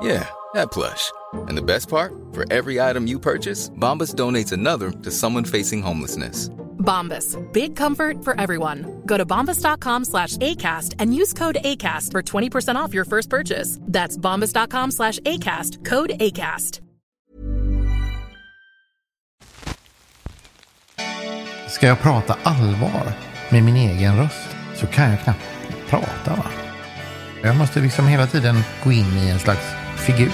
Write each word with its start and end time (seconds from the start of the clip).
Yeah, 0.00 0.28
that 0.54 0.70
plush. 0.70 1.12
And 1.48 1.56
the 1.56 1.62
best 1.62 1.88
part? 1.88 2.12
For 2.32 2.44
every 2.52 2.80
item 2.80 3.06
you 3.06 3.18
purchase, 3.18 3.70
Bombas 3.70 4.14
donates 4.14 4.52
another 4.52 4.90
to 4.90 5.10
someone 5.10 5.44
facing 5.44 5.82
homelessness. 5.82 6.50
Bombas. 6.78 7.36
Big 7.52 7.74
comfort 7.76 8.24
for 8.24 8.40
everyone. 8.40 9.02
Go 9.06 9.18
to 9.18 9.26
bombas.com 9.26 10.04
slash 10.04 10.36
ACAST 10.36 10.94
and 10.98 11.14
use 11.14 11.32
code 11.32 11.58
ACAST 11.64 12.12
for 12.12 12.22
20% 12.22 12.76
off 12.76 12.94
your 12.94 13.04
first 13.04 13.28
purchase. 13.28 13.78
That's 13.82 14.16
bombas.com 14.16 14.90
slash 14.92 15.18
ACAST. 15.20 15.84
Code 15.84 16.10
ACAST. 16.20 16.80
Ska 21.68 21.86
jag 21.86 22.00
prata 22.00 22.36
allvar 22.42 23.12
med 23.50 23.62
min 23.64 23.76
egen 23.76 24.16
röst 24.16 24.56
så 24.74 24.86
kan 24.86 25.10
jag 25.10 25.20
knappt 25.20 25.40
prata 25.88 26.30
va? 26.30 26.44
Jag 27.42 27.56
måste 27.56 27.80
liksom 27.80 28.06
hela 28.06 28.26
tiden 28.26 28.56
gå 28.84 28.92
in 28.92 29.06
i 29.06 29.30
en 29.30 29.38
slags 29.38 29.85
figur. 29.96 30.32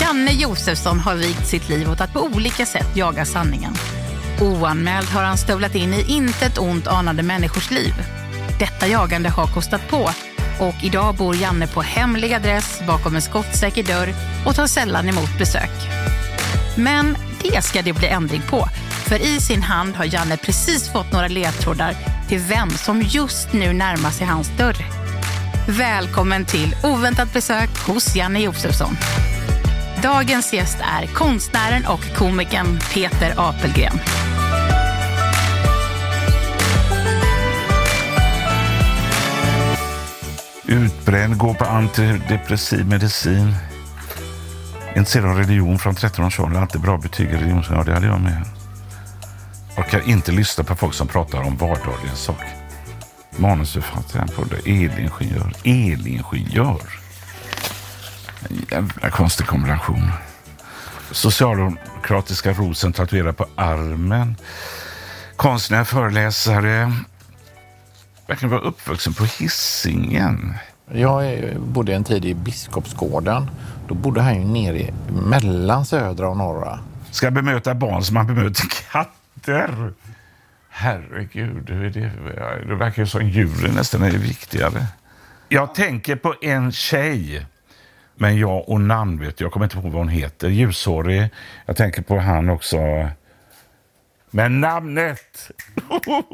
Janne 0.00 0.32
Josefsson 0.32 1.00
har 1.00 1.14
vigt 1.14 1.46
sitt 1.46 1.68
liv 1.68 1.90
åt 1.90 2.00
att 2.00 2.12
på 2.12 2.20
olika 2.20 2.66
sätt 2.66 2.96
jaga 2.96 3.24
sanningen. 3.24 3.74
Oanmäld 4.40 5.08
har 5.08 5.22
han 5.22 5.38
stövlat 5.38 5.74
in 5.74 5.94
i 5.94 6.04
intet 6.08 6.58
ont 6.58 6.86
anade 6.86 7.22
människors 7.22 7.70
liv. 7.70 7.94
Detta 8.58 8.86
jagande 8.86 9.28
har 9.28 9.46
kostat 9.46 9.88
på 9.88 10.10
och 10.60 10.74
idag 10.82 11.14
bor 11.14 11.36
Janne 11.36 11.66
på 11.66 11.82
hemlig 11.82 12.32
adress 12.32 12.82
bakom 12.86 13.14
en 13.14 13.22
skottsäker 13.22 13.82
dörr 13.82 14.14
och 14.46 14.54
tar 14.54 14.66
sällan 14.66 15.08
emot 15.08 15.38
besök. 15.38 15.70
Men 16.76 17.16
det 17.42 17.64
ska 17.64 17.82
det 17.82 17.92
bli 17.92 18.08
ändring 18.08 18.42
på. 18.50 18.68
För 19.08 19.22
i 19.22 19.40
sin 19.40 19.62
hand 19.62 19.94
har 19.94 20.04
Janne 20.04 20.36
precis 20.36 20.92
fått 20.92 21.12
några 21.12 21.28
ledtrådar 21.28 21.94
till 22.28 22.38
vem 22.38 22.70
som 22.70 23.02
just 23.02 23.52
nu 23.52 23.72
närmar 23.72 24.10
sig 24.10 24.26
hans 24.26 24.48
dörr. 24.58 24.76
Välkommen 25.68 26.44
till 26.44 26.76
oväntat 26.82 27.32
besök 27.32 27.78
hos 27.86 28.16
Janne 28.16 28.40
Josefsson. 28.40 28.96
Dagens 30.02 30.52
gäst 30.52 30.78
är 30.80 31.06
konstnären 31.06 31.86
och 31.86 32.16
komikern 32.16 32.78
Peter 32.94 33.34
Apelgren. 33.36 34.00
Utbränd, 40.66 41.38
går 41.38 41.54
på 41.54 41.64
antidepressiv 41.64 42.86
medicin. 42.86 43.54
Intresserad 44.96 45.30
av 45.30 45.36
religion 45.36 45.78
från 45.78 45.94
13-årsåldern. 45.94 46.62
Alltid 46.62 46.80
bra 46.80 46.98
betyg 46.98 47.30
i 47.30 47.36
religion. 47.36 47.64
Ja, 47.70 47.82
det 47.82 47.92
hade 47.92 48.06
jag 48.06 48.20
med. 48.20 48.44
Orkar 49.76 50.08
inte 50.08 50.32
lyssna 50.32 50.64
på 50.64 50.74
folk 50.74 50.94
som 50.94 51.06
pratar 51.06 51.42
om 51.42 51.56
vardagliga 51.56 52.14
saker. 52.14 52.48
Manusförfattaren 53.36 54.28
på 54.28 54.44
det. 54.44 54.70
Elingenjör. 54.70 55.52
Elingenjör. 55.64 56.82
En 58.48 58.86
jävla 58.86 59.10
konstig 59.10 59.46
kombination. 59.46 60.10
Socialdemokratiska 61.10 62.52
rosen 62.52 62.92
tatuerad 62.92 63.36
på 63.36 63.46
armen. 63.56 64.36
Konstnär, 65.36 65.84
föreläsare. 65.84 66.92
Verkligen 68.26 68.50
vara 68.50 68.60
uppvuxen 68.60 69.14
på 69.14 69.24
hissingen. 69.24 70.54
Jag 70.92 71.44
bodde 71.60 71.94
en 71.94 72.04
tid 72.04 72.24
i 72.24 72.34
Biskopsgården. 72.34 73.50
Då 73.90 73.94
bodde 73.94 74.20
han 74.20 74.34
ju 74.34 74.44
nere 74.44 74.92
mellan 75.30 75.86
södra 75.86 76.28
och 76.28 76.36
norra. 76.36 76.78
Ska 77.10 77.30
bemöta 77.30 77.74
barn 77.74 78.02
som 78.02 78.14
man 78.14 78.26
bemöter 78.26 78.64
katter. 78.92 79.92
Herregud, 80.68 81.64
det, 81.64 81.90
det 82.68 82.74
verkar 82.74 83.02
ju 83.02 83.06
som 83.06 83.28
djuren 83.28 83.74
nästan 83.74 84.02
är 84.02 84.10
viktigare. 84.10 84.86
Jag 85.48 85.74
tänker 85.74 86.16
på 86.16 86.34
en 86.40 86.72
tjej. 86.72 87.46
Men 88.14 88.38
jag 88.38 88.68
och 88.68 88.80
namn 88.80 89.20
vet 89.20 89.40
jag. 89.40 89.46
Jag 89.46 89.52
kommer 89.52 89.66
inte 89.66 89.76
på 89.76 89.82
vad 89.82 89.92
hon 89.92 90.08
heter. 90.08 90.48
Ljushårig. 90.48 91.28
Jag 91.66 91.76
tänker 91.76 92.02
på 92.02 92.18
han 92.18 92.48
också. 92.48 92.78
Men 94.30 94.60
namnet! 94.60 95.50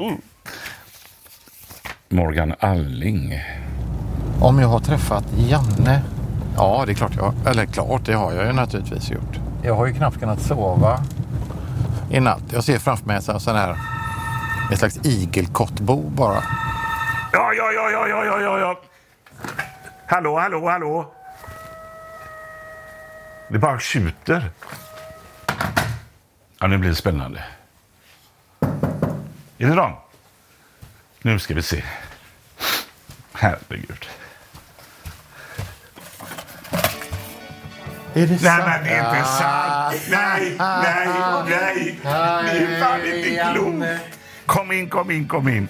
Morgan 2.09 2.53
Alling. 2.59 3.41
Om 4.41 4.59
jag 4.59 4.67
har 4.67 4.79
träffat 4.79 5.25
Janne? 5.37 6.16
Ja, 6.57 6.83
det 6.85 6.91
är 6.91 6.93
klart 6.93 7.15
jag 7.15 7.33
Eller 7.45 7.65
klart, 7.65 8.05
det 8.05 8.13
har 8.13 8.33
jag 8.33 8.45
ju 8.45 8.53
naturligtvis 8.53 9.09
gjort. 9.11 9.39
Jag 9.63 9.75
har 9.75 9.85
ju 9.85 9.93
knappt 9.93 10.19
kunnat 10.19 10.41
sova 10.41 11.03
i 12.09 12.19
natt. 12.19 12.43
Jag 12.53 12.63
ser 12.63 12.79
framför 12.79 13.05
mig 13.05 13.15
en 13.15 13.39
sån 13.39 13.55
här, 13.55 13.77
ett 14.71 14.79
slags 14.79 14.97
igelkottbo 15.03 16.09
bara. 16.09 16.43
Ja, 17.33 17.53
ja, 17.53 17.71
ja, 17.71 17.89
ja, 17.91 18.07
ja, 18.07 18.25
ja, 18.25 18.41
ja, 18.41 18.59
ja. 18.59 18.79
Hallå, 20.07 20.39
hallå, 20.39 20.69
hallå. 20.69 21.13
Det 23.49 23.59
bara 23.59 23.79
tjuter. 23.79 24.51
Ja, 26.59 26.67
nu 26.67 26.77
blir 26.77 26.89
det 26.89 26.95
spännande. 26.95 27.43
Är 29.57 29.67
det 29.67 29.75
de? 29.75 29.93
Nu 31.21 31.39
ska 31.39 31.53
vi 31.53 31.61
se. 31.61 31.83
Herregud. 33.33 34.05
Är 38.17 38.27
det 38.27 38.41
Nej, 38.41 38.59
men 38.65 38.83
det 38.83 38.89
är 38.89 39.17
inte 39.17 39.29
sant. 39.29 39.95
Nej, 40.09 40.55
nej, 40.59 41.07
nej. 41.49 41.99
Ni 42.43 42.63
är 42.63 42.81
fan 42.81 42.99
inte 43.05 43.53
klok. 43.53 43.83
Kom 44.45 44.71
in, 44.71 44.89
kom 44.89 45.11
in, 45.11 45.27
kom 45.27 45.47
in. 45.47 45.67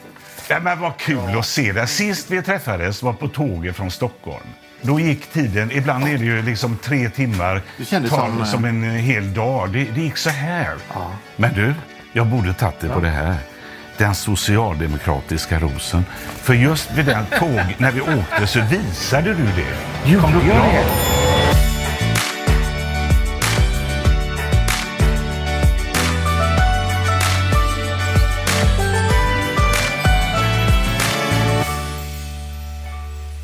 Ja, 0.49 0.59
men 0.59 0.79
vad 0.79 0.97
kul 0.97 1.38
att 1.39 1.45
se 1.45 1.71
dig. 1.71 1.88
Sist 1.88 2.31
vi 2.31 2.41
träffades 2.41 3.03
var 3.03 3.13
på 3.13 3.27
tåget 3.27 3.75
från 3.75 3.91
Stockholm. 3.91 4.47
Då 4.81 4.99
gick 4.99 5.27
tiden, 5.31 5.71
ibland 5.71 6.07
är 6.07 6.17
det 6.17 6.25
ju 6.25 6.41
liksom 6.41 6.77
tre 6.77 7.09
timmar, 7.09 7.61
tar 7.89 8.07
som, 8.07 8.45
som, 8.45 8.65
eh, 8.65 8.69
en 8.69 8.83
hel 8.83 9.33
dag. 9.33 9.69
Det, 9.69 9.83
det 9.83 10.01
gick 10.01 10.17
så 10.17 10.29
här. 10.29 10.75
Men 11.35 11.53
du, 11.53 11.73
jag 12.13 12.27
borde 12.27 12.53
tagit 12.53 12.79
det 12.79 12.89
på 12.89 12.99
det 12.99 13.09
här. 13.09 13.35
Den 13.97 14.15
socialdemokratiska 14.15 15.59
rosen. 15.59 16.05
För 16.41 16.53
just 16.53 16.91
vid 16.91 17.05
den 17.05 17.25
tåg, 17.25 17.75
när 17.77 17.91
vi 17.91 18.01
åkte 18.01 18.47
så 18.47 18.61
visade 18.61 19.33
du 19.33 19.45
det. 19.45 19.77
Du 20.05 20.11
ihåg 20.11 20.31
det? 20.45 21.16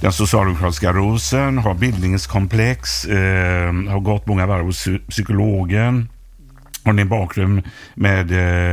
Den 0.03 0.13
socialdemokratiska 0.13 0.93
rosen 0.93 1.57
har 1.57 1.73
bildningskomplex, 1.73 3.05
eh, 3.05 3.73
har 3.73 3.99
gått 3.99 4.27
många 4.27 4.45
varv 4.45 4.65
hos 4.65 4.87
psy- 4.87 5.09
psykologen. 5.09 6.09
har 6.85 6.93
din 6.93 7.09
bakgrund 7.09 7.63
med 7.95 8.31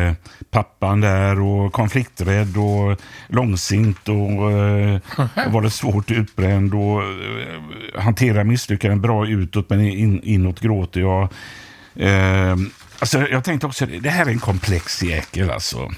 eh, 0.09 0.15
pappan 0.51 1.01
där 1.01 1.41
och 1.41 1.73
konflikträdd 1.73 2.57
och 2.57 3.01
långsint 3.29 4.09
och 4.09 4.53
eh, 4.53 5.01
var 5.51 5.63
det 5.63 5.71
svårt 5.71 6.11
utbränd 6.11 6.75
och 6.75 7.03
eh, 7.03 8.01
hantera 8.03 8.45
misslyckanden 8.45 9.01
bra 9.01 9.27
utåt 9.27 9.71
men 9.71 9.81
in, 9.81 10.21
inåt 10.23 10.61
gråter 10.61 11.01
jag. 11.01 11.23
Eh, 11.97 12.57
alltså, 12.99 13.29
jag 13.29 13.45
tänkte 13.45 13.67
också, 13.67 13.87
det 13.87 14.11
här 14.11 14.27
är 14.27 14.31
en 14.31 14.39
komplex 14.39 15.03
jäkel 15.03 15.51
alltså. 15.51 15.91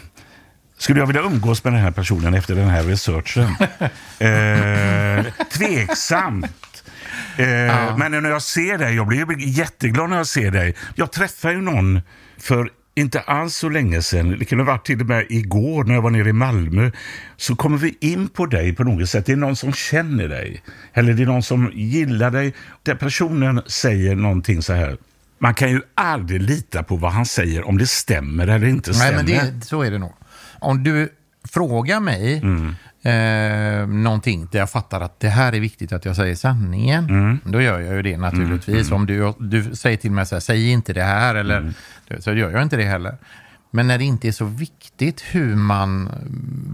Skulle 0.82 1.00
jag 1.00 1.06
vilja 1.06 1.22
umgås 1.22 1.64
med 1.64 1.72
den 1.72 1.80
här 1.82 1.90
personen 1.90 2.34
efter 2.34 2.54
den 2.54 2.68
här 2.68 2.82
researchen? 2.82 3.44
eh, 4.18 5.11
tveksamt. 5.52 6.84
Eh, 7.36 7.48
ja. 7.48 7.96
Men 7.96 8.12
när 8.12 8.30
jag 8.30 8.42
ser 8.42 8.78
dig, 8.78 8.94
jag 8.94 9.06
blir 9.06 9.38
jätteglad 9.38 10.10
när 10.10 10.16
jag 10.16 10.26
ser 10.26 10.50
dig. 10.50 10.74
Jag 10.94 11.12
träffade 11.12 11.54
ju 11.54 11.60
någon 11.60 12.00
för 12.38 12.70
inte 12.94 13.20
alls 13.20 13.56
så 13.56 13.68
länge 13.68 14.02
sedan, 14.02 14.36
det 14.38 14.44
kunde 14.44 14.64
ha 14.64 14.72
varit 14.72 14.86
till 14.86 15.00
och 15.00 15.06
med 15.06 15.26
igår 15.28 15.84
när 15.84 15.94
jag 15.94 16.02
var 16.02 16.10
nere 16.10 16.28
i 16.28 16.32
Malmö, 16.32 16.90
så 17.36 17.56
kommer 17.56 17.78
vi 17.78 17.96
in 18.00 18.28
på 18.28 18.46
dig 18.46 18.74
på 18.74 18.84
något 18.84 19.08
sätt. 19.08 19.26
Det 19.26 19.32
är 19.32 19.36
någon 19.36 19.56
som 19.56 19.72
känner 19.72 20.28
dig, 20.28 20.62
eller 20.92 21.12
det 21.12 21.22
är 21.22 21.26
någon 21.26 21.42
som 21.42 21.70
gillar 21.74 22.30
dig. 22.30 22.54
Den 22.82 22.98
personen 22.98 23.62
säger 23.66 24.14
någonting 24.14 24.62
så 24.62 24.72
här, 24.72 24.96
man 25.38 25.54
kan 25.54 25.70
ju 25.70 25.80
aldrig 25.94 26.42
lita 26.42 26.82
på 26.82 26.96
vad 26.96 27.12
han 27.12 27.26
säger 27.26 27.68
om 27.68 27.78
det 27.78 27.86
stämmer 27.86 28.46
eller 28.46 28.66
inte 28.66 28.94
stämmer. 28.94 29.22
Nej, 29.22 29.36
men 29.40 29.60
det, 29.60 29.66
så 29.66 29.82
är 29.82 29.90
det 29.90 29.98
nog. 29.98 30.12
Om 30.58 30.82
du 30.82 31.12
frågar 31.44 32.00
mig 32.00 32.38
mm 32.38 32.74
eh, 33.02 33.86
någonting 33.86 34.48
där 34.52 34.58
jag 34.58 34.70
fattar 34.70 35.00
att 35.00 35.20
det 35.20 35.28
här 35.28 35.52
är 35.52 35.60
viktigt 35.60 35.92
att 35.92 36.04
jag 36.04 36.16
säger 36.16 36.34
sanningen, 36.34 37.04
mm. 37.04 37.40
då 37.44 37.62
gör 37.62 37.80
jag 37.80 37.94
ju 37.96 38.02
det 38.02 38.16
naturligtvis. 38.16 38.86
Mm. 38.86 39.00
Om 39.00 39.06
du, 39.06 39.34
du 39.38 39.76
säger 39.76 39.96
till 39.96 40.10
mig 40.10 40.26
så 40.26 40.34
här, 40.34 40.40
säg 40.40 40.70
inte 40.70 40.92
det 40.92 41.02
här, 41.02 41.34
eller, 41.34 41.58
mm. 41.58 41.74
så 42.18 42.32
gör 42.32 42.50
jag 42.50 42.62
inte 42.62 42.76
det 42.76 42.84
heller. 42.84 43.16
Men 43.70 43.86
när 43.86 43.98
det 43.98 44.04
inte 44.04 44.28
är 44.28 44.32
så 44.32 44.44
viktigt 44.44 45.20
hur 45.20 45.56
man 45.56 46.10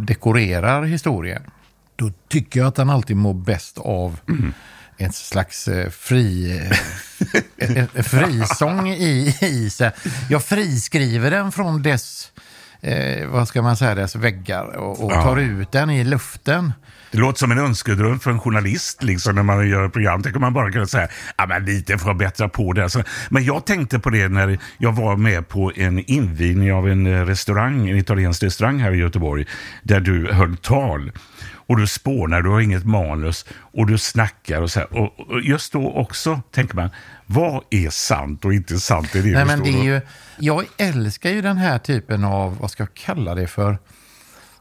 dekorerar 0.07 0.83
historien, 0.83 1.43
då 1.97 2.13
tycker 2.29 2.61
jag 2.61 2.67
att 2.67 2.75
den 2.75 2.91
alltid 2.91 3.17
mår 3.17 3.35
bäst 3.35 3.79
av 3.79 4.21
mm. 4.29 4.53
en 4.97 5.13
slags 5.13 5.69
eh, 5.69 5.91
fri, 5.91 6.61
eh, 7.59 7.87
frisång 8.03 8.89
i, 8.89 9.37
i 9.41 9.71
sig. 9.71 9.91
Jag 10.31 10.45
friskriver 10.45 11.31
den 11.31 11.53
från 11.53 11.83
dess 11.83 12.33
eh, 12.81 13.29
vad 13.29 13.49
ska 13.49 13.63
man 13.63 13.77
säga, 13.77 13.95
dess 13.95 14.17
väggar 14.17 14.77
och, 14.77 15.05
och 15.05 15.13
ja. 15.13 15.23
tar 15.23 15.37
ut 15.37 15.73
den 15.73 15.91
i 15.91 16.05
luften. 16.05 16.73
Det 17.11 17.19
låter 17.19 17.39
som 17.39 17.53
en 17.53 17.59
önskedröm 17.59 18.21
för 18.21 18.31
en 18.31 18.41
journalist 18.41 19.03
liksom, 19.03 19.35
när 19.35 19.43
man 19.43 19.69
gör 19.69 19.89
program. 19.89 20.23
Tänker 20.23 20.41
man 20.41 20.53
bara 20.53 20.73
kunna 20.73 20.87
säga 20.87 21.09
ja, 21.37 21.47
men 21.47 21.65
lite 21.65 21.99
för 21.99 22.11
att 22.11 22.19
bättra 22.19 22.49
på 22.49 22.73
det. 22.73 22.83
Alltså, 22.83 23.03
men 23.31 23.45
jag 23.45 23.67
tänkte 23.67 23.99
på 23.99 24.11
det 24.11 24.29
när 24.29 24.59
jag 24.79 24.93
var 24.93 25.17
med 25.17 25.49
på 25.49 25.73
en 25.77 25.99
invigning 25.99 26.73
av 26.73 26.89
en 26.89 27.27
restaurang, 27.27 27.89
en 27.89 27.97
italiensk 27.97 28.43
restaurang 28.43 28.79
här 28.79 28.93
i 28.93 28.97
Göteborg, 28.97 29.47
där 29.83 30.01
du 30.01 30.33
höll 30.33 30.57
tal 30.57 31.13
och 31.69 31.77
du 31.77 31.87
spånar, 31.87 32.43
du 32.43 32.51
har 32.51 32.61
inget 32.61 32.85
manus 32.85 33.47
och 33.53 33.87
du 33.87 33.99
snackar 33.99 34.63
och 34.63 34.71
så 34.71 34.81
här. 34.81 34.99
Och, 34.99 35.41
just 35.43 35.73
då 35.73 35.93
också 35.93 36.41
tänker 36.51 36.75
man, 36.75 36.91
vad 37.27 37.65
är 37.71 37.91
sant 37.91 38.45
och 38.45 38.55
inte 38.55 38.81
sant 38.81 39.15
i 39.15 39.23
det 39.23 39.33
Nej, 39.33 39.45
men 39.45 39.63
det 39.63 39.71
är 39.71 39.85
ju, 39.85 40.01
Jag 40.39 40.65
älskar 40.77 41.31
ju 41.31 41.43
den 41.43 41.57
här 41.57 41.79
typen 41.79 42.25
av, 42.25 42.59
vad 42.59 42.71
ska 42.71 42.83
jag 42.83 42.95
kalla 42.95 43.35
det 43.35 43.47
för? 43.47 43.79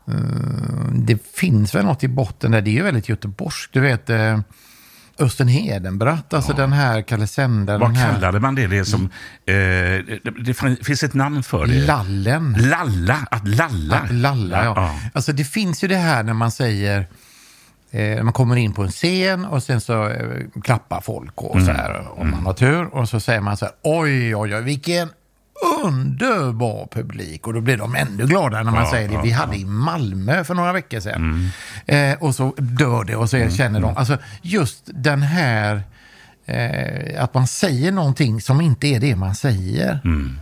Uh, 0.09 0.91
det 0.93 1.27
finns 1.35 1.75
väl 1.75 1.85
något 1.85 2.03
i 2.03 2.07
botten 2.07 2.51
där, 2.51 2.61
det 2.61 2.69
är 2.69 2.73
ju 2.73 2.83
väldigt 2.83 3.09
göteborgskt. 3.09 3.73
Du 3.73 3.79
vet, 3.79 4.09
uh, 4.09 4.39
Östen 5.19 5.47
Hedenbratt, 5.47 6.33
alltså 6.33 6.51
ja. 6.51 6.57
den 6.57 6.73
här 6.73 7.01
Kalle 7.01 7.27
Sändaren. 7.27 7.79
Vad 7.79 7.97
här... 7.97 8.13
kallade 8.13 8.39
man 8.39 8.55
det? 8.55 8.67
Det, 8.67 8.85
som, 8.85 9.03
eh, 9.45 9.53
det, 9.53 10.19
det, 10.45 10.53
finns 10.85 11.03
ett 11.03 11.13
namn 11.13 11.43
för 11.43 11.65
det. 11.65 11.85
Lallen. 11.85 12.55
Lalla, 12.59 13.27
att 13.31 13.47
lalla. 13.47 13.99
Att 13.99 14.11
lalla, 14.11 14.65
ja. 14.65 14.73
ja. 14.75 14.99
Alltså 15.13 15.31
det 15.31 15.43
finns 15.43 15.83
ju 15.83 15.87
det 15.87 15.95
här 15.95 16.23
när 16.23 16.33
man 16.33 16.51
säger, 16.51 17.07
eh, 17.91 18.23
man 18.23 18.33
kommer 18.33 18.55
in 18.55 18.73
på 18.73 18.83
en 18.83 18.91
scen 18.91 19.45
och 19.45 19.63
sen 19.63 19.81
så 19.81 20.09
eh, 20.09 20.61
klappar 20.63 21.01
folk 21.01 21.41
och 21.41 21.55
mm. 21.55 21.65
så 21.65 21.71
här, 21.71 22.07
om 22.11 22.17
man 22.17 22.33
mm. 22.33 22.45
har 22.45 22.53
tur. 22.53 22.85
Och 22.85 23.09
så 23.09 23.19
säger 23.19 23.41
man 23.41 23.57
så 23.57 23.65
här, 23.65 23.73
oj, 23.83 24.35
oj, 24.35 24.55
oj, 24.55 24.61
vilken 24.61 25.09
underbar 25.85 26.87
publik 26.91 27.47
och 27.47 27.53
då 27.53 27.61
blir 27.61 27.77
de 27.77 27.95
ännu 27.95 28.25
gladare 28.25 28.63
när 28.63 28.71
man 28.71 28.83
ja, 28.83 28.91
säger 28.91 29.09
det. 29.09 29.21
Vi 29.23 29.31
hade 29.31 29.57
i 29.57 29.65
Malmö 29.65 30.43
för 30.43 30.53
några 30.53 30.73
veckor 30.73 30.99
sedan. 30.99 31.51
Mm. 31.85 32.11
Eh, 32.11 32.23
och 32.23 32.35
så 32.35 32.53
dör 32.57 33.03
det 33.03 33.15
och 33.15 33.29
så 33.29 33.37
mm. 33.37 33.51
känner 33.51 33.79
de, 33.79 33.97
alltså 33.97 34.17
just 34.41 34.81
den 34.85 35.21
här, 35.21 35.81
eh, 36.45 37.23
att 37.23 37.33
man 37.33 37.47
säger 37.47 37.91
någonting 37.91 38.41
som 38.41 38.61
inte 38.61 38.87
är 38.87 38.99
det 38.99 39.15
man 39.15 39.35
säger. 39.35 39.99
Mm. 40.05 40.39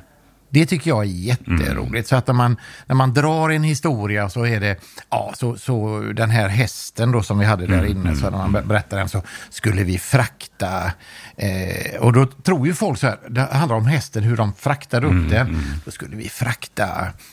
Det 0.56 0.66
tycker 0.66 0.90
jag 0.90 1.00
är 1.04 1.08
jätteroligt. 1.08 1.94
Mm. 1.94 2.04
Så 2.04 2.16
att 2.16 2.28
när 2.28 2.34
man, 2.34 2.58
när 2.86 2.96
man 2.96 3.14
drar 3.14 3.50
en 3.50 3.64
historia 3.64 4.30
så 4.30 4.46
är 4.46 4.60
det, 4.60 4.76
ja, 5.10 5.34
så, 5.36 5.58
så 5.58 6.00
den 6.16 6.30
här 6.30 6.48
hästen 6.48 7.12
då 7.12 7.24
som 7.24 7.40
vi 7.40 7.46
hade 7.46 7.68
där 7.68 7.78
mm, 7.78 7.92
inne, 7.92 8.10
mm. 8.10 8.16
så 8.16 8.30
när 8.30 8.38
man 8.38 8.68
berättar 8.68 8.98
den 8.98 9.10
så 9.10 9.22
skulle 9.50 9.84
vi 9.84 9.98
frakta, 9.98 10.92
eh, 11.38 12.00
och 12.00 12.14
då 12.14 12.26
tror 12.26 12.68
ju 12.68 12.74
folk 12.74 13.00
så 13.00 13.08
här, 13.08 13.18
det 13.30 13.42
handlar 13.42 13.76
om 13.76 13.86
hästen, 13.86 14.24
hur 14.24 14.38
de 14.38 14.54
fraktar 14.54 15.04
upp 15.04 15.12
mm, 15.12 15.30
den. 15.30 15.48
Mm. 15.48 15.62
Då 15.86 15.92
skulle 15.92 16.16
vi 16.16 16.30
frakta, 16.30 16.88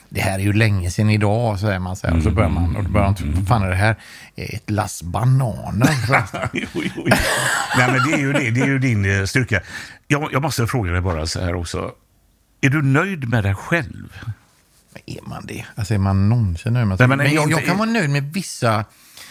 det 0.09 0.21
här 0.21 0.39
är 0.39 0.43
ju 0.43 0.53
länge 0.53 0.91
sedan 0.91 1.11
idag, 1.11 1.61
säger 1.61 1.79
man 1.79 1.97
så 1.97 2.07
här, 2.07 2.17
och 2.17 2.23
så 2.23 2.31
börjar 2.31 2.51
man, 2.51 2.77
och 2.77 2.85
då 2.85 2.91
börjar 2.91 3.07
man, 3.07 3.35
vad 3.35 3.49
fan 3.49 3.63
är 3.63 3.71
det 3.71 3.77
här? 3.77 3.97
Ett 4.37 4.71
lass 4.71 5.03
bananer. 5.03 5.89
oj, 6.53 6.69
oj, 6.75 6.93
oj. 6.97 7.13
Nej, 7.79 7.93
men 7.93 8.11
det 8.11 8.13
är 8.15 8.19
ju, 8.19 8.33
det, 8.33 8.51
det 8.51 8.61
är 8.61 8.67
ju 8.67 8.79
din 8.79 9.19
eh, 9.19 9.25
styrka. 9.25 9.61
Jag, 10.09 10.29
jag 10.33 10.43
måste 10.43 10.67
fråga 10.67 10.93
dig 10.93 11.01
bara 11.01 11.27
så 11.27 11.41
här 11.41 11.55
också. 11.55 11.93
Är 12.65 12.71
du 12.71 12.83
nöjd 12.83 13.29
med 13.29 13.45
dig 13.45 13.55
själv? 13.55 14.21
Är 15.07 15.29
man 15.29 15.47
det? 15.47 15.65
Alltså 15.75 15.95
är 15.95 15.99
man 15.99 16.29
någonsin 16.29 16.73
nöjd 16.73 16.87
med 16.87 16.99
sig? 16.99 17.09
Nej, 17.09 17.17
men, 17.17 17.27
men 17.27 17.35
jag, 17.35 17.51
jag, 17.51 17.65
kan 17.65 17.79
vara 17.79 17.91
nöjd 17.91 18.11
med 18.11 18.33
vissa. 18.33 18.85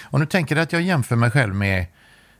Och 0.03 0.19
nu 0.19 0.25
tänker 0.25 0.55
jag 0.55 0.63
att 0.63 0.73
jag 0.73 0.81
jämför 0.81 1.15
mig 1.15 1.31
själv 1.31 1.55
med 1.55 1.85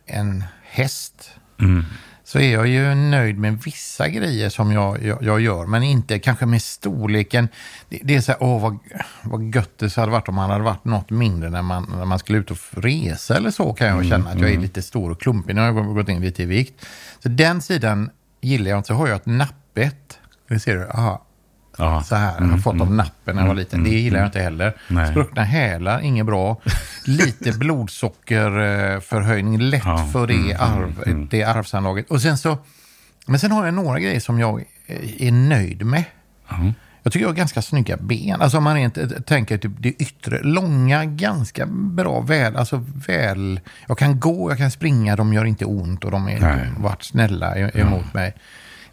en 0.06 0.44
häst. 0.64 1.32
Mm. 1.60 1.86
Så 2.24 2.40
är 2.40 2.54
jag 2.54 2.68
ju 2.68 2.96
nöjd 2.96 3.38
med 3.38 3.64
vissa 3.64 4.08
grejer 4.08 4.50
som 4.50 4.72
jag, 4.72 5.04
jag, 5.04 5.24
jag 5.24 5.42
gör, 5.42 5.66
men 5.66 5.84
inte 5.84 6.20
kanske 6.20 6.46
med 6.46 6.62
storleken. 6.62 7.48
Det, 7.90 8.00
det, 8.04 8.16
är 8.16 8.22
så 8.22 8.32
här, 8.32 8.44
åh 8.44 8.62
vad, 8.62 8.78
vad 9.24 9.56
gött 9.56 9.78
det 9.78 9.96
hade 9.96 10.12
varit 10.12 10.28
om 10.28 10.36
man 10.36 10.50
hade 10.50 10.64
varit 10.64 10.86
något 10.86 11.10
mindre 11.10 11.50
när 11.50 11.62
man, 11.62 11.94
när 11.98 12.06
man 12.06 12.20
skulle 12.20 12.38
ut 12.38 12.52
och 12.52 12.58
resa 12.72 13.38
eller 13.38 13.52
så 13.52 13.74
kan 13.74 13.88
jag 13.88 13.98
mm, 13.98 14.10
känna 14.10 14.30
att 14.30 14.40
jag 14.40 14.50
är 14.50 14.54
mm. 14.54 14.62
lite 14.62 14.82
stor 14.82 15.12
och 15.12 15.22
klumpig 15.22 15.56
när 15.56 15.66
jag 15.66 15.74
har 15.74 15.84
gått 15.84 16.10
in 16.10 16.22
lite 16.22 16.44
i 16.44 16.46
vikt. 16.46 16.86
Så 17.20 17.30
den 17.30 17.62
sidan 17.62 18.10
gillar 18.42 18.70
jag 18.70 18.80
inte. 18.80 18.88
Så 18.88 18.94
har 18.94 19.08
jag 19.08 19.16
ett 19.16 19.26
nappet 19.26 20.20
det 20.54 20.60
ser 20.60 20.76
du, 20.76 20.90
aha. 20.90 21.22
Aha. 21.80 22.04
Så 22.04 22.16
här, 22.16 22.38
mm, 22.38 22.52
har 22.52 22.58
fått 22.58 22.74
mm, 22.74 22.88
av 22.88 22.94
nappen 22.94 23.36
när 23.36 23.42
jag 23.42 23.48
var 23.48 23.56
liten. 23.56 23.80
Mm, 23.80 23.92
det 23.92 23.98
gillar 23.98 24.20
jag 24.20 24.26
mm. 24.26 24.28
inte 24.28 24.40
heller. 24.40 24.74
Nej. 24.88 25.12
Spruckna 25.12 25.44
hälar, 25.44 26.00
inget 26.00 26.26
bra. 26.26 26.62
Lite 27.06 27.52
blodsockerförhöjning, 27.52 29.60
lätt 29.60 29.84
ja, 29.86 30.10
för 30.14 30.28
det, 30.28 30.34
mm, 30.34 30.58
arv, 30.60 31.04
mm, 31.06 31.28
det 31.32 31.44
arvsanlaget. 31.44 32.12
Och 32.12 32.22
sen 32.22 32.38
så, 32.38 32.58
men 33.26 33.40
sen 33.40 33.52
har 33.52 33.66
jag 33.66 33.74
några 33.74 34.00
grejer 34.00 34.20
som 34.20 34.40
jag 34.40 34.66
är 35.20 35.32
nöjd 35.32 35.86
med. 35.86 36.04
Jag 37.04 37.14
tycker 37.14 37.24
jag 37.24 37.30
har 37.30 37.36
ganska 37.36 37.62
snygga 37.62 37.98
ben. 37.98 38.42
Alltså 38.42 38.58
om 38.58 38.64
man 38.64 38.76
rent 38.76 39.26
tänker 39.26 39.58
typ 39.58 39.72
det 39.80 39.90
yttre. 39.90 40.40
Långa, 40.44 41.06
ganska 41.06 41.66
bra, 41.66 42.22
väl, 42.22 42.56
alltså 42.56 42.86
väl. 43.08 43.60
Jag 43.88 43.98
kan 43.98 44.20
gå, 44.20 44.52
jag 44.52 44.58
kan 44.58 44.72
springa, 44.72 45.16
de 45.16 45.34
gör 45.34 45.46
inte 45.46 45.66
ont 45.66 46.06
och 46.06 46.12
de 46.12 46.24
har 46.24 46.82
varit 46.82 47.04
snälla 47.04 47.58
emot 47.58 47.74
ja. 47.74 48.04
mig. 48.14 48.34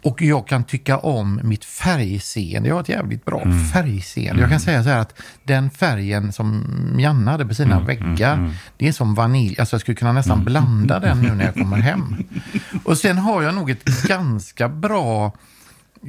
Och 0.01 0.21
jag 0.21 0.47
kan 0.47 0.63
tycka 0.63 0.97
om 0.97 1.39
mitt 1.43 1.65
färgseende. 1.65 2.69
Jag 2.69 2.75
har 2.75 2.81
ett 2.81 2.89
jävligt 2.89 3.25
bra 3.25 3.41
mm. 3.41 3.65
färgseende. 3.65 4.29
Mm. 4.29 4.39
Jag 4.39 4.49
kan 4.49 4.55
mm. 4.55 4.59
säga 4.59 4.83
så 4.83 4.89
här 4.89 4.99
att 4.99 5.21
den 5.43 5.69
färgen 5.69 6.33
som 6.33 6.65
Janne 6.99 7.31
hade 7.31 7.45
på 7.45 7.55
sina 7.55 7.75
mm. 7.75 7.85
väggar, 7.85 8.33
mm, 8.33 8.45
mm. 8.45 8.57
det 8.77 8.87
är 8.87 8.91
som 8.91 9.15
vanilj. 9.15 9.59
Alltså 9.59 9.73
jag 9.73 9.81
skulle 9.81 9.95
kunna 9.95 10.13
nästan 10.13 10.45
blanda 10.45 10.99
den 10.99 11.21
nu 11.21 11.35
när 11.35 11.45
jag 11.45 11.53
kommer 11.53 11.77
hem. 11.77 12.15
Och 12.83 12.97
sen 12.97 13.17
har 13.17 13.41
jag 13.41 13.55
nog 13.55 13.69
ett 13.69 13.85
ganska 14.07 14.69
bra 14.69 15.31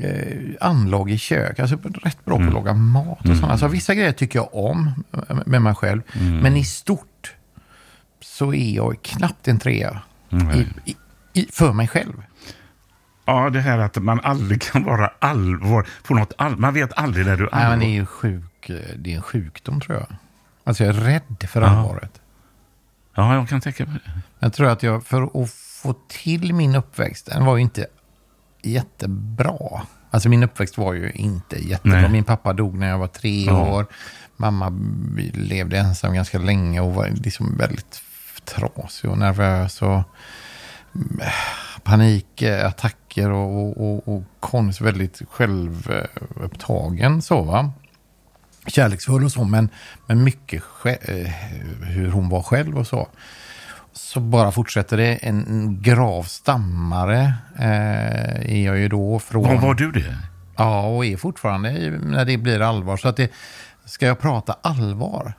eh, 0.02 0.38
anlag 0.60 1.10
i 1.10 1.18
kök. 1.18 1.58
Alltså 1.58 1.76
rätt 2.02 2.24
bra 2.24 2.36
på 2.38 2.44
att 2.44 2.52
laga 2.52 2.74
mat 2.74 3.28
och 3.28 3.36
sådana. 3.36 3.58
Så 3.58 3.68
vissa 3.68 3.94
grejer 3.94 4.12
tycker 4.12 4.38
jag 4.38 4.54
om 4.54 5.04
med 5.46 5.62
mig 5.62 5.74
själv. 5.74 6.02
Men 6.42 6.56
i 6.56 6.64
stort 6.64 7.34
så 8.20 8.54
är 8.54 8.74
jag 8.74 9.02
knappt 9.02 9.48
en 9.48 9.58
trea 9.58 10.02
i, 10.84 10.96
i, 11.32 11.46
för 11.52 11.72
mig 11.72 11.88
själv. 11.88 12.22
Ja, 13.30 13.50
det 13.50 13.60
här 13.60 13.78
att 13.78 13.96
man 13.96 14.20
aldrig 14.20 14.62
kan 14.72 14.84
vara 14.84 15.10
allvar 15.18 15.86
på 16.02 16.14
något 16.14 16.32
all 16.38 16.56
Man 16.56 16.74
vet 16.74 16.98
aldrig 16.98 17.26
när 17.26 17.36
du 17.36 17.44
är 17.44 17.54
allvar. 17.54 17.60
Nej, 17.60 17.70
men 17.70 17.78
det 17.78 17.86
är 17.86 17.94
ju 17.94 18.06
sjuk, 18.06 18.70
det 18.96 19.12
är 19.12 19.16
en 19.16 19.22
sjukdom 19.22 19.80
tror 19.80 19.98
jag. 19.98 20.06
Alltså 20.64 20.84
jag 20.84 20.96
är 20.96 21.00
rädd 21.00 21.48
för 21.48 21.62
allvaret. 21.62 22.20
Ja, 23.14 23.34
jag 23.34 23.48
kan 23.48 23.60
tänka 23.60 23.86
mig 23.86 23.94
det. 24.04 24.10
Jag 24.38 24.52
tror 24.52 24.68
att 24.68 24.82
jag, 24.82 25.06
för 25.06 25.42
att 25.42 25.50
få 25.82 25.94
till 26.08 26.54
min 26.54 26.74
uppväxt, 26.74 27.26
den 27.26 27.44
var 27.44 27.56
ju 27.56 27.62
inte 27.62 27.86
jättebra. 28.62 29.82
Alltså 30.10 30.28
min 30.28 30.42
uppväxt 30.42 30.78
var 30.78 30.92
ju 30.92 31.10
inte 31.10 31.68
jättebra. 31.68 32.00
Nej. 32.00 32.10
Min 32.10 32.24
pappa 32.24 32.52
dog 32.52 32.74
när 32.74 32.88
jag 32.88 32.98
var 32.98 33.06
tre 33.06 33.44
ja. 33.44 33.74
år. 33.74 33.86
Mamma 34.36 34.72
levde 35.34 35.78
ensam 35.78 36.14
ganska 36.14 36.38
länge 36.38 36.80
och 36.80 36.94
var 36.94 37.08
liksom 37.08 37.56
väldigt 37.56 38.02
trasig 38.44 39.10
och 39.10 39.18
nervös. 39.18 39.82
Och 39.82 40.02
panikattacker 41.82 42.99
och, 43.18 43.60
och, 43.60 43.80
och, 43.80 44.08
och 44.08 44.22
konst, 44.40 44.80
väldigt 44.80 45.22
självupptagen 45.30 47.22
så 47.22 47.42
va. 47.42 47.72
Kärleksfull 48.66 49.24
och 49.24 49.32
så, 49.32 49.44
men, 49.44 49.68
men 50.06 50.24
mycket 50.24 50.62
eh, 50.84 51.30
hur 51.82 52.10
hon 52.10 52.28
var 52.28 52.42
själv 52.42 52.78
och 52.78 52.86
så. 52.86 53.08
Så 53.92 54.20
bara 54.20 54.52
fortsätter 54.52 54.96
det. 54.96 55.14
En 55.14 55.78
grav 55.82 56.22
stammare 56.22 57.34
eh, 57.58 58.52
är 58.52 58.64
jag 58.66 58.78
ju 58.78 58.88
då 58.88 59.18
från... 59.18 59.42
Var 59.42 59.56
var 59.56 59.74
du 59.74 59.92
det? 59.92 60.16
Ja, 60.56 60.86
och 60.86 61.04
är 61.06 61.16
fortfarande 61.16 61.98
när 62.02 62.24
det 62.24 62.36
blir 62.36 62.60
allvar. 62.60 62.96
Så 62.96 63.08
att 63.08 63.16
det, 63.16 63.30
ska 63.84 64.06
jag 64.06 64.20
prata 64.20 64.56
allvar 64.62 65.32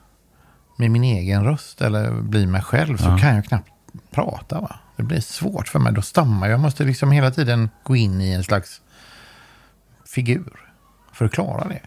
med 0.76 0.90
min 0.90 1.04
egen 1.04 1.44
röst 1.44 1.82
eller 1.82 2.10
bli 2.10 2.46
mig 2.46 2.62
själv 2.62 2.96
så 2.96 3.18
kan 3.18 3.34
jag 3.34 3.44
knappt 3.44 3.70
prata. 4.10 4.60
Va? 4.60 4.76
Det 5.02 5.06
blir 5.06 5.20
svårt 5.20 5.68
för 5.68 5.78
mig. 5.78 5.92
Då 5.92 6.02
stammar 6.02 6.46
jag. 6.46 6.52
Jag 6.52 6.60
måste 6.60 6.84
liksom 6.84 7.10
hela 7.10 7.30
tiden 7.30 7.70
gå 7.82 7.96
in 7.96 8.20
i 8.20 8.32
en 8.32 8.44
slags 8.44 8.80
figur 10.06 10.70
för 11.12 11.24
att 11.24 11.32
klara 11.32 11.68
det. 11.68 11.80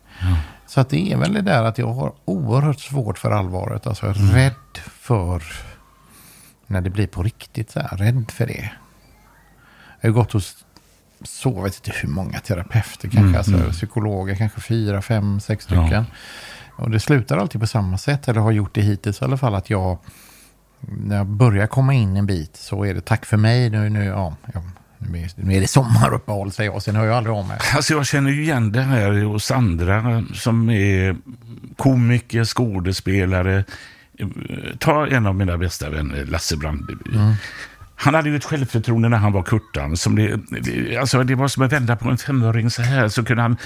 Så 0.67 0.81
att 0.81 0.89
det 0.89 1.12
är 1.12 1.17
väl 1.17 1.34
det 1.34 1.41
där 1.41 1.63
att 1.63 1.77
jag 1.77 1.93
har 1.93 2.13
oerhört 2.25 2.79
svårt 2.79 3.17
för 3.17 3.31
allvaret. 3.31 3.88
Alltså 3.88 4.05
jag 4.05 4.17
är 4.17 4.34
rädd 4.34 4.77
för 4.88 5.43
när 6.67 6.81
det 6.81 6.89
blir 6.89 7.07
på 7.07 7.24
riktigt. 7.24 7.72
Så 7.72 7.79
här, 7.79 7.98
rädd 7.98 8.31
för 8.31 8.45
det. 8.45 8.72
Jag 10.01 10.10
har 10.10 10.13
gått 10.13 10.31
hos 10.31 10.65
så, 11.24 11.62
vet 11.62 11.75
inte 11.75 12.00
hur 12.00 12.10
många 12.10 12.39
terapeuter 12.39 13.10
kanske, 13.10 13.38
alltså 13.38 13.72
psykologer, 13.72 14.36
kanske 14.36 14.62
fyra, 14.62 15.01
fem, 15.01 15.39
sex 15.39 15.63
stycken. 15.63 16.05
Och 16.77 16.89
det 16.89 17.00
slutar 17.00 17.38
alltid 17.38 17.62
på 17.62 17.67
samma 17.67 17.98
sätt, 17.98 18.27
eller 18.27 18.41
har 18.41 18.51
gjort 18.51 18.75
det 18.75 18.81
hittills 18.81 19.22
i 19.22 19.25
alla 19.25 19.38
fall, 19.38 19.55
att 19.55 19.69
jag, 19.69 19.98
när 20.88 21.18
jag 21.18 21.27
börjar 21.27 21.68
komma 21.68 21.94
in 21.94 22.18
en 22.18 22.25
bit 22.25 22.56
så 22.56 22.86
är 22.86 22.94
det 22.94 23.01
tack 23.06 23.25
för 23.25 23.38
mig, 23.38 23.70
nu, 23.70 23.89
nu, 23.89 24.06
ja, 24.06 24.36
nu 25.36 25.56
är- 25.56 25.62
det 25.62 25.68
sommaruppehåll 25.68 26.51
säger 26.51 26.72
jag, 26.72 26.82
sen 26.82 26.96
hör 26.96 27.06
jag 27.06 27.15
aldrig 27.18 27.36
om 27.36 27.48
mig. 27.48 27.58
Alltså 27.75 27.94
jag 27.94 28.06
känner 28.06 28.32
ju 28.32 28.42
igen 28.44 28.72
det 28.72 28.82
här 28.82 29.24
hos 29.24 29.51
andra 29.51 30.24
som 30.34 30.70
är 30.70 31.15
komiker, 31.77 32.44
skådespelare. 32.46 33.63
Ta 34.80 35.08
en 35.08 35.25
av 35.25 35.36
mina 35.36 35.58
bästa 35.58 35.89
vänner, 35.89 36.25
Lasse 36.25 36.58
Brandeby. 36.58 37.04
Han 37.98 38.13
hade 38.13 38.30
ju 38.30 38.36
ett 38.36 38.44
självförtroende 38.46 39.10
när 39.10 39.18
han 39.18 39.32
var 39.32 39.44
Kurtan. 39.44 39.98
Som 39.98 40.15
det, 40.15 40.39
alltså 41.00 41.24
det 41.24 41.36
var 41.36 41.48
som 41.48 41.63
att 41.63 41.72
vända 41.72 41.96
på 41.96 42.10
en 42.10 42.18
femöring 42.18 42.70
så 42.70 42.82
här. 42.82 43.08
Så 43.08 43.24
kunde 43.25 43.42
han 43.42 43.58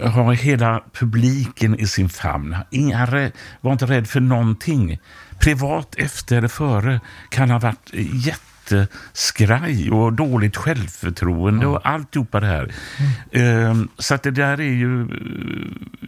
eh, 0.00 0.10
ha 0.10 0.32
hela 0.32 0.82
publiken 0.92 1.78
i 1.80 1.86
sin 1.86 2.08
famn. 2.08 2.56
Inga, 2.70 3.06
rä- 3.06 3.32
var 3.60 3.72
inte 3.72 3.86
rädd 3.86 4.08
för 4.08 4.20
någonting. 4.20 4.98
Privat 5.40 5.94
efter 5.98 6.36
eller 6.36 6.48
före 6.48 7.00
kan 7.28 7.50
ha 7.50 7.58
varit 7.58 7.90
jätteskraj 8.72 9.90
och 9.90 10.12
dåligt 10.12 10.56
självförtroende 10.56 11.66
och 11.66 11.86
alltihopa 11.88 12.40
det 12.40 12.46
här. 12.46 12.72
Eh, 13.32 13.74
så 13.98 14.14
att 14.14 14.22
det 14.22 14.30
där 14.30 14.60
är 14.60 14.72
ju... 14.72 15.06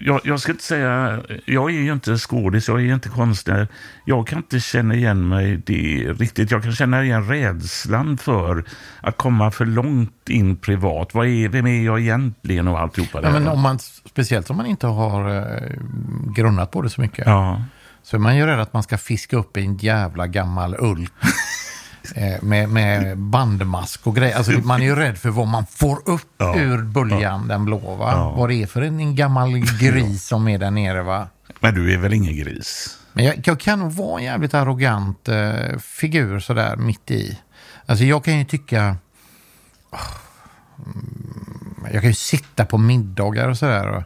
Jag, 0.00 0.20
jag 0.24 0.40
ska 0.40 0.52
inte 0.52 0.64
säga... 0.64 1.20
Jag 1.44 1.70
är 1.70 1.74
ju 1.80 1.92
inte 1.92 2.18
skådis, 2.18 2.68
jag 2.68 2.80
är 2.80 2.94
inte 2.94 3.08
konstnär. 3.08 3.68
Jag 4.04 4.26
kan 4.26 4.38
inte 4.38 4.60
känna 4.60 4.94
igen 4.94 5.28
mig 5.28 5.56
det 5.66 6.12
riktigt. 6.18 6.50
Jag 6.50 6.62
kan 6.62 6.72
känna 6.72 7.04
igen 7.04 7.28
rädslan 7.28 8.18
för 8.18 8.64
att 9.00 9.16
komma 9.16 9.50
för 9.50 9.64
långt 9.64 10.28
in 10.28 10.56
privat. 10.56 11.14
Vad 11.14 11.26
är, 11.26 11.48
vem 11.48 11.66
är 11.66 11.84
jag 11.84 12.00
egentligen 12.00 12.68
och 12.68 12.80
alltihopa 12.80 13.20
det 13.20 13.26
Ja, 13.26 13.32
här. 13.32 13.40
men 13.40 13.48
om 13.48 13.60
man, 13.60 13.78
speciellt 13.78 14.50
om 14.50 14.56
man 14.56 14.66
inte 14.66 14.86
har 14.86 15.36
eh, 15.36 15.72
grunnat 16.36 16.70
på 16.70 16.82
det 16.82 16.90
så 16.90 17.00
mycket. 17.00 17.26
Ja. 17.26 17.62
Så 18.02 18.16
är 18.16 18.20
man 18.20 18.36
ju 18.36 18.46
rädd 18.46 18.60
att 18.60 18.72
man 18.72 18.82
ska 18.82 18.98
fiska 18.98 19.36
upp 19.36 19.56
en 19.56 19.76
jävla 19.76 20.26
gammal 20.26 20.76
ulk. 20.78 21.12
eh, 22.14 22.42
med, 22.42 22.68
med 22.68 23.18
bandmask 23.18 24.06
och 24.06 24.16
grejer. 24.16 24.36
Alltså, 24.36 24.52
man 24.52 24.80
är 24.80 24.84
ju 24.84 24.96
rädd 24.96 25.18
för 25.18 25.30
vad 25.30 25.46
man 25.48 25.66
får 25.66 26.08
upp 26.08 26.28
Ja. 26.38 26.56
ur 26.58 26.82
böljan, 26.82 27.48
den 27.48 27.64
blå. 27.64 27.94
Va? 27.94 28.12
Ja. 28.12 28.30
Vad 28.36 28.48
det 28.48 28.54
är 28.62 28.66
för 28.66 28.82
en, 28.82 29.00
en 29.00 29.16
gammal 29.16 29.50
gris 29.80 30.26
som 30.26 30.48
är 30.48 30.58
där 30.58 30.70
nere. 30.70 31.02
Va? 31.02 31.28
Men 31.60 31.74
du 31.74 31.94
är 31.94 31.98
väl 31.98 32.12
ingen 32.12 32.36
gris? 32.36 32.98
Men 33.12 33.24
jag, 33.24 33.34
jag 33.44 33.60
kan 33.60 33.78
nog 33.78 33.92
vara 33.92 34.18
en 34.18 34.24
jävligt 34.24 34.54
arrogant 34.54 35.28
eh, 35.28 35.78
figur 35.78 36.40
sådär 36.40 36.76
mitt 36.76 37.10
i. 37.10 37.38
Alltså 37.86 38.04
jag 38.04 38.24
kan 38.24 38.38
ju 38.38 38.44
tycka... 38.44 38.96
ah, 39.90 39.98
mm, 40.86 41.86
Jag 41.92 42.00
kan 42.02 42.10
ju 42.10 42.14
sitta 42.14 42.64
på 42.64 42.78
middagar 42.78 43.48
och 43.48 43.58
sådär 43.58 43.88
och, 43.88 44.02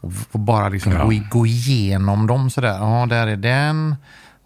och, 0.00 0.40
bara 0.40 0.68
liksom 0.68 0.92
Ja. 0.92 1.04
gå, 1.04 1.12
gå 1.30 1.46
igenom 1.46 2.26
dem 2.26 2.50
sådär. 2.50 2.78
Ja, 2.78 3.06
där 3.08 3.26
är 3.26 3.36
den. 3.36 3.96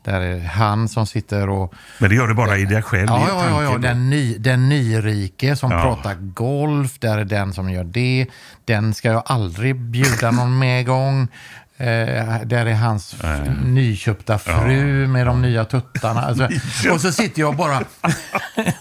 Där 0.04 0.20
är 0.20 0.40
han 0.40 0.88
som 0.88 1.06
sitter 1.06 1.49
och... 1.49 1.75
Men 1.99 2.11
det 2.11 2.16
gör 2.16 2.26
du 2.28 2.34
bara 2.34 2.58
i 2.58 2.64
dig 2.64 2.82
själv. 2.82 3.06
Ja, 3.08 3.26
ja, 3.28 3.44
ja, 3.50 3.62
ja. 3.62 3.78
Den, 3.78 4.11
ny, 4.11 4.38
den 4.38 4.68
nyrike 4.68 5.56
som 5.56 5.70
Ja. 5.70 5.82
pratar 5.82 6.14
golf, 6.14 6.99
där 6.99 7.18
är 7.18 7.25
den 7.25 7.52
som 7.52 7.70
gör 7.70 7.84
det. 7.84 8.26
Den 8.64 8.94
ska 8.94 9.08
jag 9.08 9.23
aldrig 9.26 9.76
bjuda 9.76 10.30
någon 10.30 10.58
med 10.58 10.87
gång. 10.87 11.28
Eh, 11.76 11.86
där 12.44 12.66
är 12.66 12.74
hans 12.74 13.14
f- 13.22 13.40
nyköpta 13.64 14.38
fru 14.38 15.06
med 15.06 15.26
de 15.26 15.42
nya 15.42 15.64
tuttarna. 15.64 16.20
Alltså, 16.24 16.48
och 16.92 17.00
så 17.00 17.12
sitter 17.12 17.40
jag 17.40 17.56
bara 17.56 17.80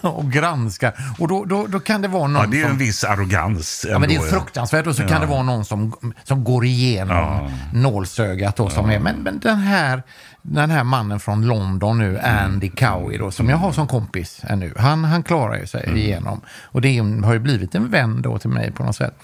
och 0.00 0.32
granskar. 0.32 0.92
Och 1.18 1.28
då, 1.28 1.44
då, 1.44 1.66
då 1.66 1.80
kan 1.80 2.02
det 2.02 2.08
vara 2.08 2.26
någon 2.28 2.42
Ja, 2.42 2.46
det 2.50 2.58
är 2.60 2.62
som... 2.62 2.70
en 2.72 2.78
viss 2.78 3.04
arrogans. 3.04 3.86
Ja, 3.90 3.98
men 3.98 4.08
det 4.08 4.14
är 4.14 4.20
fruktansvärt 4.20 4.86
och 4.86 4.96
så 4.96 5.06
kan 5.08 5.20
det 5.20 5.26
vara 5.26 5.42
någon 5.42 5.64
som, 5.64 5.94
som 6.24 6.44
går 6.44 6.64
igenom 6.64 7.16
Ja. 7.16 7.50
nålsögat 7.72 8.56
då 8.56 8.70
som 8.70 8.90
är, 8.90 8.98
men, 8.98 9.16
men 9.16 9.38
den 9.38 9.58
här, 9.58 10.02
den 10.42 10.70
här 10.70 10.84
mannen 10.84 11.20
från 11.20 11.46
London 11.46 11.98
nu, 11.98 12.18
Andy 12.18 12.68
Cowie 12.70 13.18
då, 13.18 13.30
som 13.30 13.48
jag 13.48 13.56
har 13.56 13.72
som 13.72 13.86
kompis 13.86 14.40
ännu, 14.42 14.74
han, 14.78 15.04
han 15.04 15.22
klarar 15.22 15.56
ju 15.58 15.66
sig 15.66 15.92
igenom. 15.96 16.40
Och 16.64 16.80
det 16.80 16.98
är, 16.98 17.22
har 17.24 17.32
ju 17.32 17.38
blivit 17.38 17.74
en 17.74 17.90
vän 17.90 18.22
då 18.22 18.38
till 18.38 18.50
mig 18.50 18.72
på 18.72 18.84
något 18.84 18.96
sätt. 18.96 19.14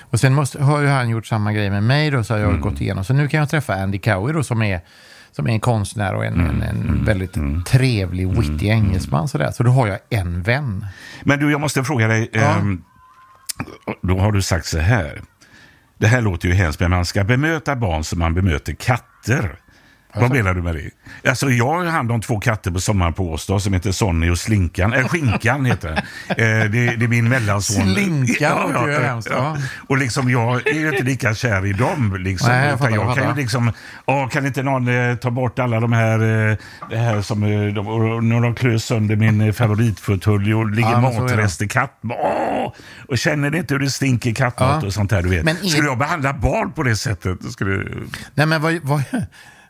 Och 0.00 0.20
sen 0.20 0.34
måste, 0.34 0.62
har 0.62 0.80
ju 0.80 0.86
han 0.86 1.08
gjort 1.08 1.26
samma 1.26 1.52
grej 1.52 1.70
med 1.70 1.82
mig 1.82 2.10
då, 2.10 2.24
så 2.24 2.34
har 2.34 2.40
jag 2.40 2.60
gått 2.60 2.80
igenom. 2.80 3.04
Så 3.04 3.14
nu 3.14 3.28
kan 3.28 3.40
jag 3.40 3.50
träffa 3.50 3.74
Andy 3.74 3.98
Cowie 3.98 4.32
då 4.34 4.42
som 4.42 4.62
är 4.62 4.80
som 5.32 5.46
är 5.46 5.50
en 5.50 5.60
konstnär 5.60 6.14
och 6.14 6.24
en, 6.24 6.40
en, 6.40 6.62
en 6.62 7.04
väldigt 7.04 7.36
trevlig, 7.66 8.28
witty 8.28 8.66
engelsman. 8.66 9.28
Sådär. 9.28 9.50
Så 9.50 9.62
då 9.62 9.70
har 9.70 9.86
jag 9.86 9.98
en 10.10 10.42
vän. 10.42 10.86
Men 11.22 11.38
du, 11.38 11.50
jag 11.50 11.60
måste 11.60 11.84
fråga 11.84 12.08
dig. 12.08 12.30
ehm, 12.32 12.82
då 14.02 14.18
har 14.18 14.32
du 14.32 14.42
sagt 14.42 14.66
så 14.66 14.78
här. 14.78 15.22
Det 15.98 16.06
här 16.06 16.20
låter 16.20 16.48
ju 16.48 16.54
hemskt, 16.54 16.80
men 16.80 16.90
man 16.90 17.04
ska 17.04 17.24
bemöta 17.24 17.76
barn 17.76 18.04
som 18.04 18.18
man 18.18 18.34
bemöter 18.34 18.72
katter. 18.72 19.58
Vad 20.16 20.30
menar 20.30 20.54
du 20.54 20.62
med 20.62 20.74
det? 20.74 20.90
Alltså, 21.28 21.50
jag 21.50 21.74
har 21.74 21.84
hand 21.84 22.12
om 22.12 22.20
två 22.20 22.40
katter 22.40 22.70
på 22.70 22.80
sommaren 22.80 23.12
på 23.12 23.32
Åstad 23.32 23.60
som 23.60 23.72
heter 23.72 23.92
Sonny 23.92 24.30
och 24.30 24.38
Slinkan. 24.38 24.92
Eller 24.92 25.08
Skinkan 25.08 25.64
heter 25.64 25.88
den. 25.88 25.96
Eh, 26.28 26.70
det, 26.70 26.96
det 26.96 27.04
är 27.04 27.08
min 27.08 27.28
mellanson. 27.28 27.94
Slinkan 27.94 28.86
ju 28.86 28.92
hemskt, 28.92 29.28
ja. 29.30 29.56
Och 29.88 29.98
liksom, 29.98 30.30
jag 30.30 30.66
är 30.66 30.74
ju 30.74 30.88
inte 30.90 31.02
lika 31.02 31.34
kär 31.34 31.66
i 31.66 31.72
dem. 31.72 32.16
Liksom, 32.18 32.48
Nej, 32.48 32.68
jag 32.68 32.78
fattar, 32.78 32.90
jag 32.94 33.06
jag 33.08 33.16
kan 33.16 33.28
ju 33.36 33.42
liksom, 33.42 33.72
åh, 34.06 34.28
kan 34.28 34.46
inte 34.46 34.62
någon 34.62 34.88
eh, 35.10 35.16
ta 35.16 35.30
bort 35.30 35.58
alla 35.58 35.80
de 35.80 35.92
här, 35.92 36.48
eh, 36.50 36.56
det 36.90 36.96
här 36.96 37.22
som, 37.22 37.42
eh, 37.42 37.74
de, 37.74 37.88
och 37.88 38.24
när 38.24 38.40
de 38.40 38.54
klös 38.54 38.84
sönder 38.84 39.16
min 39.16 39.40
eh, 39.40 39.52
favoritfåtölj 39.52 40.54
och 40.54 40.70
ligger 40.70 40.90
Ja, 40.90 41.00
matrester, 41.00 41.66
katt, 41.66 41.98
åh, 42.02 42.72
och 43.08 43.18
känner 43.18 43.50
ni 43.50 43.58
inte 43.58 43.74
hur 43.74 43.78
det 43.80 43.90
stinker 43.90 44.34
kattmat 44.34 44.78
Ja. 44.82 44.86
och 44.86 44.92
sånt 44.94 45.10
där, 45.10 45.22
du 45.22 45.28
vet. 45.28 45.44
Men 45.44 45.56
är- 45.56 45.60
Skulle 45.68 45.86
jag 45.88 45.98
behandla 45.98 46.32
barn 46.32 46.72
på 46.72 46.82
det 46.82 46.96
sättet? 46.96 47.52
Skulle, 47.52 47.84
Nej, 48.34 48.46
men 48.46 48.62
vad, 48.62 48.74
vad, 48.82 49.02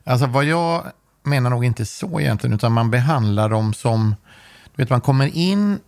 alltså 0.04 0.26
vad 0.26 0.44
jag 0.44 0.84
menar 1.22 1.50
nog 1.50 1.64
inte 1.64 1.86
så 1.86 2.20
egentligen, 2.20 2.54
utan 2.54 2.72
man 2.72 2.90
behandlar 2.90 3.48
dem 3.48 3.74
som... 3.74 4.14
Du 4.76 4.82
vet, 4.82 4.90
man 4.90 5.00
kommer 5.00 5.36
in 5.36 5.78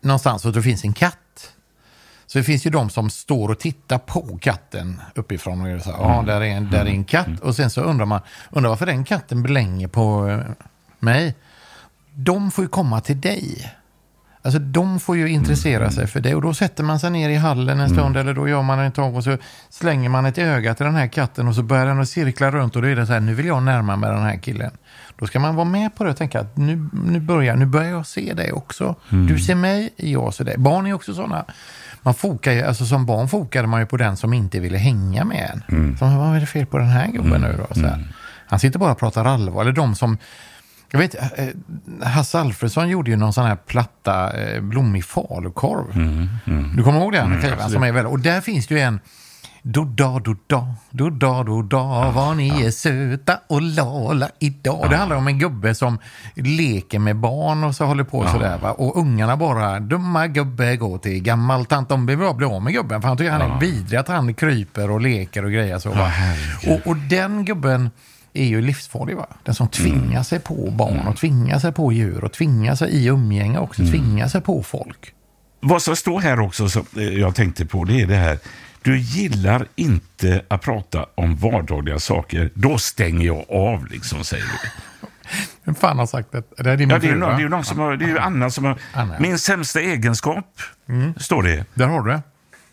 någonstans 0.00 0.44
och 0.44 0.52
det 0.52 0.62
finns 0.62 0.84
en 0.84 0.92
katt. 0.92 1.18
Så 2.26 2.38
det 2.38 2.44
finns 2.44 2.66
ju 2.66 2.70
de 2.70 2.90
som 2.90 3.10
står 3.10 3.48
och 3.48 3.58
tittar 3.58 3.98
på 3.98 4.38
katten 4.40 5.00
uppifrån 5.14 5.60
och 5.60 5.70
gör 5.70 5.78
så 5.78 5.90
här, 5.90 5.98
ja, 5.98 6.22
där 6.26 6.40
är 6.40 6.44
en, 6.44 6.70
där 6.70 6.80
är 6.80 6.86
en 6.86 7.04
katt. 7.04 7.40
Och 7.42 7.56
sen 7.56 7.70
så 7.70 7.80
undrar 7.80 8.06
man, 8.06 8.20
undrar 8.50 8.70
varför 8.70 8.86
den 8.86 9.04
katten 9.04 9.42
blänger 9.42 9.88
på 9.88 10.28
eh, 10.28 10.66
mig. 10.98 11.34
De 12.14 12.50
får 12.50 12.64
ju 12.64 12.68
komma 12.68 13.00
till 13.00 13.20
dig. 13.20 13.72
Alltså 14.44 14.58
de 14.58 15.00
får 15.00 15.16
ju 15.16 15.28
intressera 15.28 15.90
sig 15.90 16.06
för 16.06 16.20
det 16.20 16.34
och 16.34 16.42
då 16.42 16.54
sätter 16.54 16.84
man 16.84 17.00
sig 17.00 17.10
ner 17.10 17.28
i 17.28 17.36
hallen 17.36 17.80
en 17.80 17.88
stund 17.88 18.16
eller 18.16 18.34
då 18.34 18.48
gör 18.48 18.62
man 18.62 18.78
en 18.78 18.92
tag 18.92 19.16
och 19.16 19.24
så 19.24 19.36
slänger 19.70 20.08
man 20.08 20.26
ett 20.26 20.38
öga 20.38 20.74
till 20.74 20.86
den 20.86 20.94
här 20.94 21.06
katten 21.06 21.48
och 21.48 21.54
så 21.54 21.62
börjar 21.62 21.86
den 21.86 22.00
att 22.00 22.08
cirkla 22.08 22.50
runt 22.50 22.76
och 22.76 22.82
då 22.82 22.88
är 22.88 22.96
det 22.96 23.06
så 23.06 23.12
här, 23.12 23.20
nu 23.20 23.34
vill 23.34 23.46
jag 23.46 23.62
närma 23.62 23.96
mig 23.96 24.10
den 24.10 24.22
här 24.22 24.36
killen. 24.36 24.70
Då 25.18 25.26
ska 25.26 25.40
man 25.40 25.54
vara 25.54 25.64
med 25.64 25.94
på 25.94 26.04
det 26.04 26.10
och 26.10 26.16
tänka 26.16 26.40
att 26.40 26.56
nu, 26.56 26.88
nu, 26.92 27.20
börjar, 27.20 27.56
nu 27.56 27.66
börjar 27.66 27.90
jag 27.90 28.06
se 28.06 28.32
dig 28.34 28.52
också. 28.52 28.94
Du 29.28 29.38
ser 29.38 29.54
mig, 29.54 29.90
jag 29.96 30.34
ser 30.34 30.44
dig. 30.44 30.54
Barn 30.58 30.86
är 30.86 30.92
också 30.92 31.14
sådana. 31.14 31.44
Man 32.02 32.14
fokar 32.14 32.52
ju, 32.52 32.62
alltså 32.62 32.84
som 32.86 33.06
barn 33.06 33.28
fokade 33.28 33.68
man 33.68 33.80
ju 33.80 33.86
på 33.86 33.96
den 33.96 34.16
som 34.16 34.32
inte 34.32 34.60
ville 34.60 34.78
hänga 34.78 35.24
med 35.24 35.50
en. 35.54 35.96
Som, 35.98 36.18
vad 36.18 36.36
är 36.36 36.40
det 36.40 36.46
fel 36.46 36.66
på 36.66 36.78
den 36.78 36.88
här 36.88 37.06
gubben 37.06 37.40
nu 37.40 37.54
då? 37.68 37.74
Så 37.74 37.80
här. 37.86 38.08
Han 38.46 38.58
sitter 38.60 38.78
bara 38.78 38.92
och 38.92 38.98
pratar 38.98 39.24
allvar. 39.24 39.62
Eller 39.62 39.72
de 39.72 39.94
som 39.94 40.18
jag 40.94 40.98
vet, 40.98 41.14
eh, 41.14 41.48
Hasse 42.02 42.40
Alfredsson 42.40 42.88
gjorde 42.88 43.10
ju 43.10 43.16
någon 43.16 43.32
sån 43.32 43.46
här 43.46 43.56
platta 43.56 44.40
eh, 44.40 44.60
blommig 44.60 45.04
falukorv. 45.04 45.84
Du 46.76 46.82
kommer 46.82 47.00
ihåg 47.00 47.12
den 47.12 47.42
skivan 47.42 47.70
som 47.70 47.82
är 47.82 47.92
väl, 47.92 48.06
och 48.06 48.20
där 48.20 48.40
finns 48.40 48.66
det 48.66 48.74
ju 48.74 48.80
en, 48.80 49.00
Dodda, 49.66 50.18
dodda, 50.18 50.74
dodda, 50.90 51.42
dodda, 51.42 52.10
vad 52.10 52.36
ni 52.36 52.62
är 52.66 52.70
söta 52.70 53.38
och 53.46 53.62
lala 53.62 54.28
idag. 54.38 54.86
Det 54.90 54.96
handlar 54.96 55.16
om 55.16 55.26
en 55.26 55.38
gubbe 55.38 55.74
som 55.74 55.98
leker 56.34 56.98
med 56.98 57.16
barn 57.16 57.64
och 57.64 57.74
så 57.74 57.84
håller 57.84 58.04
på 58.04 58.28
sådär. 58.28 58.58
Va? 58.58 58.72
Och 58.72 58.96
ungarna 58.96 59.36
bara, 59.36 59.80
dumma 59.80 60.26
gubbe, 60.26 60.76
gå 60.76 60.98
till 60.98 61.22
gammal 61.22 61.64
tant. 61.64 61.88
De 61.88 62.06
vill 62.06 62.18
bara 62.18 62.34
bli 62.34 62.46
av 62.46 62.62
med 62.62 62.72
gubben 62.72 63.00
för 63.00 63.08
han 63.08 63.16
tycker 63.16 63.30
han 63.30 63.42
är 63.42 63.60
vidrig 63.60 63.98
att 63.98 64.08
han 64.08 64.34
kryper 64.34 64.90
och 64.90 65.00
leker 65.00 65.44
och 65.44 65.50
grejer 65.52 65.78
så. 65.78 65.90
Va? 65.90 66.10
och, 66.68 66.90
och 66.90 66.96
den 66.96 67.44
gubben 67.44 67.90
är 68.34 68.44
ju 68.44 68.60
livsfarlig. 68.60 69.16
Va? 69.16 69.26
Den 69.42 69.54
som 69.54 69.68
tvingar 69.68 70.22
sig 70.22 70.40
på 70.40 70.70
barn 70.70 71.06
och 71.06 71.16
tvingar 71.16 71.58
sig 71.58 71.72
på 71.72 71.92
djur 71.92 72.24
och 72.24 72.32
tvingar 72.32 72.74
sig 72.74 72.90
i 72.90 73.06
umgänge 73.06 73.58
också, 73.58 73.82
tvingar 73.82 74.28
sig 74.28 74.40
på 74.40 74.62
folk. 74.62 75.14
Vad 75.60 75.82
som 75.82 75.96
står 75.96 76.20
här 76.20 76.40
också 76.40 76.68
som 76.68 76.86
eh, 76.96 77.02
jag 77.02 77.34
tänkte 77.34 77.66
på 77.66 77.84
det 77.84 78.00
är 78.00 78.06
det 78.06 78.16
här. 78.16 78.38
Du 78.82 78.98
gillar 78.98 79.66
inte 79.76 80.44
att 80.48 80.62
prata 80.62 81.06
om 81.14 81.36
vardagliga 81.36 81.98
saker. 81.98 82.50
Då 82.54 82.78
stänger 82.78 83.26
jag 83.26 83.44
av 83.50 83.86
liksom, 83.86 84.24
säger 84.24 84.44
du. 84.44 84.68
Vem 85.64 85.74
fan 85.74 85.98
har 85.98 86.06
sagt 86.06 86.32
det? 86.32 86.42
Det 86.64 86.70
är 86.70 86.76
din 86.76 86.90
Ja, 86.90 86.98
det 86.98 87.08
är, 87.08 87.14
någon, 87.16 87.36
det 87.36 87.42
är 87.42 87.48
någon 87.48 87.64
som 87.64 87.78
har, 87.78 87.96
det 87.96 88.04
är 88.04 88.08
ju 88.08 88.18
Anna 88.18 88.50
som 88.50 88.64
har... 88.64 88.78
Anna. 88.92 89.18
Min 89.18 89.38
sämsta 89.38 89.80
egenskap, 89.80 90.60
står 91.16 91.42
det. 91.42 91.64
Där 91.74 91.86
har 91.86 92.02
du 92.02 92.10
det. 92.10 92.16
Är 92.16 92.20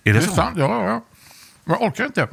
det, 0.03 0.12
Det 0.13 0.18
är 0.18 0.22
så? 0.22 0.36
sant, 0.36 0.56
ja, 0.58 0.84
ja, 0.84 0.86
ja. 0.86 1.03
Jag 1.65 1.82
orkar 1.82 2.06
inte. 2.06 2.27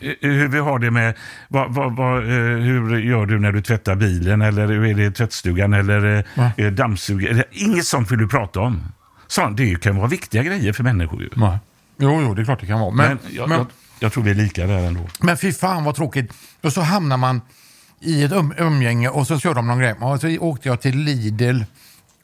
Eh, 0.00 0.14
Hur 0.20 0.48
vi 0.48 0.58
har 0.58 0.78
det 0.78 0.90
med, 0.90 1.14
vad, 1.48 1.74
vad, 1.74 1.96
vad, 1.96 2.16
eh, 2.22 2.28
hur 2.58 2.98
gör 2.98 3.26
du 3.26 3.38
när 3.38 3.52
du 3.52 3.62
tvättar 3.62 3.94
bilen 3.94 4.42
eller 4.42 4.66
hur 4.66 4.84
är 4.84 4.94
det 4.94 5.04
i 5.04 5.10
tvättstugan 5.10 5.72
eller 5.74 6.24
Va? 6.36 6.50
eh, 6.56 6.66
dammsuger? 6.72 7.44
Inget 7.50 7.86
sånt 7.86 8.10
vill 8.10 8.18
du 8.18 8.28
prata 8.28 8.60
om. 8.60 8.84
Sånt, 9.26 9.56
det 9.56 9.82
kan 9.82 9.96
vara 9.96 10.06
viktiga 10.08 10.42
grejer 10.42 10.72
för 10.72 10.84
människor 10.84 11.22
ju. 11.22 11.28
Nej. 11.36 11.58
Jo, 11.98 12.20
jo, 12.22 12.34
det 12.34 12.42
är 12.42 12.44
klart 12.44 12.60
det 12.60 12.66
kan 12.66 12.80
vara. 12.80 12.90
Men, 12.90 13.06
Men, 13.08 13.18
men, 13.24 13.34
jag, 13.34 13.48
men, 13.48 13.58
jag, 13.58 13.66
jag 14.00 14.12
tror 14.12 14.24
vi 14.24 14.30
är 14.30 14.34
lika 14.34 14.66
där 14.66 14.78
ändå. 14.86 15.36
fy 15.36 15.52
fan 15.52 15.84
vad 15.84 15.94
tråkigt. 15.94 16.32
Och 16.62 16.72
så 16.72 16.80
hamnar 16.80 17.16
man 17.16 17.40
i 18.00 18.24
ett 18.24 18.32
um, 18.32 18.54
umgänge 18.58 19.08
och 19.08 19.26
så 19.26 19.38
kör 19.40 19.54
de 19.54 19.66
någon 19.66 19.78
grej. 19.78 19.92
Och 20.00 20.20
så 20.20 20.38
åkte 20.38 20.68
jag 20.68 20.80
till 20.80 20.98
Lidl. 20.98 21.62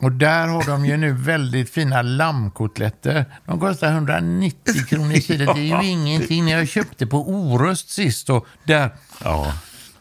Och 0.04 0.12
där 0.12 0.48
har 0.48 0.64
de 0.64 0.86
ju 0.86 0.96
nu 0.96 1.12
väldigt 1.12 1.70
fina 1.70 2.02
lammkotletter. 2.02 3.24
De 3.46 3.60
kostar 3.60 3.88
190 3.92 4.86
kronor 4.88 5.14
kilo. 5.14 5.52
Det 5.54 5.60
är 5.70 5.82
ju 5.82 5.88
ingenting. 5.88 6.48
Jag 6.48 6.68
köpte 6.68 7.06
på 7.06 7.28
Orust 7.28 7.90
sist 7.90 8.30
och 8.30 8.46
där 8.64 8.90
Ja. 9.24 9.52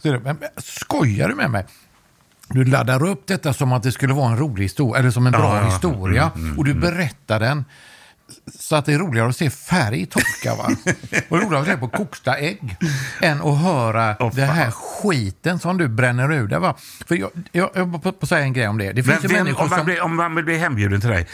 Men, 0.02 0.38
skojar 0.58 1.30
du 1.30 1.36
med 1.36 1.52
mig? 1.52 1.66
Du 2.50 2.66
laddar 2.66 3.04
upp 3.06 3.28
detta 3.28 3.54
som 3.54 3.74
att 3.74 3.84
det 3.84 3.92
skulle 3.92 4.14
vara 4.14 4.32
en 4.32 4.38
rolig 4.38 4.64
historia, 4.64 5.00
eller 5.00 5.12
som 5.12 5.26
en 5.28 5.32
bra 5.32 5.56
Ja, 5.58 5.62
ja. 5.62 5.68
historia. 5.74 6.32
Mm, 6.36 6.58
och 6.58 6.66
du 6.66 6.74
berättar 6.74 7.40
den 7.40 7.66
så 8.60 8.76
att 8.76 8.86
det 8.86 8.94
är 8.94 9.00
roligare 9.00 9.30
att 9.30 9.36
se 9.36 9.50
färg 9.50 10.06
torka. 10.06 10.56
Va? 10.56 10.70
och 11.30 11.42
roligare 11.42 11.60
att 11.60 11.68
se 11.68 11.78
på 11.78 11.88
kokta 11.88 12.38
ägg 12.38 12.78
än 13.22 13.42
att 13.42 13.58
höra 13.58 14.16
Åh, 14.20 14.32
den 14.36 14.50
här 14.50 14.72
skiten 14.72 15.60
som 15.60 15.78
du 15.78 15.88
bränner 15.88 16.34
ur 16.34 16.48
dig. 16.48 16.60
Va? 16.60 16.76
För 17.08 17.16
jag, 17.16 17.30
jag, 17.52 17.70
jag 17.74 18.04
på, 18.04 18.12
på 18.12 18.28
säga 18.28 18.42
en 18.42 18.54
grej 18.54 18.68
om 18.68 18.78
det. 18.78 18.92
Det 18.92 19.04
finns 19.04 19.24
vem, 19.24 19.48
om, 19.48 19.54
man 19.58 19.70
som... 19.70 19.86
blir, 19.86 20.02
om 20.02 20.16
man 20.16 20.36
vill 20.36 20.46
bli 20.46 20.58
hembjuden 20.58 21.02
till 21.02 21.10
dig, 21.10 21.28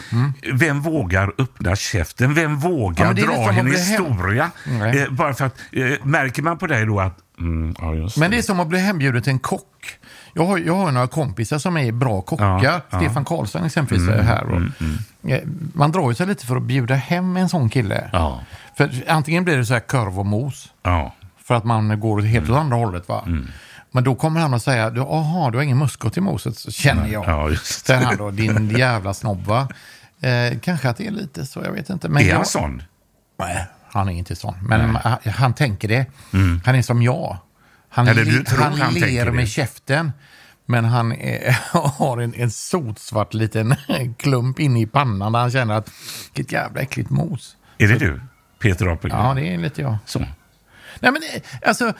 vem 0.52 0.80
vågar 0.80 1.32
öppna 1.38 1.76
käften? 1.76 2.34
Vem 2.34 2.50
Ja, 2.50 2.68
vågar 2.68 3.10
är 3.10 3.14
dra 3.14 3.52
en 3.52 3.66
historia? 3.66 4.50
Eh, 4.94 5.10
bara 5.10 5.34
för 5.34 5.44
att, 5.44 5.60
eh, 5.72 6.04
märker 6.04 6.42
man 6.42 6.58
på 6.58 6.66
dig 6.66 6.86
då 6.86 7.00
att, 7.00 7.18
mm, 7.38 7.74
ja 7.78 8.08
Men 8.16 8.30
det 8.30 8.38
är 8.38 8.42
som 8.42 8.60
att 8.60 8.68
bli 8.68 8.78
hembjuden 8.78 9.22
till 9.22 9.32
en 9.32 9.38
kock. 9.38 9.98
Jag 10.34 10.46
har, 10.46 10.58
jag 10.58 10.74
har 10.76 10.92
några 10.92 11.06
kompisar 11.06 11.58
som 11.58 11.76
är 11.76 11.92
bra 11.92 12.20
kockar. 12.22 12.44
Ja, 12.44 12.60
ja. 12.64 12.80
Mm, 12.98 13.04
Stefan 13.04 13.24
Karlsson 13.24 13.64
exempelvis 13.64 14.08
är 14.08 14.22
här. 14.22 14.44
Och, 14.44 15.30
eh, 15.30 15.40
Man 15.74 15.92
drar 15.92 16.08
ju 16.10 16.14
sig 16.14 16.26
lite 16.26 16.46
för 16.46 16.56
att 16.56 16.62
bjuda 16.62 16.94
hem 16.94 17.36
en 17.36 17.48
sån 17.48 17.68
kille. 17.70 18.10
Ja. 18.12 18.40
För 18.76 18.90
antingen 19.08 19.44
blir 19.44 19.56
det 19.56 19.66
så 19.66 19.72
här 19.72 19.80
korv 19.80 20.18
och 20.18 20.26
mos. 20.26 20.72
Ja. 20.82 21.14
För 21.44 21.54
att 21.54 21.64
man 21.64 22.00
går 22.00 22.20
helt 22.22 22.46
Mm. 22.48 22.56
åt 22.58 22.60
andra 22.60 22.76
hållet. 22.76 23.08
Va? 23.08 23.24
Men 23.92 24.04
då 24.04 24.14
kommer 24.14 24.40
han 24.40 24.54
att 24.54 24.62
säga, 24.62 24.90
du, 24.90 25.00
aha, 25.00 25.50
du 25.50 25.58
har 25.58 25.62
ingen 25.62 25.78
muskot 25.78 26.16
i 26.16 26.20
moset, 26.20 26.56
så 26.58 26.70
känner 26.70 27.08
jag. 27.08 27.24
Ja, 27.28 27.48
just 27.50 27.90
han 27.90 28.16
då, 28.16 28.30
din 28.30 28.70
jävla 28.78 29.14
snobb 29.14 29.44
va? 29.46 29.68
Eh, 30.20 30.58
kanske 30.58 30.88
att 30.90 30.96
det 30.96 31.06
är 31.06 31.10
lite 31.10 31.46
så, 31.46 31.60
jag 31.64 31.72
vet 31.72 31.90
inte. 31.90 32.08
Men 32.08 32.22
Är 32.22 32.34
han 32.34 32.44
sån? 32.44 32.82
Nej, 33.38 33.66
han 33.92 34.08
är 34.08 34.12
inte 34.12 34.36
sån. 34.36 34.54
Men 34.62 34.96
han, 34.96 35.18
han 35.34 35.54
tänker 35.54 35.88
det. 35.88 36.06
Han 36.64 36.74
är 36.74 36.82
som 36.82 37.02
jag. 37.02 37.36
Han, 37.92 38.08
Eller 38.08 38.24
du 38.24 38.44
tror 38.44 38.58
han, 38.58 38.80
han 38.80 38.94
ler 38.94 39.30
med 39.30 39.42
det. 39.44 39.46
käften. 39.46 40.12
Men 40.66 40.84
han 40.84 41.12
är, 41.12 41.50
har 41.98 42.18
en, 42.18 42.34
en 42.34 42.50
sotsvart 42.50 43.34
liten 43.34 43.74
klump 44.18 44.60
inne 44.60 44.80
i 44.80 44.86
pannan 44.86 45.32
där 45.32 45.40
han 45.40 45.50
känner 45.50 45.74
att 45.74 45.90
vilket 46.34 46.52
jävla 46.52 46.80
äckligt 46.80 47.10
mos. 47.10 47.56
Är 47.78 47.88
det 47.88 47.98
du? 47.98 48.20
Peter 48.58 48.86
Apelgren? 48.86 49.26
Ja, 49.26 49.34
det 49.34 49.54
är 49.54 49.58
lite 49.58 49.82
jag. 49.82 49.96
Så. 50.06 50.18
Nej, 50.18 51.12
men 51.12 51.16
eh, 51.34 51.42
alltså, 51.68 51.92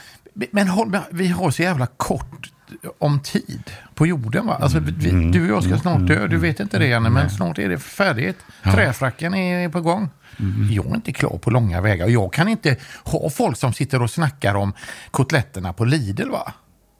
men 0.53 0.69
håll, 0.69 0.99
vi 1.11 1.29
har 1.29 1.51
så 1.51 1.63
jävla 1.63 1.87
kort 1.87 2.53
om 2.99 3.21
tid 3.21 3.71
på 3.95 4.07
jorden. 4.07 4.47
Va? 4.47 4.59
Alltså, 4.61 4.79
vi, 4.79 5.31
du 5.31 5.43
och 5.43 5.57
jag 5.57 5.65
ska 5.65 5.79
snart 5.79 6.07
dö, 6.07 6.27
du 6.27 6.37
vet 6.37 6.61
inte 6.61 6.79
det 6.79 6.87
Janne, 6.87 7.11
men 7.11 7.31
snart 7.31 7.59
är 7.59 7.69
det 7.69 7.79
färdigt. 7.79 8.37
Träfracken 8.63 9.35
är 9.35 9.69
på 9.69 9.81
gång. 9.81 10.09
Mm. 10.39 10.69
Jag 10.71 10.87
är 10.87 10.95
inte 10.95 11.13
klar 11.13 11.39
på 11.39 11.51
långa 11.51 11.81
vägar 11.81 12.05
och 12.05 12.11
jag 12.11 12.33
kan 12.33 12.49
inte 12.49 12.77
ha 13.05 13.31
folk 13.31 13.57
som 13.57 13.73
sitter 13.73 14.03
och 14.03 14.11
snackar 14.11 14.55
om 14.55 14.73
kotletterna 15.11 15.73
på 15.73 15.85
Lidl. 15.85 16.31
Va? 16.31 16.53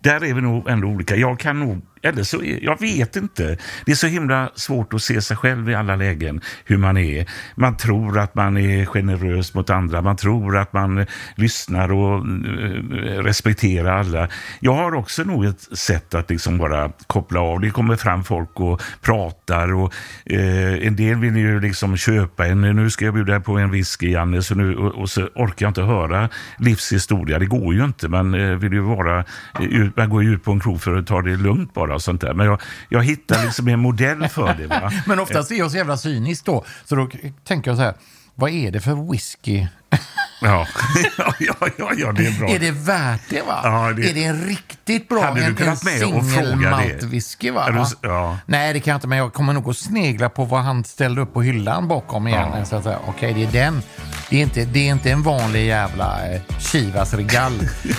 Där 0.03 0.25
är 0.25 0.35
vi 0.35 0.41
nog 0.41 0.69
ändå 0.69 0.89
olika. 0.89 1.17
Jag 1.17 1.39
kan 1.39 1.61
nog, 1.61 1.83
eller 2.03 2.23
så, 2.23 2.41
jag 2.63 2.81
vet 2.81 3.17
inte. 3.17 3.57
Det 3.85 3.93
är 3.93 3.97
så 3.97 4.07
himla 4.07 4.51
svårt 4.55 4.95
att 4.95 5.03
se 5.03 5.23
sig 5.23 5.37
själv 5.37 5.71
i 5.71 5.75
alla 5.75 5.97
lägen, 5.97 6.41
hur 6.65 6.77
man 6.77 6.97
är. 6.97 7.27
Man 7.55 7.77
tror 7.77 8.19
att 8.19 8.35
man 8.35 8.57
är 8.57 8.87
generös 8.87 9.55
mot 9.55 9.71
andra, 9.71 10.03
man 10.03 10.17
tror 10.17 10.57
att 10.57 10.73
man 10.73 10.99
eh, 10.99 11.07
lyssnar 11.35 11.93
och 11.93 12.17
eh, 12.17 13.23
respekterar 13.23 13.99
alla. 13.99 14.29
Jag 14.61 14.75
har 14.75 14.95
också 14.95 15.23
nog 15.23 15.45
ett 15.45 15.79
sätt 15.79 16.15
att 16.15 16.31
liksom 16.31 16.59
bara 16.59 16.93
koppla 17.07 17.41
av. 17.41 17.61
Det 17.61 17.71
kommer 17.71 17.97
fram 17.97 18.25
folk 18.25 18.61
och 18.61 18.83
pratar 19.01 19.75
och 19.75 19.95
eh, 20.25 20.87
en 20.87 20.97
del 20.97 21.17
vill 21.17 21.37
ju 21.37 21.61
liksom 21.61 21.97
köpa 21.97 22.47
en, 22.47 22.61
nu 22.61 22.91
ska 22.91 23.05
jag 23.05 23.15
bjuda 23.15 23.41
på 23.41 23.59
en 23.59 23.71
whisky 23.71 24.11
Janne, 24.11 24.43
så 24.43 24.55
nu, 24.55 24.77
och, 24.77 24.95
och 24.95 25.11
så 25.11 25.23
orkar 25.35 25.67
jag 25.67 25.71
inte 25.71 25.83
höra 25.83 26.29
livshistoria. 26.59 27.39
Det 27.39 27.47
går 27.47 27.75
ju 27.75 27.85
inte, 27.85 28.09
man 28.09 28.35
eh, 28.35 28.57
vill 28.57 28.73
ju 28.73 28.81
vara, 28.81 29.19
eh, 29.19 29.89
man 29.97 30.11
går 30.11 30.23
ju 30.23 30.35
ut 30.35 30.45
på 30.45 30.53
en 30.53 30.61
krog 30.61 30.81
för 30.81 30.97
att 30.97 31.07
ta 31.07 31.23
det 31.23 31.37
lugnt 31.37 31.75
bara 31.75 31.90
och 31.95 32.03
sånt 32.03 32.21
där. 32.21 32.35
Men 32.35 32.47
jag, 32.47 32.61
jag 32.89 33.05
hittar 33.05 33.45
liksom 33.45 33.69
en 33.69 33.81
modell 33.81 34.29
för 34.29 34.55
det. 34.55 34.67
Va? 34.67 34.93
Men 35.07 35.19
oftast 35.21 35.51
är 35.51 35.55
jag 35.55 35.71
så 35.71 35.77
jävla 35.77 35.97
cynisk 35.97 36.45
då, 36.45 36.65
så 36.85 36.95
då 36.95 37.09
tänker 37.45 37.71
jag 37.71 37.79
så 37.79 37.83
här, 37.85 37.95
vad 38.35 38.51
är 38.51 38.71
det 38.71 38.81
för 38.81 39.11
whisky? 39.13 39.67
Ja, 40.43 40.67
ja, 41.19 41.35
ja, 41.79 41.91
ja, 41.97 42.13
det 42.13 42.27
är 42.27 42.39
bra. 42.39 42.49
Är 42.51 42.59
det 42.59 42.71
värt 42.71 43.21
det 43.31 43.43
va? 43.43 43.61
Ja, 43.65 43.93
det- 43.97 44.11
Är 44.11 44.15
det 44.15 44.25
en 44.25 44.45
riktigt 44.45 45.09
bra, 45.09 45.25
Hade 45.25 45.47
du 45.47 45.55
kunnat 45.55 45.85
med 45.85 46.03
och 46.05 46.11
fråga 46.11 46.21
det? 46.23 46.31
singelmaltwhisky 46.31 47.51
va? 47.51 47.71
Du- 47.71 48.09
ja. 48.09 48.39
Nej, 48.47 48.73
det 48.73 48.81
kan 48.81 48.91
jag 48.93 48.97
inte, 48.97 49.07
men 49.09 49.19
jag 49.19 49.33
kommer 49.33 49.53
nog 49.53 49.71
att 49.71 49.77
snegla 49.77 50.29
på 50.29 50.45
vad 50.45 50.61
han 50.63 50.85
ställde 50.85 51.21
upp 51.21 51.35
på 51.35 51.43
hyllan 51.43 51.89
bakom 51.89 52.29
igen. 52.29 52.49
Ja. 52.59 52.65
Så 52.65 52.77
att 52.77 52.85
säga, 52.85 52.99
okej, 53.07 53.35
det 53.35 53.45
är 53.45 53.65
den. 53.65 53.83
Det 54.31 54.37
är 54.37 54.43
inte, 54.43 54.65
det 54.65 54.89
är 54.89 54.93
inte 54.93 55.11
en 55.11 55.23
vanlig 55.23 55.67
jävla 55.67 56.33
eh, 56.35 56.41
Chivas 56.59 57.15
Regal, 57.15 57.53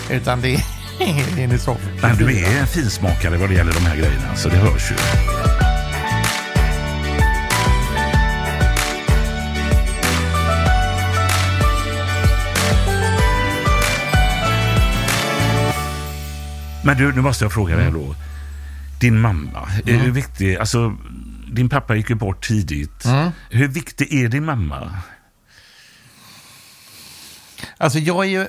utan 0.10 0.42
det 0.42 0.56
är 0.56 0.62
en 1.38 1.52
i 1.52 1.58
så 1.58 1.78
Men 2.02 2.18
du 2.18 2.38
är 2.38 2.60
en 2.60 2.68
finsmakare 2.68 3.38
vad 3.38 3.50
det 3.50 3.56
gäller 3.56 3.74
de 3.74 3.86
här 3.86 3.96
grejerna, 3.96 4.36
så 4.36 4.50
det 4.50 4.58
hörs 4.58 4.92
ju. 4.92 4.96
Men 16.84 16.98
du, 16.98 17.14
nu 17.14 17.22
måste 17.22 17.46
jag 17.46 17.54
fråga 17.54 17.76
dig 17.76 17.92
då. 17.92 18.16
Din 19.00 19.20
mamma, 19.20 19.70
är 19.86 19.98
hur 19.98 20.12
viktig, 20.12 20.56
alltså 20.56 20.98
din 21.52 21.70
pappa 21.70 21.96
gick 21.96 22.10
ju 22.10 22.16
bort 22.16 22.48
tidigt. 22.48 23.06
Hur 23.50 23.68
viktig 23.68 24.14
är 24.14 24.30
din 24.30 24.46
mamma? 24.46 24.98
Alltså 27.78 28.00
jag 28.00 28.26
är 28.26 28.30
ju... 28.30 28.48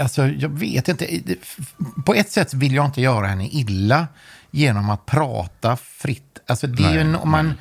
Alltså 0.00 0.26
jag 0.26 0.48
vet 0.48 0.88
inte. 0.88 1.20
På 2.06 2.14
ett 2.14 2.30
sätt 2.30 2.54
vill 2.54 2.74
jag 2.74 2.84
inte 2.84 3.00
göra 3.00 3.26
henne 3.26 3.48
illa 3.48 4.08
genom 4.50 4.90
att 4.90 5.06
prata 5.06 5.76
fritt. 5.76 6.38
Alltså 6.46 6.66
det 6.66 6.82
är 6.82 6.92
ju 6.92 7.16
om 7.16 7.30
man... 7.30 7.54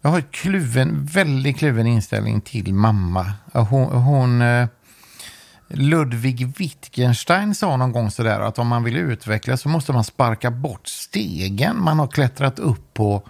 Jag 0.00 0.10
har 0.10 0.20
kluven, 0.20 1.06
väldigt 1.06 1.58
kluven 1.58 1.86
inställning 1.86 2.40
till 2.40 2.74
mamma. 2.74 3.32
Hon... 3.52 3.92
hon 3.92 4.42
eh, 4.42 4.66
Ludwig 5.70 6.58
Wittgenstein 6.58 7.54
sa 7.54 7.76
någon 7.76 7.92
gång 7.92 8.10
sådär 8.10 8.40
att 8.40 8.58
om 8.58 8.68
man 8.68 8.84
vill 8.84 8.96
utvecklas 8.96 9.60
så 9.60 9.68
måste 9.68 9.92
man 9.92 10.04
sparka 10.04 10.50
bort 10.50 10.88
stegen 10.88 11.82
man 11.82 11.98
har 11.98 12.06
klättrat 12.06 12.58
upp 12.58 12.94
på 12.94 13.28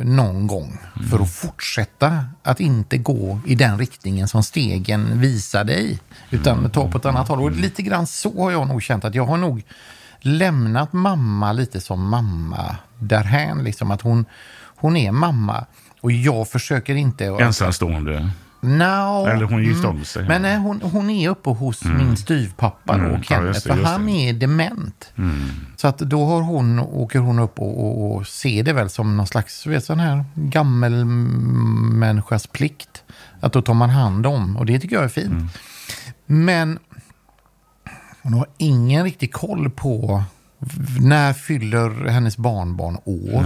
någon 0.00 0.46
gång 0.46 0.78
för 1.10 1.18
att 1.18 1.30
fortsätta 1.30 2.24
att 2.42 2.60
inte 2.60 2.98
gå 2.98 3.40
i 3.46 3.54
den 3.54 3.78
riktningen 3.78 4.28
som 4.28 4.42
stegen 4.42 5.20
visar 5.20 5.64
dig 5.64 6.00
utan 6.30 6.70
ta 6.70 6.90
på 6.90 6.98
ett 6.98 7.06
annat 7.06 7.28
håll. 7.28 7.42
Och 7.42 7.50
lite 7.50 7.82
grann 7.82 8.06
så 8.06 8.42
har 8.42 8.50
jag 8.50 8.68
nog 8.68 8.82
känt 8.82 9.04
att 9.04 9.14
jag 9.14 9.26
har 9.26 9.36
nog 9.36 9.62
lämnat 10.20 10.92
mamma 10.92 11.52
lite 11.52 11.80
som 11.80 12.08
mamma 12.08 12.76
därhän. 12.98 13.64
Liksom 13.64 13.90
att 13.90 14.00
hon, 14.02 14.24
hon 14.76 14.96
är 14.96 15.12
mamma. 15.12 15.66
Och 16.00 16.12
jag 16.12 16.48
försöker 16.48 16.94
inte... 16.94 17.24
Ensamstående. 17.24 18.30
No, 18.60 19.26
Eller 19.26 19.44
hon 19.44 19.64
gifte 19.64 19.86
om 19.86 20.04
sig. 20.04 20.28
Men 20.28 20.42
nej, 20.42 20.56
hon, 20.56 20.80
hon 20.82 21.10
är 21.10 21.28
uppe 21.28 21.50
hos 21.50 21.84
min 21.84 22.16
styvpappa 22.16 22.94
Mm. 22.94 23.12
Ja, 23.12 23.22
Kenneth, 23.22 23.46
just 23.46 23.64
det, 23.64 23.76
för 23.76 23.82
han 23.82 24.08
är 24.08 24.32
dement. 24.32 25.12
Så 25.76 25.88
att 25.88 25.98
då 25.98 26.24
har 26.24 26.42
hon, 26.42 26.78
åker 26.78 27.18
hon 27.18 27.38
upp 27.38 27.58
och, 27.58 27.84
och, 27.84 28.16
och 28.16 28.26
ser 28.26 28.62
det 28.62 28.72
väl 28.72 28.90
som 28.90 29.16
någon 29.16 29.26
slags 29.26 29.66
vet, 29.66 29.84
sån 29.84 30.00
här 30.00 30.24
gammelmänniskas 30.34 32.46
plikt. 32.46 33.02
Att 33.40 33.52
då 33.52 33.62
tar 33.62 33.74
man 33.74 33.90
hand 33.90 34.26
om, 34.26 34.56
och 34.56 34.66
det 34.66 34.80
tycker 34.80 34.96
jag 34.96 35.04
är 35.04 35.08
fint. 35.08 35.26
Mm. 35.26 35.48
Men 36.26 36.78
hon 38.22 38.32
har 38.32 38.46
ingen 38.58 39.04
riktig 39.04 39.32
koll 39.32 39.70
på 39.70 40.22
när 41.00 41.32
fyller 41.32 42.08
hennes 42.08 42.36
barnbarn 42.36 42.98
år. 43.04 43.44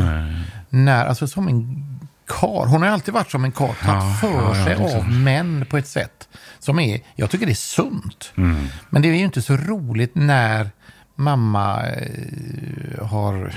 När, 0.70 1.06
alltså 1.06 1.26
som 1.26 1.48
en 1.48 1.84
kar. 2.30 2.66
Hon 2.66 2.82
har 2.82 2.88
alltid 2.88 3.14
varit 3.14 3.30
som 3.30 3.44
en 3.44 3.52
kar, 3.52 3.74
tagit 3.74 4.20
för 4.20 4.58
ja, 4.58 4.64
sig 4.64 4.76
så. 4.76 4.96
av 4.96 5.08
män 5.10 5.66
på 5.70 5.76
ett 5.76 5.88
sätt 5.88 6.28
som 6.58 6.78
är, 6.78 7.00
jag 7.14 7.30
tycker 7.30 7.46
det 7.46 7.52
är 7.52 7.54
sunt. 7.54 8.32
Mm. 8.36 8.66
Men 8.90 9.02
det 9.02 9.08
är 9.08 9.12
ju 9.12 9.24
inte 9.24 9.42
så 9.42 9.56
roligt 9.56 10.14
när 10.14 10.70
mamma 11.14 11.82
eh, 11.86 13.06
har 13.06 13.54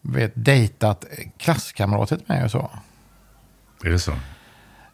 vet, 0.00 0.32
dejtat 0.34 1.04
klasskamrater 1.38 2.18
mig 2.26 2.44
och 2.44 2.50
så. 2.50 2.70
Är 3.84 3.90
det 3.90 3.98
så? 3.98 4.12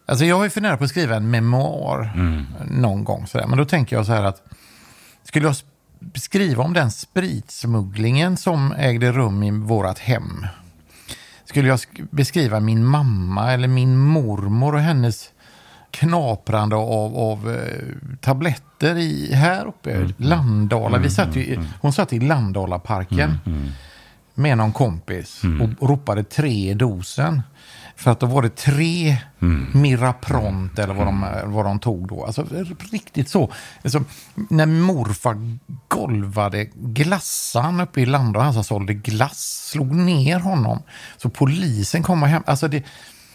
Alltså 0.07 0.25
jag 0.25 0.37
har 0.37 0.45
ju 0.45 0.51
funderat 0.51 0.79
på 0.79 0.85
att 0.85 0.91
skriva 0.91 1.17
en 1.17 1.31
memoar 1.31 2.13
någon 2.71 3.05
gång. 3.05 3.27
Sådär. 3.27 3.47
Men 3.47 3.59
då 3.59 3.65
tänker 3.65 3.97
jag 3.97 4.07
så 4.07 4.13
här 4.13 4.25
att 4.25 4.43
skulle 5.25 5.47
jag 5.47 5.57
skriva 6.15 6.65
om 6.65 6.73
den 6.73 6.91
spritsmugglingen 6.91 8.37
som 8.37 8.73
ägde 8.73 9.13
rum 9.13 9.43
i 9.43 9.51
vårat 9.51 9.99
hem. 9.99 10.47
Skulle 11.55 11.69
jag 11.69 11.77
sk- 11.79 12.07
beskriva 12.11 12.61
min 12.61 12.85
mamma 12.85 13.53
eller 13.53 13.69
min 13.69 13.97
mormor 13.99 14.75
och 14.75 14.81
hennes 14.81 15.31
knaprande 15.91 16.77
av, 16.77 17.17
av 17.17 17.51
eh, 17.55 18.17
tabletter 18.21 18.97
i, 18.99 19.35
här 19.35 19.67
uppe, 19.67 20.09
Landala. 20.17 20.99
Vi 20.99 21.11
satt 21.11 21.37
ju, 21.37 21.41
i- 21.41 21.59
hon 21.81 21.93
satt 21.93 22.13
i 22.13 22.21
Landalaparken 22.21 23.39
med 24.35 24.59
någon 24.59 24.73
kompis 24.73 25.43
och 25.81 25.89
ropade 25.89 26.25
tre 26.25 26.75
dosen. 26.75 27.43
För 27.97 28.11
att 28.11 28.21
då 28.21 28.27
var 28.27 28.43
det 28.43 28.57
tre 28.57 29.17
Mirapront 29.73 30.79
eller 30.79 30.95
vad 30.95 31.07
de, 31.07 31.27
vad 31.45 31.65
de 31.65 31.79
tog 31.79 32.09
då. 32.09 32.25
Alltså 32.25 32.47
riktigt 32.91 33.29
så. 33.29 33.53
Alltså, 33.83 34.05
när 34.35 34.67
morfar 34.67 35.59
golvade 35.89 36.65
glassan 36.75 37.81
uppe 37.81 38.01
i 38.01 38.07
och 38.07 38.43
han 38.43 38.55
som 38.55 38.65
sålde 38.65 38.95
glass 38.95 39.69
slog 39.71 39.95
ner 39.95 40.39
honom. 40.39 40.83
Så 41.17 41.29
polisen 41.29 42.03
kom 42.03 42.23
och 42.23 42.29
hem. 42.29 42.43
Alltså 42.47 42.69
det, 42.69 42.85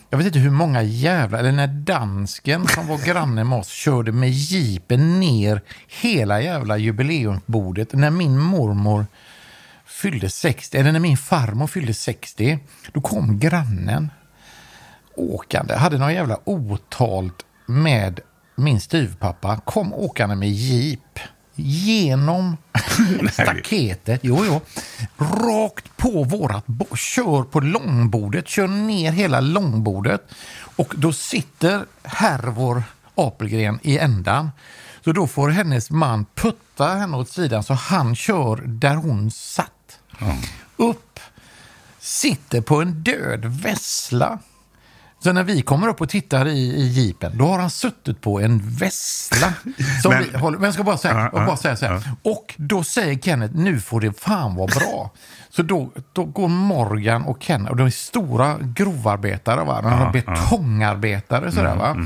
jag 0.10 0.17
vet 0.17 0.28
inte 0.28 0.39
hur 0.39 0.50
många 0.50 0.84
jävla, 0.84 1.39
eller 1.39 1.52
när 1.52 1.67
dansken 1.67 2.67
som 2.67 2.88
var 2.88 3.06
granne 3.06 3.43
med 3.43 3.60
oss 3.60 3.67
körde 3.67 4.12
med 4.12 4.32
jeepen 4.32 5.19
ner 5.19 5.62
hela 6.02 6.41
jävla 6.41 6.78
jubileumsbordet. 6.78 7.93
När 7.93 8.10
min 8.10 8.39
mormor 8.39 9.06
fyllde 9.86 10.30
60, 10.30 10.78
eller 10.78 10.91
när 10.91 11.00
min 11.00 11.17
farmor 11.17 11.67
fyllde 11.67 11.93
60, 11.93 12.60
då 12.93 13.02
kom 13.02 13.39
grannen 13.39 14.10
åkande, 15.15 15.76
hade 15.76 15.98
någon 15.98 16.13
jävla 16.13 16.39
otalt 16.43 17.45
med 17.65 18.19
min 18.56 18.80
styvpappa, 18.80 19.62
kom 19.65 19.93
åkande 19.93 20.36
med 20.36 20.50
jeep. 20.50 21.19
Genom 21.62 22.58
staketet, 23.32 24.19
jo, 24.24 24.45
jo, 24.45 24.62
rakt 25.17 25.98
på 25.98 26.24
vårat 26.24 26.65
kör 26.95 27.43
på 27.43 27.60
långbordet, 27.60 28.48
kör 28.48 28.67
ner 28.67 29.12
hela 29.12 29.39
långbordet. 29.39 30.22
Och 30.76 30.93
då 30.98 31.13
sitter 31.13 31.86
Hervor 32.04 32.84
Apelgren 33.15 33.80
i 33.82 33.98
ändan. 33.98 34.52
Så 35.06 35.12
då 35.12 35.28
får 35.28 35.50
hennes 35.50 35.91
man 35.91 36.26
putta 36.36 36.88
henne 36.88 37.17
åt 37.17 37.30
sidan 37.30 37.63
så 37.63 37.74
han 37.74 38.15
kör 38.15 38.62
där 38.65 38.95
hon 38.95 39.32
satt. 39.32 40.00
Upp, 40.78 41.19
sitter 42.00 42.62
på 42.62 42.82
en 42.82 43.04
död 43.04 43.45
vessla. 43.45 44.39
Så 45.23 45.34
när 45.34 45.43
vi 45.43 45.62
kommer 45.62 45.88
upp 45.88 46.01
och 46.01 46.10
tittar 46.10 46.47
i, 46.47 46.60
i 46.60 46.88
jeepen, 46.88 47.38
då 47.38 47.45
har 47.47 47.60
han 47.60 47.69
suttit 47.69 48.21
på 48.21 48.39
en 48.39 48.69
vessla. 48.69 49.53
Som 50.01 50.13
Men- 50.13 50.23
vi 50.32 50.38
håller, 50.38 50.58
men 50.58 50.65
jag 50.65 50.73
ska 50.73 50.84
bara 50.84 50.97
säga, 50.97 51.29
jag 51.34 51.45
bara 51.45 51.58
säga 51.58 51.75
så 51.75 51.86
här. 51.86 51.93
ja. 51.93 52.32
Och 52.32 52.53
då 52.58 52.84
säger 52.84 53.19
Kenneth, 53.19 53.55
nu 53.55 53.79
får 53.79 54.01
det 54.01 54.19
fan 54.19 54.55
vara 54.55 54.67
bra. 54.67 55.12
Så 55.49 55.62
då, 55.63 55.89
då 56.13 56.23
går 56.23 56.47
Morgan 56.47 57.23
och 57.23 57.38
Kenneth, 57.43 57.71
och 57.71 57.77
de 57.77 57.88
är 57.88 57.91
stora 57.91 58.58
grovarbetare, 58.62 59.63
va? 59.63 59.82
de 59.82 59.88
är 59.93 60.12
betongarbetare 60.12 61.51
sådär 61.51 61.75
va. 61.75 61.97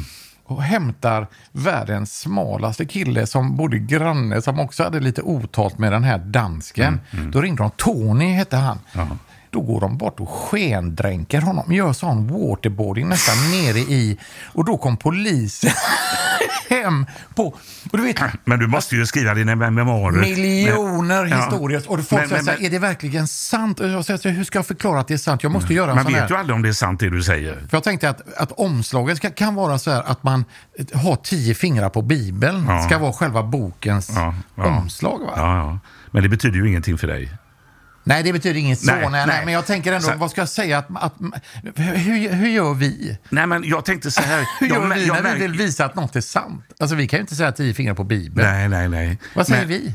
Och 0.46 0.64
hämtar 0.64 1.28
världens 1.52 2.20
smalaste 2.20 2.86
kille 2.86 3.28
som 3.28 3.58
bodde 3.58 3.80
granne, 3.80 4.42
som 4.42 4.60
också 4.60 4.84
hade 4.84 5.00
lite 5.00 5.22
otalt 5.22 5.78
med 5.78 5.92
den 5.92 6.04
här 6.04 6.18
dansken. 6.18 7.00
Då 7.32 7.42
ringde 7.42 7.64
de, 7.64 7.72
Tony 7.78 8.34
hette 8.34 8.58
han. 8.58 8.80
Då 9.54 9.62
går 9.62 9.82
de 9.82 9.98
bort 9.98 10.20
och 10.20 10.30
skendränker 10.30 11.42
honom. 11.42 11.74
Gör 11.74 11.94
sån 11.94 12.28
waterboarding 12.28 13.10
nästan 13.10 13.52
nere 13.52 13.80
i... 13.80 14.18
Och 14.54 14.66
då 14.66 14.78
kom 14.78 14.98
polisen 14.98 15.72
hem 16.70 17.06
på... 17.36 17.48
Och 17.92 17.98
du 17.98 18.04
vet, 18.04 18.18
Men 18.46 18.60
du 18.60 18.68
måste 18.68 18.96
ju 18.96 19.06
skriva 19.06 19.34
dina 19.34 19.56
memoarer. 19.56 20.22
miljoner 20.22 21.22
Men- 21.22 21.30
ja. 21.30 21.46
historier. 21.46 21.78
Och 21.88 22.00
folk 22.08 22.22
Men- 22.22 22.30
säger 22.30 22.44
men- 22.44 22.56
här, 22.58 22.66
är 22.66 22.70
det 22.70 22.80
verkligen 22.80 23.28
sant? 23.28 23.80
Och 23.80 23.90
jag 23.90 24.06
säger 24.06 24.30
hur 24.30 24.44
ska 24.44 24.58
jag 24.58 24.66
förklara 24.68 25.00
att 25.00 25.08
det 25.08 25.14
är 25.14 25.18
sant? 25.18 25.44
Jag 25.44 25.52
måste 25.52 25.74
göra 25.74 25.90
en 25.92 25.96
Man 25.96 26.04
sån 26.04 26.14
vet 26.14 26.22
här. 26.22 26.30
ju 26.30 26.36
aldrig 26.36 26.56
om 26.56 26.62
det 26.62 26.70
är 26.70 26.74
sant 26.74 27.00
det 27.00 27.10
du 27.10 27.24
säger. 27.24 27.54
För 27.56 27.78
jag 27.78 27.84
tänkte 27.84 28.10
att, 28.10 28.34
att 28.38 28.52
omslaget 28.52 29.18
ska, 29.18 29.30
kan 29.30 29.56
vara 29.56 29.80
så 29.80 29.92
här 29.92 30.04
att 30.06 30.24
man 30.24 30.46
har 30.94 31.16
tio 31.16 31.54
fingrar 31.56 31.90
på 31.90 32.02
Bibeln. 32.02 32.66
Ja. 32.68 32.82
ska 32.84 32.98
vara 32.98 33.14
själva 33.14 33.44
bokens 33.44 34.12
Ja, 34.16 34.34
ja. 34.56 34.64
omslag. 34.78 35.20
Va? 35.20 35.32
Ja, 35.36 35.58
ja. 35.58 35.80
Men 36.12 36.24
det 36.24 36.30
betyder 36.30 36.56
ju 36.60 36.68
ingenting 36.70 36.98
för 36.98 37.08
dig. 37.08 37.32
Nej, 38.04 38.24
det 38.24 38.34
betyder 38.34 38.60
inget 38.60 38.80
så. 38.80 38.86
Nej, 38.86 39.00
Nej, 39.02 39.10
nej, 39.12 39.24
nej. 39.28 39.42
Men 39.46 39.54
jag 39.54 39.66
tänker 39.66 39.94
ändå, 39.94 40.08
Så- 40.08 40.16
vad 40.18 40.32
ska 40.32 40.42
jag 40.42 40.50
säga? 40.50 40.78
Att, 40.78 40.88
att, 40.96 41.14
hur, 41.76 42.30
hur 42.34 42.48
gör 42.50 42.74
vi? 42.74 43.18
Nej, 43.30 43.48
men 43.48 43.64
jag 43.64 43.86
tänkte 43.86 44.12
så 44.12 44.22
här. 44.22 44.46
Hur 44.60 44.68
gör 44.68 44.76
jag, 44.76 44.96
vi 44.96 45.06
jag 45.08 45.14
när 45.16 45.22
vi 45.24 45.30
märker- 45.30 45.40
vill 45.42 45.52
visa 45.58 45.86
att 45.86 45.96
något 45.96 46.16
är 46.16 46.22
sant? 46.22 46.64
Alltså 46.80 46.96
vi 46.96 47.08
kan 47.08 47.18
ju 47.18 47.22
inte 47.22 47.36
säga 47.36 47.52
tio 47.52 47.74
fingrar 47.74 47.94
på 47.94 48.04
Bibeln. 48.04 48.48
Nej, 48.50 48.70
nej, 48.70 48.90
nej. 48.90 49.18
Vad 49.36 49.48
säger 49.48 49.62
Men- 49.62 49.70
vi? 49.70 49.94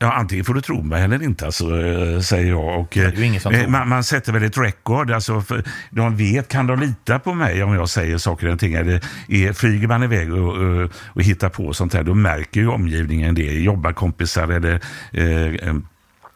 Ja, 0.00 0.12
antingen 0.12 0.44
får 0.44 0.54
du 0.54 0.60
tro 0.60 0.82
mig 0.82 1.02
eller 1.02 1.22
inte, 1.22 1.46
alltså, 1.46 1.64
eh, 1.86 2.20
säger 2.20 2.48
jag. 2.48 2.80
Och, 2.80 2.96
eh, 2.98 3.68
man, 3.68 3.88
man 3.88 4.04
sätter 4.04 4.32
väl 4.32 4.42
ett 4.44 4.58
record. 4.58 5.10
Alltså, 5.10 5.44
de 5.90 6.16
vet, 6.16 6.48
kan 6.48 6.66
de 6.66 6.80
lita 6.80 7.18
på 7.18 7.34
mig 7.34 7.62
om 7.62 7.74
jag 7.74 7.88
säger 7.88 8.18
saker 8.18 8.46
och 8.48 8.58
ting? 8.60 8.72
Eller 8.74 9.00
är, 9.28 9.52
flyger 9.52 9.88
man 9.88 10.02
iväg 10.02 10.32
och, 10.34 10.56
och, 10.56 10.90
och 11.06 11.22
hittar 11.22 11.48
på 11.48 11.72
sånt 11.72 11.94
här, 11.94 12.02
då 12.02 12.14
märker 12.14 12.60
ju 12.60 12.68
omgivningen 12.68 13.34
det. 13.34 13.42
Jobbarkompisar 13.60 14.48
eller 14.48 14.80
eh, 15.12 15.68
eh, 15.68 15.74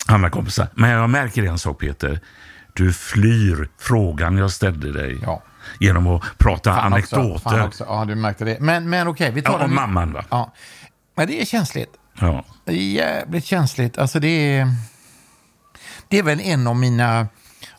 andra 0.07 0.31
kompisar. 0.31 0.69
Men 0.75 0.91
jag 0.91 1.11
märker 1.11 1.43
en 1.45 1.59
sak, 1.59 1.81
Peter. 1.81 2.21
Du 2.73 2.93
flyr 2.93 3.69
frågan 3.79 4.37
jag 4.38 4.51
ställde 4.51 4.93
dig. 4.93 5.19
Ja. 5.23 5.43
Genom 5.81 6.07
att 6.07 6.23
prata 6.38 6.75
Fan 6.75 6.93
också, 6.93 7.17
anekdoter. 7.17 7.51
fan 7.51 7.61
också. 7.67 7.85
Ja, 7.88 8.05
du 8.05 8.15
märkte 8.15 8.45
det. 8.45 8.57
Men, 8.61 8.91
men 8.91 9.09
okej, 9.09 9.31
vi 9.31 9.43
tar 9.43 9.53
Ja, 9.53 9.59
den. 9.59 9.69
om 9.69 9.75
mamman, 9.75 10.12
va? 10.12 10.25
Ja. 10.31 10.53
Men 11.15 11.27
det 11.27 11.41
är 11.41 11.45
känsligt. 11.45 11.93
Ja. 12.21 12.45
Det 12.65 12.73
är 12.73 12.77
jävligt 12.77 13.45
känsligt. 13.45 13.99
Alltså 13.99 14.21
det 14.21 14.29
är... 14.59 14.75
Det 16.09 16.19
är 16.19 16.23
väl 16.23 16.41
en 16.41 16.67
av 16.67 16.77
mina... 16.77 17.27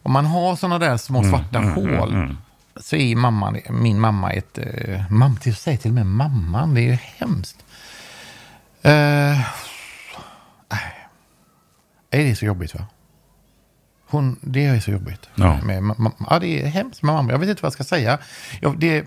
Om 0.04 0.12
man 0.12 0.26
har 0.26 0.56
sådana 0.56 0.80
där 0.80 0.98
små 0.98 1.20
Mm, 1.20 1.32
svarta 1.32 1.60
hål 1.60 2.36
så 2.76 2.96
är 2.96 3.16
mamman, 3.16 3.58
min 3.70 4.00
mamma 4.00 4.32
ett... 4.32 4.58
Uh, 4.58 5.12
mam, 5.12 5.36
till, 5.38 5.56
säg 5.56 5.78
till 5.78 5.92
och 5.92 5.96
med 5.96 6.06
mamman, 6.06 6.74
det 6.74 6.82
är 6.82 6.84
ju 6.92 6.98
hemskt. 7.18 7.58
Uh, 8.86 9.40
det 12.18 12.30
är 12.32 12.36
så 12.36 12.46
jobbigt 12.46 12.76
va? 12.76 12.86
Hon, 14.08 14.40
det 14.42 14.66
är 14.66 14.80
så 14.80 14.92
jobbigt. 14.92 15.30
Ja. 15.36 15.60
Med, 15.64 15.84
ma- 15.84 15.96
ma- 15.98 16.26
ja, 16.30 16.40
det 16.40 16.62
är 16.64 16.68
hemskt 16.68 17.04
med 17.04 17.16
mamma. 17.16 17.32
Jag 17.32 17.40
vet 17.40 17.50
inte 17.50 17.62
vad 17.62 17.68
jag 17.68 17.74
ska 17.74 17.84
säga. 17.84 18.20
Jag, 18.62 18.80
det, 18.80 19.06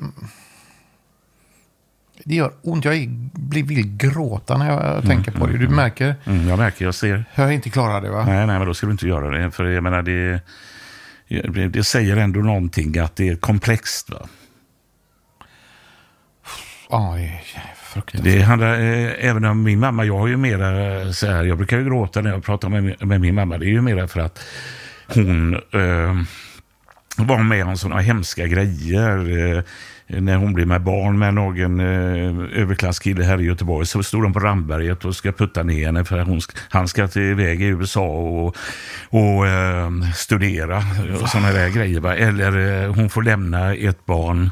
det 2.24 2.34
gör 2.34 2.52
ont. 2.62 2.84
Jag 2.84 3.08
blir, 3.32 3.62
vill 3.62 3.96
gråta 3.96 4.58
när 4.58 4.66
jag 4.70 5.02
tänker 5.04 5.32
på 5.32 5.46
det. 5.46 5.58
Du 5.58 5.68
märker 5.68 6.14
Mm, 6.24 6.48
jag 6.48 6.58
märker, 6.58 6.84
jag 6.84 6.94
ser. 6.94 7.24
jag 7.34 7.52
inte 7.54 7.70
klarar 7.70 8.00
det 8.00 8.10
va? 8.10 8.24
Nej, 8.26 8.46
nej, 8.46 8.58
men 8.58 8.66
då 8.66 8.74
ska 8.74 8.86
du 8.86 8.92
inte 8.92 9.06
göra 9.06 9.30
det. 9.38 9.50
För 9.50 9.64
jag 9.64 9.82
menar, 9.82 10.02
det, 10.02 10.40
det, 11.28 11.68
det 11.68 11.84
säger 11.84 12.16
ändå 12.16 12.40
någonting 12.40 12.98
att 12.98 13.16
det 13.16 13.28
är 13.28 13.36
komplext. 13.36 14.10
Va? 14.10 14.28
Ja, 16.90 17.16
det 18.12 18.40
handlar 18.42 18.80
eh, 18.80 19.12
även 19.28 19.44
om 19.44 19.62
min 19.62 19.78
mamma. 19.80 20.04
Jag 20.04 20.18
har 20.18 20.26
ju 20.28 20.36
mera 20.36 21.00
eh, 21.02 21.10
så 21.10 21.26
här, 21.26 21.44
jag 21.44 21.56
brukar 21.56 21.78
ju 21.78 21.84
gråta 21.84 22.20
när 22.20 22.30
jag 22.30 22.44
pratar 22.44 22.68
med, 22.68 22.84
min- 22.84 23.08
med 23.08 23.20
min 23.20 23.34
mamma. 23.34 23.58
Det 23.58 23.66
är 23.66 23.70
ju 23.70 23.80
mera 23.82 24.08
för 24.08 24.20
att 24.20 24.38
hon... 25.06 25.54
Eh, 25.54 26.14
var 27.18 27.38
med 27.42 27.64
om 27.66 27.76
sådana 27.76 28.00
hemska 28.00 28.46
grejer. 28.46 29.18
Eh, 29.56 29.62
när 30.08 30.36
hon 30.36 30.54
blev 30.54 30.66
med 30.66 30.82
barn 30.82 31.18
med 31.18 31.34
någon 31.34 31.80
eh, 31.80 32.60
överklasskille 32.62 33.24
här 33.24 33.40
i 33.40 33.44
Göteborg 33.44 33.86
så 33.86 34.02
stod 34.02 34.22
de 34.22 34.32
på 34.32 34.40
Ramberget 34.40 35.04
och 35.04 35.16
ska 35.16 35.32
putta 35.32 35.62
ner 35.62 35.86
henne 35.86 36.04
för 36.04 36.18
hon, 36.20 36.40
han 36.68 36.88
ska 36.88 37.08
till 37.08 37.22
iväg 37.22 37.62
i 37.62 37.64
USA 37.66 38.06
och, 38.06 38.56
och 39.08 39.46
eh, 39.46 39.90
studera 40.14 40.82
och 41.22 41.28
sådana 41.28 41.52
där 41.52 41.68
grejer. 41.68 42.00
Va? 42.00 42.16
Eller 42.16 42.82
eh, 42.84 42.94
hon 42.94 43.10
får 43.10 43.22
lämna 43.22 43.74
ett 43.74 44.06
barn 44.06 44.50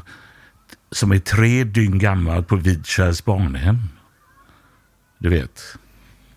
som 0.91 1.11
är 1.11 1.19
tre 1.19 1.63
dygn 1.63 1.99
gammalt 1.99 2.47
på 2.47 2.55
Vidskärs 2.55 3.23
barnhem. 3.23 3.77
Du 5.19 5.29
vet. 5.29 5.61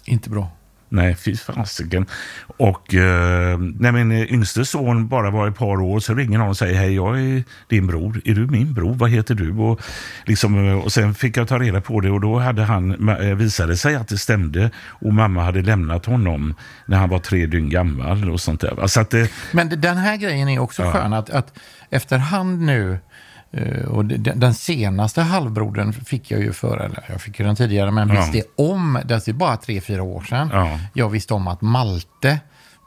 Inte 0.05 0.31
bra. 0.31 0.51
Nej, 0.91 1.17
fy 1.17 1.37
fasiken. 1.37 2.07
Och 2.57 2.95
eh, 2.95 3.59
när 3.59 3.93
min 3.93 4.13
yngste 4.13 4.65
son 4.65 5.09
bara 5.09 5.31
var 5.31 5.49
ett 5.49 5.57
par 5.57 5.81
år 5.81 6.01
så 6.01 6.15
ringer 6.15 6.39
någon 6.39 6.49
och 6.49 6.57
säger 6.57 6.79
hej, 6.79 6.95
jag 6.95 7.21
är 7.21 7.45
din 7.69 7.87
bror. 7.87 8.21
Är 8.25 8.35
du 8.35 8.47
min 8.47 8.75
bror? 8.75 8.95
Vad 8.95 9.11
heter 9.11 9.35
du? 9.35 9.53
Och, 9.53 9.81
liksom, 10.27 10.75
och 10.79 10.93
sen 10.93 11.15
fick 11.15 11.37
jag 11.37 11.49
ta 11.49 11.59
reda 11.59 11.81
på 11.81 12.01
det 12.01 12.11
och 12.11 12.21
då 12.21 12.39
hade 12.39 12.63
han, 12.65 13.09
eh, 13.09 13.35
visade 13.35 13.77
sig 13.77 13.95
att 13.95 14.09
det 14.09 14.19
stämde 14.19 14.71
och 14.89 15.15
mamma 15.15 15.43
hade 15.45 15.63
lämnat 15.63 16.07
honom 16.07 16.55
när 16.87 16.97
han 16.99 17.09
var 17.09 17.19
tre 17.19 17.47
dygn 17.47 17.69
gammal 17.69 18.31
och 18.31 18.41
sånt 18.41 18.61
där. 18.61 18.81
Alltså 18.81 19.01
att 19.01 19.11
det, 19.11 19.31
Men 19.53 19.81
den 19.81 19.97
här 19.97 20.17
grejen 20.17 20.49
är 20.49 20.59
också 20.59 20.83
Ja. 20.83 20.93
skön 20.93 21.13
att, 21.13 21.31
att 21.31 21.59
efterhand 21.91 22.61
nu 22.61 22.93
eh, 22.93 22.99
och 23.89 24.05
det- 24.05 24.33
den 24.35 24.55
senaste 24.55 25.23
halvbrodern 25.23 25.93
fick 25.93 26.31
jag 26.31 26.41
ju 26.41 26.53
för, 26.53 26.79
eller 26.79 27.05
jag 27.09 27.21
fick 27.21 27.39
ju 27.41 27.47
den 27.47 27.57
tidigare, 27.57 27.91
men 27.91 28.09
Ja. 28.09 28.15
visste 28.21 28.43
om, 28.57 28.99
det 29.05 29.29
är 29.29 29.33
bara 29.33 29.57
tre, 29.57 29.81
fyra 29.81 30.03
år 30.03 30.23
sedan, 30.23 30.51
Ja. 30.53 30.79
jag 30.95 31.09
visste 31.09 31.35
om 31.35 31.49
att 31.49 31.61
Malte 31.61 32.39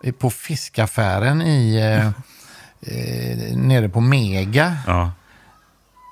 eh, 0.03 0.11
på 0.13 0.29
fiskaffären 0.29 1.41
i, 1.41 1.75
eh, 1.75 2.07
eh, 2.81 3.57
nere 3.57 3.89
på 3.89 4.01
Mega 4.01 4.77
ja. 4.87 5.11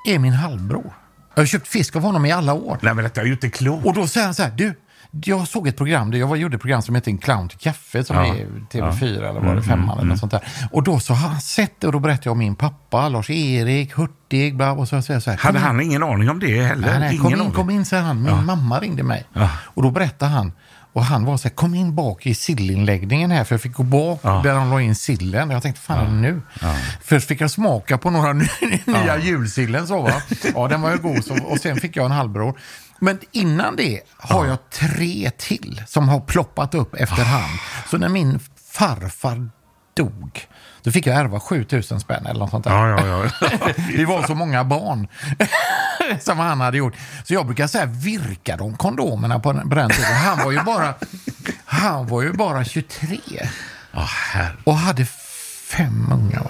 är 0.07 0.19
min 0.19 0.33
halvbror. 0.33 0.93
Jag 1.35 1.41
har 1.41 1.45
köpt 1.47 1.67
fisk 1.67 1.95
av 1.95 2.01
honom 2.01 2.25
i 2.25 2.31
alla 2.31 2.53
år. 2.53 2.77
Nej 2.81 2.93
men 2.93 3.03
detta 3.03 3.21
är 3.21 3.25
ju 3.25 3.31
inte 3.31 3.49
klokt. 3.49 3.85
Och 3.85 3.93
då 3.93 4.07
säger 4.07 4.25
han 4.25 4.35
så 4.35 4.43
här, 4.43 4.51
du, 4.51 4.73
jag 5.11 5.47
såg 5.47 5.67
ett 5.67 5.77
program, 5.77 6.11
där 6.11 6.17
jag 6.19 6.37
gjorde 6.37 6.55
ett 6.55 6.61
program 6.61 6.81
som 6.81 6.95
heter 6.95 7.11
En 7.11 7.17
clown 7.17 7.49
till 7.49 7.57
kaffe 7.59 8.03
som 8.03 8.15
Ja. 8.15 8.25
är 8.25 8.45
TV4 8.71 9.29
eller 9.29 9.39
var 9.39 9.55
det 9.55 9.61
femman 9.63 9.97
eller 9.97 10.07
något 10.07 10.19
sånt 10.19 10.31
där. 10.31 10.41
Och 10.71 10.83
då 10.83 10.99
så 10.99 11.13
har 11.13 11.29
han 11.29 11.41
sett 11.41 11.73
det 11.81 11.87
och 11.87 11.93
då 11.93 11.99
berättade 11.99 12.21
jag 12.27 12.31
om 12.31 12.37
min 12.39 12.55
pappa, 12.55 13.09
Lars-Erik 13.09 13.93
Hurtig, 13.93 14.55
bla, 14.57 14.71
och 14.71 14.87
så 14.87 14.95
jag 14.95 15.03
så 15.03 15.13
här. 15.31 15.37
Hade 15.37 15.59
han 15.59 15.81
ingen 15.81 16.03
aning 16.03 16.29
om 16.29 16.39
det 16.39 16.61
heller? 16.63 16.87
Nej, 16.89 16.99
nej, 16.99 17.09
ingen 17.11 17.23
kom 17.23 17.33
in, 17.33 17.39
aning. 17.39 17.51
kom 17.53 17.69
in, 17.69 17.85
säger 17.85 18.03
han. 18.03 18.23
Min 18.23 18.45
mamma 18.45 18.79
ringde 18.79 19.03
mig. 19.03 19.25
Ja. 19.33 19.49
Och 19.63 19.83
då 19.83 19.91
berättade 19.91 20.31
han. 20.31 20.51
Och 20.93 21.03
han 21.05 21.25
var 21.25 21.37
så 21.37 21.47
här, 21.47 21.55
kom 21.55 21.75
in 21.75 21.95
bak 21.95 22.25
i 22.25 22.33
sillinläggningen 22.35 23.31
här, 23.31 23.43
för 23.43 23.55
jag 23.55 23.61
fick 23.61 23.73
gå 23.73 23.83
bak 23.83 24.21
där 24.23 24.55
de 24.55 24.69
la 24.69 24.81
in 24.81 24.95
sillen. 24.95 25.49
Jag 25.49 25.63
tänkte, 25.63 25.81
fan 25.81 26.05
det 26.05 26.11
nu? 26.11 26.41
Först 27.03 27.27
fick 27.27 27.41
jag 27.41 27.51
smaka 27.51 27.97
på 27.97 28.09
några 28.09 28.33
ny- 28.33 28.47
nya 28.85 29.17
julsillen 29.17 29.87
så 29.87 30.01
va. 30.01 30.11
Ja, 30.55 30.67
den 30.67 30.81
var 30.81 30.91
ju 30.91 30.97
god. 30.97 31.25
Så, 31.25 31.43
och 31.43 31.57
sen 31.57 31.77
fick 31.77 31.95
jag 31.95 32.05
en 32.05 32.11
halvbror. 32.11 32.59
Men 32.99 33.19
innan 33.31 33.75
det 33.75 34.01
har 34.17 34.45
jag 34.45 34.57
tre 34.69 35.31
till 35.37 35.83
som 35.87 36.09
har 36.09 36.19
ploppat 36.19 36.75
upp 36.75 36.95
efterhand. 36.95 37.59
Så 37.91 37.97
när 37.97 38.09
min 38.09 38.39
farfar 38.71 39.49
dog, 39.93 40.47
då 40.83 40.91
fick 40.91 41.07
jag 41.07 41.15
ärva 41.17 41.39
7000 41.39 41.99
spänn 41.99 42.25
eller 42.25 42.39
något 42.39 42.49
sånt 42.51 42.63
där. 42.63 42.71
Ja, 42.71 43.05
ja, 43.07 43.25
ja. 43.41 43.49
Vi 43.97 44.05
var 44.05 44.23
så 44.23 44.35
många 44.35 44.63
barn 44.63 45.07
som 46.21 46.39
han 46.39 46.61
hade 46.61 46.77
gjort. 46.77 46.93
Så 47.23 47.33
jag 47.33 47.45
brukar 47.45 47.67
säga, 47.67 47.85
virka 47.85 48.57
de 48.57 48.77
kondomerna 48.77 49.39
på 49.39 49.53
den, 49.53 49.69
på 49.69 49.75
den 49.75 49.89
tiden? 49.89 50.13
Han 50.15 50.37
var 50.45 50.51
ju 50.51 50.63
bara, 50.63 50.93
han 51.65 52.07
var 52.07 52.21
ju 52.21 52.33
bara 52.33 52.63
23 52.65 53.17
Ja, 53.91 54.07
herre. 54.33 54.51
och 54.63 54.75
hade 54.75 55.05
fem 55.69 56.09
unga. 56.13 56.41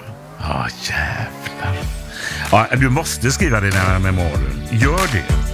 Ja, 0.42 0.68
jävlar. 0.82 1.78
Ja, 2.52 2.68
du 2.72 2.90
måste 2.90 3.32
skriva 3.32 3.60
dina 3.60 4.00
memoarer. 4.00 4.52
Gör 4.72 5.08
det. 5.14 5.26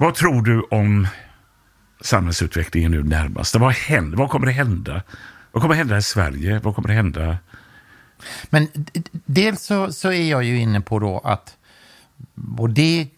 Vad 0.00 0.14
tror 0.14 0.42
du 0.42 0.60
om 0.70 1.08
samhällsutvecklingen 2.00 2.90
nu 2.90 3.02
närmast? 3.02 3.54
Vad, 3.56 3.72
händer, 3.72 4.18
vad 4.18 4.30
kommer 4.30 4.46
det 4.46 4.52
hända? 4.52 5.02
Vad 5.52 5.62
kommer 5.62 5.74
hända 5.74 5.98
i 5.98 6.02
Sverige? 6.02 6.58
Vad 6.58 6.74
kommer 6.74 6.88
det 6.88 6.94
hända? 6.94 7.36
Men 8.50 8.68
dels 9.12 9.62
så, 9.62 9.92
så 9.92 10.12
är 10.12 10.30
jag 10.30 10.44
ju 10.44 10.58
inne 10.58 10.80
på 10.80 10.98
då 10.98 11.18
att, 11.24 11.56
och 12.58 12.70
det 12.70 13.08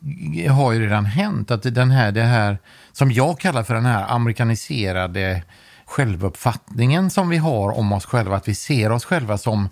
har 0.51 0.73
ju 0.73 0.81
redan 0.81 1.05
hänt, 1.05 1.51
att 1.51 1.63
den 1.63 1.91
här, 1.91 2.13
det 2.13 2.23
här 2.23 2.59
som 2.93 3.13
jag 3.13 3.41
kallar 3.41 3.63
för 3.63 3.75
den 3.75 3.87
här 3.87 4.15
amerikaniserade 4.15 5.43
självuppfattningen 5.85 7.11
som 7.11 7.29
vi 7.29 7.37
har 7.37 7.79
om 7.79 7.93
oss 7.93 8.05
själva, 8.05 8.37
att 8.37 8.49
vi 8.49 8.55
ser 8.55 8.93
oss 8.93 9.05
själva 9.05 9.39
som 9.39 9.69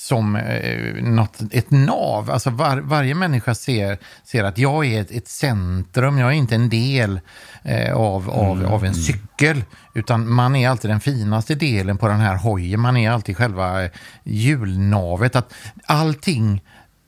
som 0.00 0.36
eh, 0.36 1.02
något, 1.02 1.38
ett 1.50 1.70
nav. 1.70 2.30
Alltså 2.30 2.50
var, 2.50 2.76
varje 2.76 3.14
människa 3.14 3.54
ser, 3.54 3.98
ser 4.24 4.44
att 4.44 4.58
jag 4.58 4.86
är 4.86 5.00
ett, 5.00 5.10
ett 5.10 5.28
centrum, 5.28 6.18
jag 6.18 6.28
är 6.28 6.34
inte 6.34 6.54
en 6.54 6.68
del 6.68 7.20
eh, 7.62 7.96
av, 7.96 8.30
av, 8.30 8.66
av 8.66 8.84
en 8.84 8.94
cykel. 8.94 9.64
Utan 9.94 10.32
man 10.32 10.56
är 10.56 10.68
alltid 10.68 10.90
den 10.90 11.00
finaste 11.00 11.54
delen 11.54 11.98
på 11.98 12.08
den 12.08 12.20
här 12.20 12.36
hojen, 12.36 12.80
man 12.80 12.96
är 12.96 13.10
alltid 13.10 13.36
själva 13.36 13.84
eh, 13.84 13.90
hjulnavet. 14.24 15.36
Att 15.36 15.54
allting 15.86 16.62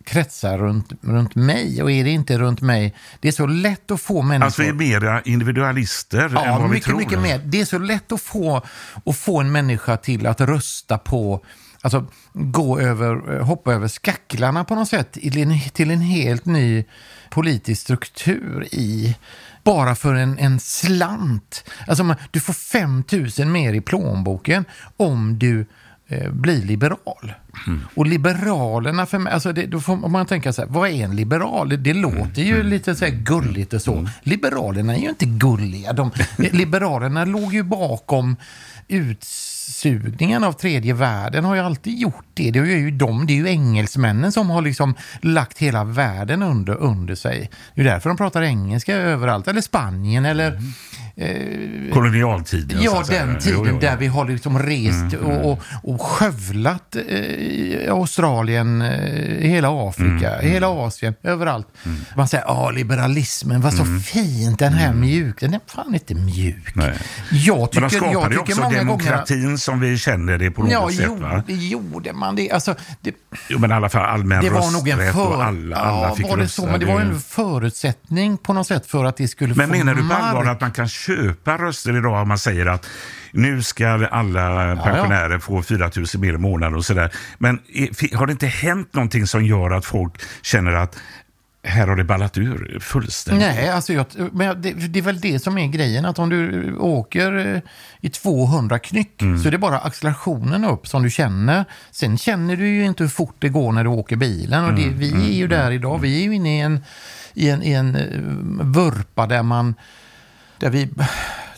kretsar 0.05 0.59
runt, 0.59 0.93
runt 1.03 1.35
mig 1.35 1.83
och 1.83 1.91
är 1.91 2.05
det 2.05 2.11
inte 2.11 2.39
runt 2.39 2.61
mig, 2.61 2.95
det 3.21 3.29
är 3.29 3.33
så 3.33 3.47
lätt 3.47 3.91
att 3.91 4.01
få 4.01 4.23
människor... 4.23 4.45
Alltså 4.45 4.63
vi 4.63 4.69
är 4.69 4.73
mera 4.73 5.23
individualister 5.23 6.19
än 6.19 6.33
Ja, 6.33 6.59
vad 6.59 6.63
vi 6.63 6.69
mycket, 6.69 6.85
tror. 6.85 6.99
mycket 6.99 7.21
mer. 7.21 7.41
Det 7.45 7.61
är 7.61 7.65
så 7.65 7.79
lätt 7.79 8.13
att 8.13 8.21
få, 8.23 8.63
att 9.07 9.17
få 9.17 9.41
en 9.41 9.53
människa 9.53 9.97
till 9.97 10.27
att 10.27 10.41
rösta 10.41 10.99
på 10.99 11.45
alltså, 11.83 12.07
gå 12.33 12.81
över, 12.81 13.35
eh, 13.35 13.47
hoppa 13.47 13.73
över 13.73 13.88
skacklarna 13.88 14.64
på 14.64 14.75
något 14.75 14.88
sätt 14.88 15.12
till 15.12 15.38
en, 15.38 15.61
till 15.61 15.90
en 15.90 16.01
helt 16.01 16.45
ny 16.45 16.85
politisk 17.31 17.83
struktur 17.83 18.68
i 18.73 19.16
bara 19.64 19.95
för 19.95 20.14
en, 20.14 20.38
en 20.38 20.61
slant. 20.61 21.64
Alltså 21.87 22.14
du 22.31 22.40
får 22.40 22.53
5 22.53 23.05
000 23.38 23.49
mer 23.49 23.73
i 23.73 23.81
plånboken 23.81 24.64
om 24.97 25.38
du 25.38 25.66
eh, 26.09 26.31
blir 26.31 26.62
liberal. 26.62 27.33
Mm. 27.66 27.81
Och 27.95 28.07
liberalerna 28.07 29.07
för 29.07 29.18
mig, 29.18 29.33
alltså 29.33 29.53
det, 29.53 29.66
då 29.66 29.81
får 29.81 29.97
man 29.97 30.27
tänka 30.27 30.53
så 30.53 30.62
här, 30.62 30.68
vad 30.68 30.88
är 30.88 31.05
en 31.05 31.16
liberal? 31.16 31.68
Det, 31.68 31.77
det 31.77 31.95
låter 31.95 32.42
ju 32.42 32.62
lite 32.62 32.95
så 32.95 33.05
här 33.05 33.12
gulligt 33.12 33.73
och 33.73 33.83
så. 33.83 34.09
Liberalerna 34.23 34.97
är 34.97 35.01
ju 35.01 35.09
inte 35.09 35.27
gulliga. 35.27 35.92
De, 35.92 36.11
liberalerna 36.37 37.25
låg 37.25 37.55
ju 37.55 37.62
bakom 37.62 38.37
utsugningen 39.73 40.45
av 40.45 40.53
tredje 40.53 40.95
världen 40.95 41.45
har 41.45 41.55
ju 41.55 41.61
alltid 41.61 41.99
gjort 41.99 42.25
det. 42.35 42.51
Det 42.51 42.59
är 42.59 42.65
ju 42.65 42.91
de, 42.91 43.27
det 43.27 43.33
är 43.33 43.37
ju 43.37 43.49
engelsmännen 43.49 44.33
som 44.33 44.51
har 44.51 44.63
liksom 44.63 44.95
lagt 45.21 45.59
hela 45.59 45.85
världen 45.85 46.43
under, 46.43 46.75
under 46.75 47.15
sig. 47.15 47.51
Det 47.75 47.81
är 47.81 47.85
därför 47.85 48.11
de 48.11 48.17
pratar 48.17 48.43
engelska 48.43 48.97
överallt, 48.97 49.49
eller 49.49 49.61
Spanien 49.61 50.25
eller 50.25 50.51
mm 50.51 50.63
eh, 51.16 51.92
Kolonialtiden. 51.92 52.83
Ja, 52.83 53.03
den 53.09 53.38
tiden 53.38 53.59
Jo, 53.59 53.64
jo, 53.66 53.72
jo. 53.72 53.79
där 53.81 53.96
vi 53.96 54.07
har 54.07 54.25
liksom 54.29 54.59
rest 54.59 55.14
Mm, 55.14 55.27
och, 55.27 55.51
och, 55.53 55.62
och 55.83 56.03
skövlat 56.03 56.96
eh, 56.96 57.92
Australien, 57.92 58.83
eh, 58.83 59.48
hela 59.48 59.88
Afrika, 59.88 60.35
Mm, 60.38 60.51
hela 60.53 60.68
Asien, 60.68 61.14
överallt. 61.22 61.66
Man 62.16 62.29
säger, 62.29 62.44
ja, 62.44 62.70
liberalismen, 62.70 63.61
vad 63.61 63.75
så 63.75 63.85
fint, 63.85 64.59
den 64.59 64.72
här 64.72 64.92
mjuk. 64.92 65.40
Den 65.40 65.55
är 65.55 65.61
fan 65.66 65.94
inte 65.94 66.14
mjuk. 66.14 66.75
Mm. 66.77 66.87
Nej. 66.88 66.98
Jag 67.31 67.59
Men 67.59 67.68
tycker, 67.68 67.81
de 67.81 67.90
skapade 68.12 68.35
ju 68.35 68.40
också 68.40 68.61
demokratin 68.70 69.42
gånger... 69.44 69.57
som 69.57 69.81
vi 69.81 69.98
känner 69.98 70.38
det 70.38 70.51
på 70.51 70.62
något 70.62 70.72
Ja, 70.72 70.88
sätt. 70.90 71.05
jo, 71.07 71.14
Va? 71.14 71.42
det 71.46 71.53
gjorde 71.55 72.12
man. 72.12 72.37
Det, 72.37 72.51
alltså, 72.51 72.75
det, 73.01 73.14
Jo, 73.48 73.59
men 73.59 73.70
i 73.70 73.75
alla 73.75 73.88
fall 73.88 74.05
allmän 74.05 74.44
det 74.44 74.51
var 74.51 74.70
nog 74.70 74.88
en 74.88 75.12
för... 75.12 75.27
och 75.37 75.44
alla, 75.44 75.77
alla 75.77 76.09
ja, 76.09 76.14
fick 76.14 76.29
var 76.29 76.37
det 76.37 76.42
rösta. 76.42 76.62
så? 76.62 76.68
Men 76.68 76.81
det 76.81 76.87
var 76.87 77.01
en 77.01 77.20
förutsättning 77.20 78.37
på 78.37 78.53
något 78.53 78.66
sätt 78.66 78.87
för 78.87 79.05
att 79.05 79.16
det 79.16 79.29
skulle 79.29 79.55
Men 79.55 79.66
få 79.68 79.72
menar 79.77 79.94
du 79.94 80.09
på 80.09 80.14
allvar 80.14 80.44
att 80.44 80.61
man 80.61 80.70
kan 80.72 80.88
köpa 81.07 81.59
röster 81.59 81.97
idag 81.99 82.23
om 82.23 82.29
man 82.29 82.38
säger 82.38 82.67
att 82.67 82.87
nu 83.33 83.62
ska 83.62 83.88
alla 84.07 84.77
pensionärer 84.77 85.38
få 85.38 85.62
4 85.62 85.91
000 85.97 86.07
mer 86.15 86.33
i 86.35 86.38
månaden 86.38 86.75
och 86.75 86.85
sådär. 86.85 87.11
Men 87.38 87.59
har 88.15 88.27
det 88.27 88.33
inte 88.33 88.47
hänt 88.47 88.95
någonting 88.95 89.27
som 89.27 89.45
gör 89.45 89.71
att 89.71 89.85
folk 89.85 90.12
känner 90.43 90.73
att 90.73 90.97
här 91.65 91.87
har 91.87 91.97
det 91.97 92.05
ballat 92.05 92.38
ur 92.38 92.79
fullständigt? 92.81 93.49
Nej, 93.55 93.69
alltså 93.69 93.93
jag, 93.93 94.07
men 94.33 94.62
det, 94.62 94.73
det 94.73 94.99
är 94.99 95.03
väl 95.03 95.21
det 95.21 95.38
som 95.38 95.59
är 95.59 95.67
grejen. 95.67 96.05
Att 96.05 96.19
om 96.19 96.29
du 96.29 96.73
åker 96.77 97.55
eh, 97.55 97.61
i 98.01 98.11
200 98.11 98.79
knyck 98.79 99.23
Mm. 99.23 99.38
så 99.43 99.49
är 99.49 99.53
det 99.53 99.59
bara 99.59 99.79
accelerationen 99.79 100.65
upp 100.65 100.87
som 100.88 101.03
du 101.03 101.11
känner. 101.11 101.65
Sen 101.91 102.19
känner 102.19 102.57
du 102.57 102.69
ju 102.69 102.85
inte 102.85 103.03
hur 103.03 103.11
fort 103.11 103.37
det 103.38 103.49
går 103.49 103.73
när 103.73 103.85
du 103.85 103.91
åker 103.91 104.17
bilen. 104.17 104.65
Och 104.65 104.75
det, 104.75 104.83
Mm, 104.83 104.99
vi 104.99 105.12
är 105.12 105.35
ju 105.37 105.47
där 105.47 105.71
idag. 105.71 105.99
Vi 105.99 106.21
är 106.21 106.25
ju 106.25 106.35
inne 106.35 106.57
i 106.59 106.61
en, 106.61 106.85
i 107.35 107.49
en, 107.51 107.62
i 107.62 107.73
en 107.73 107.97
eh, 107.97 108.03
vurpa 108.67 109.27
där 109.27 109.43
man... 109.43 109.75
Där 110.62 110.70
vi 110.70 110.88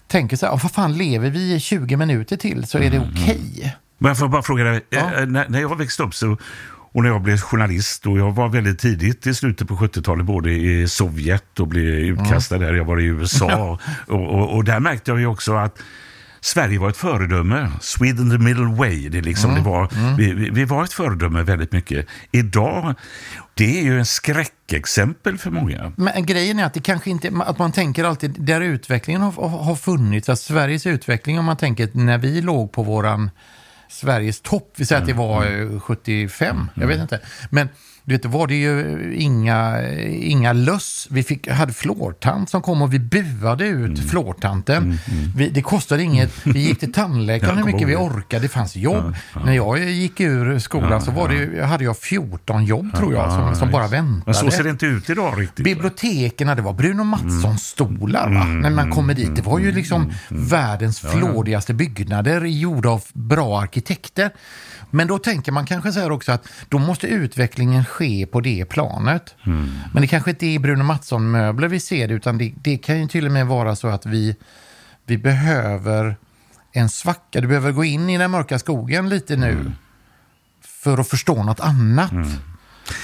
tänker 0.06 0.36
så 0.36 0.46
här, 0.46 0.52
"Ja, 0.52 0.60
vad 0.62 0.72
fan 0.72 0.92
lever 0.92 1.30
vi 1.30 1.54
i 1.54 1.60
20 1.60 1.96
minuter 1.96 2.36
till 2.36 2.66
så 2.66 2.78
är 2.78 2.90
det 2.90 2.96
Mm, 2.96 3.08
okej. 3.12 3.76
Men 3.98 4.08
jag 4.08 4.18
får 4.18 4.28
bara 4.28 4.42
fråga 4.42 4.64
dig, 4.64 4.80
eh, 4.90 5.26
när, 5.26 5.48
när 5.48 5.60
jag 5.60 5.78
växte 5.78 6.02
upp 6.02 6.14
så, 6.14 6.36
och 6.92 7.02
när 7.02 7.10
jag 7.10 7.22
blev 7.22 7.38
journalist 7.40 8.06
och 8.06 8.18
jag 8.18 8.32
var 8.32 8.48
väldigt 8.48 8.78
tidigt 8.78 9.26
i 9.26 9.34
slutet 9.34 9.68
på 9.68 9.76
70-talet 9.76 10.26
både 10.26 10.50
i 10.52 10.88
Sovjet 10.88 11.60
och 11.60 11.68
blev 11.68 11.84
utkastad 11.86 12.58
där, 12.58 12.74
jag 12.74 12.84
var 12.84 13.00
i 13.00 13.04
USA 13.04 13.78
och, 14.06 14.14
och, 14.34 14.54
och 14.56 14.64
där 14.64 14.80
märkte 14.80 15.10
jag 15.10 15.20
ju 15.20 15.26
också 15.26 15.54
att 15.54 15.78
Sverige 16.40 16.78
var 16.78 16.90
ett 16.90 16.96
föredöme. 16.96 17.70
Sweden 17.80 18.30
the 18.30 18.38
middle 18.38 18.74
way. 18.74 19.08
Det, 19.08 19.20
liksom, 19.20 19.50
Mm, 19.50 19.62
det 19.64 19.70
var, 19.70 19.88
vi, 20.16 20.32
vi, 20.32 20.50
vi 20.50 20.64
var 20.64 20.84
ett 20.84 20.92
föredöme 20.92 21.42
väldigt 21.42 21.72
mycket. 21.72 22.06
Idag, 22.32 22.94
det 23.54 23.78
är 23.78 23.82
ju 23.82 23.98
en 23.98 24.06
skräckexempel 24.06 25.38
för 25.38 25.50
många. 25.50 25.92
Men 25.96 26.26
grejen 26.26 26.58
är 26.58 26.64
att 26.64 26.74
det 26.74 26.80
kanske 26.80 27.10
inte, 27.10 27.32
att 27.46 27.58
man 27.58 27.72
tänker 27.72 28.04
alltid 28.04 28.34
där 28.38 28.60
utvecklingen 28.60 29.22
har, 29.22 29.48
har 29.48 29.76
funnits, 29.76 30.28
att 30.28 30.40
Sveriges 30.40 30.86
utveckling 30.86 31.38
om 31.38 31.44
man 31.44 31.56
tänker 31.56 31.88
när 31.92 32.18
vi 32.18 32.40
låg 32.40 32.72
på 32.72 32.82
våran 32.82 33.30
Sveriges 33.88 34.40
topp, 34.40 34.72
vi 34.76 34.86
säger 34.86 35.00
att 35.00 35.08
det 35.08 35.12
var 35.12 35.72
eh, 35.74 35.80
75, 35.80 36.70
jag 36.74 36.86
vet 36.86 37.00
inte. 37.00 37.20
Men 37.50 37.68
du 38.04 38.14
vet, 38.14 38.22
då 38.22 38.28
var 38.28 38.46
det 38.46 38.54
ju 38.54 39.14
inga, 39.14 39.88
inga 40.08 40.52
löss. 40.52 41.06
Vi 41.10 41.22
fick, 41.22 41.48
hade 41.48 41.72
flårtant 41.72 42.50
som 42.50 42.62
kom 42.62 42.82
och 42.82 42.94
vi 42.94 42.98
buade 42.98 43.66
ut 43.66 44.10
flårtanten. 44.10 44.98
Vi, 45.36 45.48
det 45.48 45.62
kostade 45.62 46.02
inget. 46.02 46.46
Vi 46.46 46.60
gick 46.60 46.80
till 46.80 46.92
tandläkaren 46.92 47.56
hur 47.58 47.64
mycket 47.64 47.88
vi 47.88 47.96
orkade. 47.96 48.42
Det 48.42 48.48
fanns 48.48 48.76
jobb. 48.76 49.14
När 49.44 49.52
jag 49.52 49.78
gick 49.78 50.20
ur 50.20 50.58
skolan 50.58 51.02
så 51.02 51.10
var 51.10 51.28
det, 51.28 51.64
hade 51.64 51.84
jag 51.84 51.98
14 51.98 52.64
jobb 52.64 52.96
tror 52.96 53.14
jag 53.14 53.32
som, 53.32 53.54
som 53.54 53.70
bara 53.70 53.86
väntade. 53.86 54.22
Men 54.24 54.34
så 54.34 54.50
ser 54.50 54.64
det 54.64 54.70
inte 54.70 54.86
ut 54.86 55.10
idag 55.10 55.40
riktigt. 55.40 55.64
Biblioteken, 55.64 56.56
det 56.56 56.62
var 56.62 56.72
Bruno 56.72 57.04
Mattsson-stolar 57.04 58.34
va? 58.34 58.42
Mm, 58.42 58.60
när 58.60 58.70
man 58.70 58.90
kommer 58.90 59.14
dit. 59.14 59.36
Det 59.36 59.42
var 59.42 59.58
ju 59.58 59.72
liksom 59.72 60.12
världens 60.28 61.04
Ja, 61.04 61.10
ja. 61.12 61.18
flådigaste 61.18 61.74
byggnader 61.74 62.44
gjorda 62.44 62.88
av 62.88 63.04
bra 63.12 63.60
arkitekter. 63.60 64.30
Men 64.90 65.08
då 65.08 65.18
tänker 65.18 65.52
man 65.52 65.66
kanske 65.66 65.92
så 65.92 66.00
här 66.00 66.12
också 66.12 66.32
att 66.32 66.48
då 66.68 66.78
måste 66.78 67.06
utvecklingen 67.06 67.84
ske 67.94 68.26
på 68.26 68.40
det 68.40 68.64
planet. 68.64 69.34
Mm. 69.46 69.70
Men 69.92 70.00
det 70.02 70.06
kanske 70.06 70.30
inte 70.30 70.46
är 70.46 70.58
Bruno 70.58 70.82
Mattsson-möbler 70.84 71.68
vi 71.68 71.80
ser 71.80 72.08
det, 72.08 72.14
utan 72.14 72.38
det, 72.38 72.52
det 72.56 72.78
kan 72.78 73.00
ju 73.00 73.08
till 73.08 73.26
och 73.26 73.32
med 73.32 73.46
vara 73.46 73.76
så 73.76 73.88
att 73.88 74.06
vi, 74.06 74.36
vi 75.06 75.18
behöver 75.18 76.16
en 76.72 76.88
svacka. 76.88 77.40
Du 77.40 77.48
behöver 77.48 77.72
gå 77.72 77.84
in 77.84 78.10
i 78.10 78.18
den 78.18 78.30
mörka 78.30 78.58
skogen 78.58 79.08
lite 79.08 79.36
nu 79.36 79.50
Mm. 79.50 79.72
för 80.62 80.98
att 80.98 81.08
förstå 81.08 81.42
något 81.42 81.60
annat. 81.60 82.10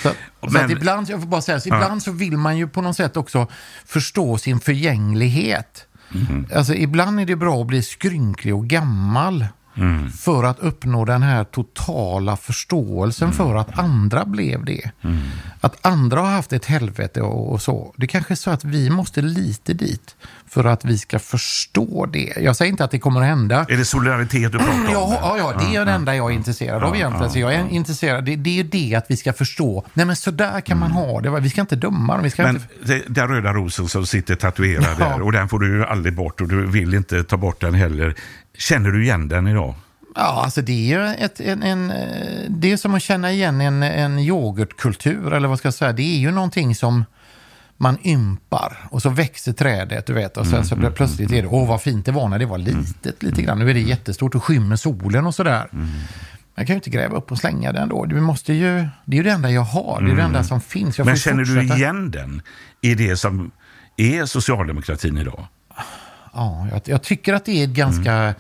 Så, 0.03 0.09
så 0.40 0.50
Men- 0.50 0.64
att 0.64 0.70
ibland, 0.70 1.11
jag 1.11 1.20
får 1.20 1.29
bara 1.29 1.42
säga, 1.42 1.61
så 1.61 1.68
Ja. 1.68 1.76
ibland 1.76 2.03
så 2.03 2.12
vill 2.12 2.37
man 2.37 2.57
ju 2.59 2.68
på 2.68 2.83
något 2.83 2.96
sätt 2.96 3.16
också 3.16 3.46
förstå 3.87 4.38
sin 4.38 4.61
förgänglighet. 4.61 5.87
Mm. 6.14 6.46
Alltså 6.55 6.74
ibland 6.74 7.20
är 7.20 7.26
det 7.26 7.37
bra 7.37 7.61
att 7.61 7.66
bli 7.66 7.83
skrynklig 7.83 8.55
och 8.55 8.66
gammal 8.66 9.46
Mm. 9.81 10.11
för 10.11 10.45
att 10.45 10.59
uppnå 10.59 11.05
den 11.05 11.23
här 11.23 11.45
totala 11.45 12.37
förståelsen 12.37 13.33
för 13.33 13.55
att 13.57 13.79
andra 13.79 14.25
blev 14.25 14.64
det. 14.64 14.90
Mm. 15.05 15.19
Att 15.61 15.87
andra 15.87 16.21
har 16.21 16.31
haft 16.31 16.53
ett 16.53 16.64
helvete 16.66 17.21
och, 17.23 17.53
och 17.53 17.62
så. 17.62 17.95
Det 17.97 18.07
kanske 18.07 18.35
är 18.35 18.37
så 18.37 18.51
att 18.51 18.64
vi 18.64 18.90
måste 18.90 19.23
lite 19.23 19.75
dit 19.75 20.16
för 20.49 20.64
att 20.64 20.85
vi 20.85 20.99
ska 20.99 21.19
förstå 21.19 22.07
det. 22.07 22.33
Jag 22.40 22.57
säger 22.57 22.71
inte 22.71 22.85
att 22.85 22.90
det 22.90 22.99
kommer 22.99 23.21
att 23.21 23.27
hända. 23.27 23.66
Är 23.69 23.77
det 23.77 23.85
solidaritet 23.85 24.53
du 24.53 24.59
pratar 24.59 24.73
om? 24.73 24.87
Ja, 24.93 25.19
ja, 25.23 25.38
ja, 25.38 25.53
det 25.59 25.77
är 25.77 25.85
det 25.85 25.90
Ja, 25.90 25.97
enda 25.97 26.16
jag 26.16 26.31
är 26.31 26.35
intresserad 26.35 26.83
av 26.83 26.97
egentligen. 26.97 27.31
Så 27.31 27.38
jag 27.38 27.55
är 27.55 27.69
intresserad, 27.69 28.25
det, 28.25 28.37
det 28.37 28.61
är 28.61 28.64
det 28.64 28.95
att 28.95 29.07
vi 29.09 29.16
ska 29.16 29.33
förstå. 29.33 29.85
Nej 29.95 30.07
men 30.07 30.16
så 30.16 30.31
där 30.31 30.61
kan 30.61 30.79
man 30.79 30.90
ha 30.90 31.21
det. 31.21 31.40
Vi 31.40 31.51
ska 31.51 31.61
inte 31.61 31.77
döma 31.77 32.14
dem. 32.14 32.23
Vi 32.23 32.31
ska 32.31 32.43
Men 32.43 32.57
inte... 32.57 33.03
den 33.09 33.29
röda 33.29 33.53
rosen 33.53 33.88
som 33.88 34.07
sitter 34.07 34.35
tatuerad 34.35 34.97
Ja. 34.99 35.09
där 35.09 35.23
och 35.23 35.33
den 35.33 35.49
får 35.49 35.59
du 35.59 35.77
ju 35.77 35.85
aldrig 35.85 36.14
bort 36.14 36.40
och 36.40 36.49
du 36.49 36.66
vill 36.66 36.95
inte 36.95 37.25
ta 37.25 37.37
bort 37.37 37.61
den 37.61 37.75
heller. 37.75 38.14
Känner 38.61 38.90
du 38.90 39.03
igen 39.05 39.29
den 39.29 39.46
idag? 39.49 39.75
Ja, 40.14 40.42
alltså 40.44 40.62
det 40.62 40.73
är 40.73 40.99
ju 40.99 41.14
ett, 41.14 41.40
en, 41.40 41.62
en, 41.62 41.90
eh, 41.90 42.40
det 42.49 42.73
är 42.73 42.77
som 42.77 42.94
att 42.94 43.03
känna 43.03 43.33
igen 43.33 43.61
en, 43.61 43.83
en 43.83 44.18
yoghurtkultur, 44.18 45.33
eller 45.33 45.49
vad 45.49 45.59
ska 45.59 45.66
jag 45.66 45.75
säga. 45.75 45.92
Det 45.92 46.03
är 46.03 46.18
ju 46.18 46.31
någonting 46.31 46.75
som 46.75 47.05
man 47.77 47.99
ympar 48.05 48.79
och 48.90 49.03
så 49.03 49.11
växer 49.11 49.53
trädet, 49.53 50.07
du 50.07 50.12
vet. 50.12 50.37
Och 50.37 50.46
sen 50.46 50.64
så 50.64 50.77
blir 50.77 50.90
plötsligt 50.90 51.33
är 51.33 51.42
det, 51.42 51.49
åh 51.49 51.68
vad 51.68 51.83
fint 51.83 52.07
det 52.07 52.12
var 52.12 52.29
när 52.29 52.38
det 52.38 52.46
var 52.46 52.59
litet 52.59 53.23
lite 53.23 53.42
grann. 53.42 53.59
Nu 53.59 53.70
är 53.70 53.75
det 53.75 53.81
jättestort 53.81 54.35
och 54.35 54.44
skymmer 54.44 54.77
solen 54.77 55.27
och 55.27 55.35
sådär. 55.35 55.68
Man 56.57 56.66
kan 56.66 56.75
ju 56.75 56.75
inte 56.75 56.90
gräva 56.90 57.16
upp 57.16 57.33
och 57.33 57.38
slänga 57.38 57.73
den 57.73 57.88
då. 57.88 58.07
Vi 58.09 58.20
måste 58.20 58.53
ju, 58.53 58.87
det 59.05 59.16
är 59.16 59.16
ju 59.16 59.23
det 59.23 59.31
enda 59.31 59.51
jag 59.51 59.62
har, 59.62 60.03
det 60.03 60.12
är 60.12 60.16
det 60.16 60.23
enda 60.23 60.44
som 60.44 60.61
finns. 60.61 60.99
Jag 60.99 61.05
Men 61.07 61.16
känner 61.16 61.44
du 61.44 61.55
fortsätta. 61.55 61.77
igen 61.77 62.11
den 62.11 62.42
i 62.81 62.94
det 62.94 63.16
som 63.16 63.51
är 63.96 64.27
socialdemokratin 64.27 65.18
idag? 65.18 65.46
Ja, 66.33 66.66
jag, 66.73 66.81
jag 66.85 67.03
tycker 67.03 67.35
att 67.35 67.45
det 67.45 67.61
är 67.61 67.64
ett 67.64 67.71
ganska 67.71 68.12
Mm. 68.12 68.35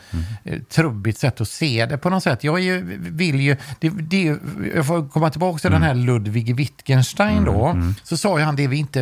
eh, 0.44 0.58
trubbigt 0.62 1.18
sätt 1.18 1.40
att 1.40 1.48
se 1.48 1.86
det 1.86 1.98
på 1.98 2.10
något 2.10 2.22
sätt. 2.22 2.44
Jag 2.44 2.60
ju, 2.60 2.98
vill 2.98 3.40
ju, 3.40 3.56
det, 3.80 3.88
det, 3.88 4.36
jag 4.74 4.86
får 4.86 5.08
komma 5.08 5.30
tillbaka 5.30 5.58
till 5.58 5.68
Mm. 5.68 5.80
den 5.80 5.88
här 5.88 5.94
Ludwig 6.06 6.56
Wittgenstein 6.56 7.44
då. 7.44 7.76
Så 8.02 8.16
sa 8.16 8.38
ju 8.38 8.44
han 8.44 8.56
det 8.56 8.66
vi 8.66 8.76
inte, 8.76 9.00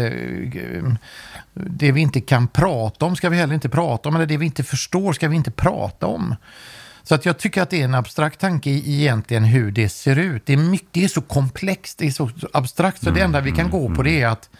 eh, 0.55 0.93
det 1.55 1.93
vi 1.93 2.01
inte 2.01 2.21
kan 2.21 2.49
prata 2.49 3.05
om 3.07 3.17
ska 3.17 3.29
vi 3.29 3.37
heller 3.37 3.55
inte 3.55 3.69
prata 3.69 4.09
om, 4.09 4.17
eller 4.17 4.27
det 4.27 4.37
vi 4.37 4.47
inte 4.47 4.65
förstår 4.65 5.13
ska 5.13 5.29
vi 5.29 5.37
inte 5.37 5.51
prata 5.51 6.07
om. 6.07 6.35
Så 7.03 7.15
att 7.15 7.27
jag 7.27 7.39
tycker 7.39 7.63
att 7.63 7.71
det 7.71 7.81
är 7.81 7.85
en 7.85 7.95
abstrakt 7.95 8.41
tanke 8.41 8.71
i 8.71 9.01
egentligen 9.01 9.45
hur 9.45 9.71
det 9.71 9.89
ser 9.89 10.17
ut. 10.17 10.47
Det 10.47 10.53
är, 10.53 10.57
mycket, 10.57 10.89
det 10.93 11.05
är 11.05 11.09
så 11.09 11.21
komplext, 11.21 11.99
det 11.99 12.07
är 12.07 12.11
så 12.11 12.31
abstrakt, 12.53 13.03
så 13.03 13.11
det 13.11 13.21
enda 13.21 13.41
vi 13.41 13.53
kan 13.53 13.71
gå 13.71 13.95
på 13.95 14.03
det 14.03 14.21
är 14.23 14.27
att 14.29 14.51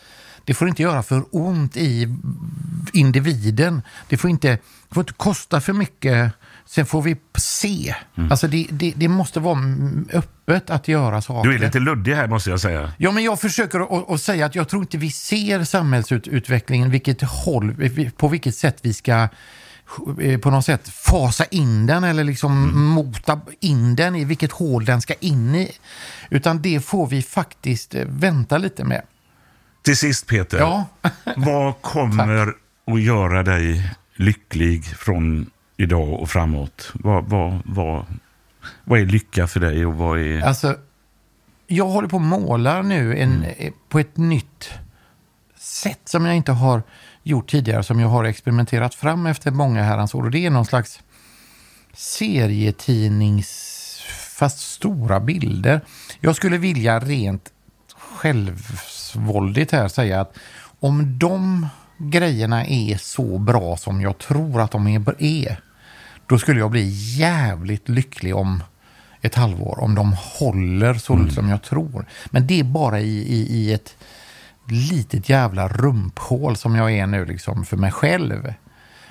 det 0.49 0.55
får 0.55 0.69
inte 0.69 0.83
göra 0.83 1.03
för 1.03 1.25
ont 1.31 1.77
i 1.77 2.09
individen. 2.93 3.83
Det 4.09 4.17
får 4.17 4.31
inte, 4.31 4.49
det 4.89 4.95
får 4.95 5.01
inte 5.01 5.13
kosta 5.13 5.61
för 5.61 5.73
mycket. 5.73 6.33
Sen 6.67 6.87
får 6.87 7.03
vi 7.03 7.17
se. 7.39 7.95
Alltså 8.31 8.49
det, 8.49 8.67
det, 8.71 8.93
det 8.97 9.09
måste 9.09 9.41
vara 9.41 9.59
mm, 9.59 10.09
öppet 10.13 10.71
att 10.71 10.89
göra 10.89 11.23
saker. 11.23 11.49
Du 11.51 11.55
är 11.55 11.59
lite 11.59 11.79
luddig 11.81 12.15
här 12.15 12.27
måste 12.27 12.51
jag 12.51 12.61
säga. 12.61 12.93
Ja, 12.99 13.11
men 13.11 13.25
jag 13.25 13.41
försöker 13.41 13.81
att, 13.81 14.11
att 14.11 14.21
säga 14.21 14.47
att 14.47 14.55
jag 14.55 14.69
tror 14.69 14.83
inte 14.83 14.99
vi 14.99 15.11
ser 15.11 15.65
samhällsutvecklingen, 15.65 16.91
vilket 16.91 17.23
håll, 17.23 17.91
på 18.17 18.29
vilket 18.29 18.55
sätt 18.57 18.79
vi 18.83 18.95
ska 18.95 19.29
eh, 20.21 20.39
på 20.41 20.51
något 20.51 20.65
sätt 20.65 20.89
fasa 20.89 21.45
in 21.45 21.87
den 21.87 22.05
eller 22.05 22.25
liksom 22.25 22.65
Mm. 22.65 22.83
mota 22.85 23.41
in 23.61 23.97
den 23.97 24.17
i 24.17 24.25
vilket 24.25 24.53
hål 24.53 24.85
den 24.85 25.01
ska 25.01 25.15
in 25.21 25.55
i. 25.55 25.73
Utan 26.31 26.63
det 26.63 26.81
får 26.81 27.07
vi 27.07 27.23
faktiskt 27.23 27.95
eh, 27.95 28.05
vänta 28.07 28.59
lite 28.59 28.85
med. 28.85 29.03
Till 29.89 29.97
sist 29.97 30.27
Peter, 30.27 30.59
Ja. 30.59 30.85
vad 31.37 31.83
kommer 31.83 32.55
att 32.87 33.01
göra 33.03 33.43
dig 33.43 33.91
lycklig 34.17 34.85
från 34.85 35.51
idag 35.77 36.21
och 36.21 36.31
framåt? 36.31 36.91
Vad, 36.95 37.25
vad, 37.25 37.61
vad, 37.65 38.07
vad 38.85 39.01
är 39.01 39.07
lycka 39.07 39.47
för 39.47 39.61
dig 39.61 39.87
och 39.87 39.95
vad 39.95 40.19
är... 40.21 40.41
Alltså, 40.41 40.77
jag 41.67 41.85
håller 41.87 42.09
på 42.09 42.17
att 42.17 42.23
måla 42.23 42.83
nu 42.83 43.17
en, 43.19 43.33
Mm. 43.37 43.51
eh, 43.59 43.73
på 43.89 43.99
ett 43.99 44.17
nytt 44.17 44.71
sätt 45.59 46.01
som 46.05 46.25
jag 46.27 46.37
inte 46.37 46.53
har 46.53 46.83
gjort 47.23 47.51
tidigare, 47.51 47.83
som 47.83 48.01
jag 48.01 48.09
har 48.09 48.25
experimenterat 48.25 48.95
fram 48.95 49.27
efter 49.27 49.51
många 49.51 49.83
herrans 49.83 50.15
år. 50.15 50.23
Och 50.25 50.31
det 50.31 50.47
är 50.47 50.51
någon 50.51 50.67
slags 50.67 51.01
serietidnings, 51.95 53.49
fast 54.39 54.59
stora 54.61 55.21
bilder. 55.21 55.81
Jag 56.21 56.37
skulle 56.37 56.59
vilja 56.59 56.99
rent 57.01 57.53
självsvåldigt 59.09 59.73
här 59.73 59.89
säga 59.89 60.21
att 60.21 60.39
om 60.81 61.19
de 61.19 61.67
grejerna 61.99 62.67
är 62.67 62.97
så 62.97 63.39
bra 63.39 63.77
som 63.77 64.01
jag 64.01 64.19
tror 64.19 64.61
att 64.61 64.71
de 64.71 64.87
är, 65.19 65.61
då 66.27 66.39
skulle 66.39 66.61
jag 66.61 66.71
bli 66.71 66.89
jävligt 67.19 67.89
lycklig 67.89 68.37
om 68.37 68.63
ett 69.23 69.35
halvår. 69.35 69.79
Om 69.81 69.95
de 69.95 70.13
håller 70.39 70.95
så 70.95 71.29
som 71.29 71.49
jag 71.49 71.63
tror. 71.63 72.07
Men 72.31 72.47
det 72.47 72.61
är 72.61 72.65
bara 72.65 73.01
i, 73.01 73.19
i, 73.19 73.47
i 73.51 73.73
ett 73.73 73.97
litet 74.69 75.29
jävla 75.29 75.69
rumphål 75.69 76.57
som 76.57 76.75
jag 76.75 76.93
är 76.93 77.07
nu 77.07 77.25
liksom 77.25 77.65
för 77.65 77.77
mig 77.77 77.93
själv. 77.93 78.55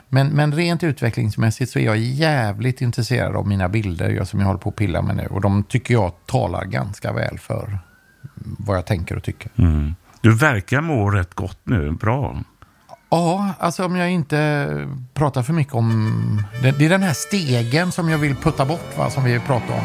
Men, 0.10 0.28
men 0.28 0.54
rent 0.54 0.84
utvecklingsmässigt 0.84 1.72
så 1.72 1.80
är 1.80 1.84
jag 1.84 1.98
jävligt 1.98 2.82
intresserad 2.82 3.36
av 3.36 3.48
mina 3.48 3.70
bilder 3.70 4.10
jag, 4.10 4.28
som 4.28 4.40
jag 4.40 4.48
håller 4.48 4.60
på 4.60 4.70
att 4.70 4.76
pilla 4.76 5.02
med 5.02 5.16
nu. 5.16 5.28
Och 5.28 5.42
de 5.42 5.64
tycker 5.64 5.94
jag 5.94 6.12
talar 6.26 6.66
ganska 6.66 7.14
väl 7.14 7.40
för 7.40 7.80
vad 8.60 8.78
jag 8.78 8.86
tänker 8.86 9.16
och 9.16 9.24
tycker. 9.24 9.52
Mm. 9.56 9.96
Du 10.22 10.36
verkar 10.36 10.82
må 10.82 11.10
rätt 11.10 11.34
gott 11.34 11.60
nu, 11.64 11.92
bra. 11.92 12.44
Ja, 13.10 13.54
alltså 13.60 13.86
om 13.86 13.96
jag 13.96 14.12
inte 14.12 14.90
pratar 15.14 15.44
för 15.44 15.54
mycket 15.54 15.74
om... 15.74 16.44
Det, 16.62 16.86
är 16.86 16.90
den 16.90 17.04
här 17.04 17.14
stegen 17.14 17.92
som 17.92 18.10
jag 18.10 18.18
vill 18.18 18.36
putta 18.36 18.66
bort, 18.66 18.98
va, 18.98 19.10
som 19.10 19.24
vi 19.24 19.40
pratar 19.40 19.74
om. 19.74 19.84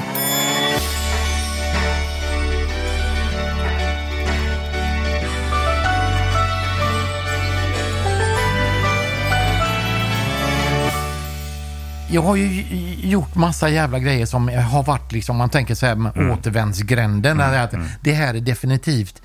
Jag 12.12 12.22
har 12.22 12.36
ju 12.36 12.64
gjort 13.08 13.34
massa 13.34 13.68
jävla 13.68 13.98
grejer 13.98 14.26
som 14.26 14.48
har 14.48 14.82
varit 14.82 15.12
liksom, 15.12 15.36
man 15.36 15.50
tänker 15.50 15.74
så 15.74 15.86
här 15.86 15.94
med 15.94 16.30
återvändsgränden. 16.32 17.36
där 17.36 17.50
det 17.50 17.56
är 17.56 17.64
att 17.64 17.74
Det 18.00 18.12
här 18.12 18.34
är 18.34 18.40
definitivt 18.40 19.22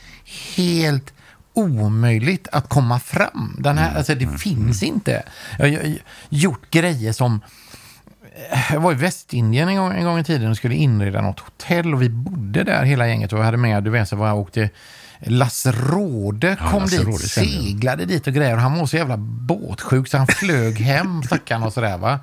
helt 0.55 1.13
omöjligt 1.53 2.47
att 2.51 2.69
komma 2.69 2.99
fram. 2.99 3.55
Den 3.59 3.77
här, 3.77 3.97
alltså 3.97 4.15
det 4.15 4.27
finns 4.39 4.83
inte. 4.83 5.23
Jag 5.59 5.65
har 5.71 5.95
gjort 6.29 6.71
grejer 6.71 7.13
som 7.13 7.41
jag 8.71 8.79
var 8.79 8.91
i 8.91 8.95
Västindien 8.95 9.69
en 9.69 9.75
gång, 9.77 9.93
en 9.93 10.05
gång 10.05 10.19
i 10.19 10.23
tiden 10.23 10.49
och 10.49 10.57
skulle 10.57 10.75
inreda 10.75 11.21
något 11.21 11.39
hotell 11.39 11.93
och 11.93 12.01
vi 12.01 12.09
bodde 12.09 12.63
där 12.63 12.83
hela 12.83 13.07
gänget 13.07 13.33
och 13.33 13.39
vi 13.39 13.43
hade 13.43 13.57
med, 13.57 13.83
du 13.83 13.89
vet, 13.89 14.09
så 14.09 14.15
var 14.15 14.27
jag 14.27 14.38
åkte 14.38 14.69
Lasse 15.19 15.71
Råde 15.71 16.57
Ja, 16.59 16.69
kom 16.71 16.81
Lasse 16.81 16.97
dit, 16.97 17.05
Råde 17.05 17.17
jag. 17.23 17.29
seglade 17.29 18.05
dit 18.05 18.27
och 18.27 18.33
grejer. 18.33 18.53
Och 18.55 18.61
han 18.61 18.79
var 18.79 18.85
så 18.85 18.97
jävla 18.97 19.17
båtsjuk 19.17 20.07
så 20.07 20.17
han 20.17 20.27
flög 20.27 20.79
hem, 20.79 21.23
stackaren 21.25 21.63
och 21.63 21.73
sådär 21.73 21.97
va. 21.97 22.19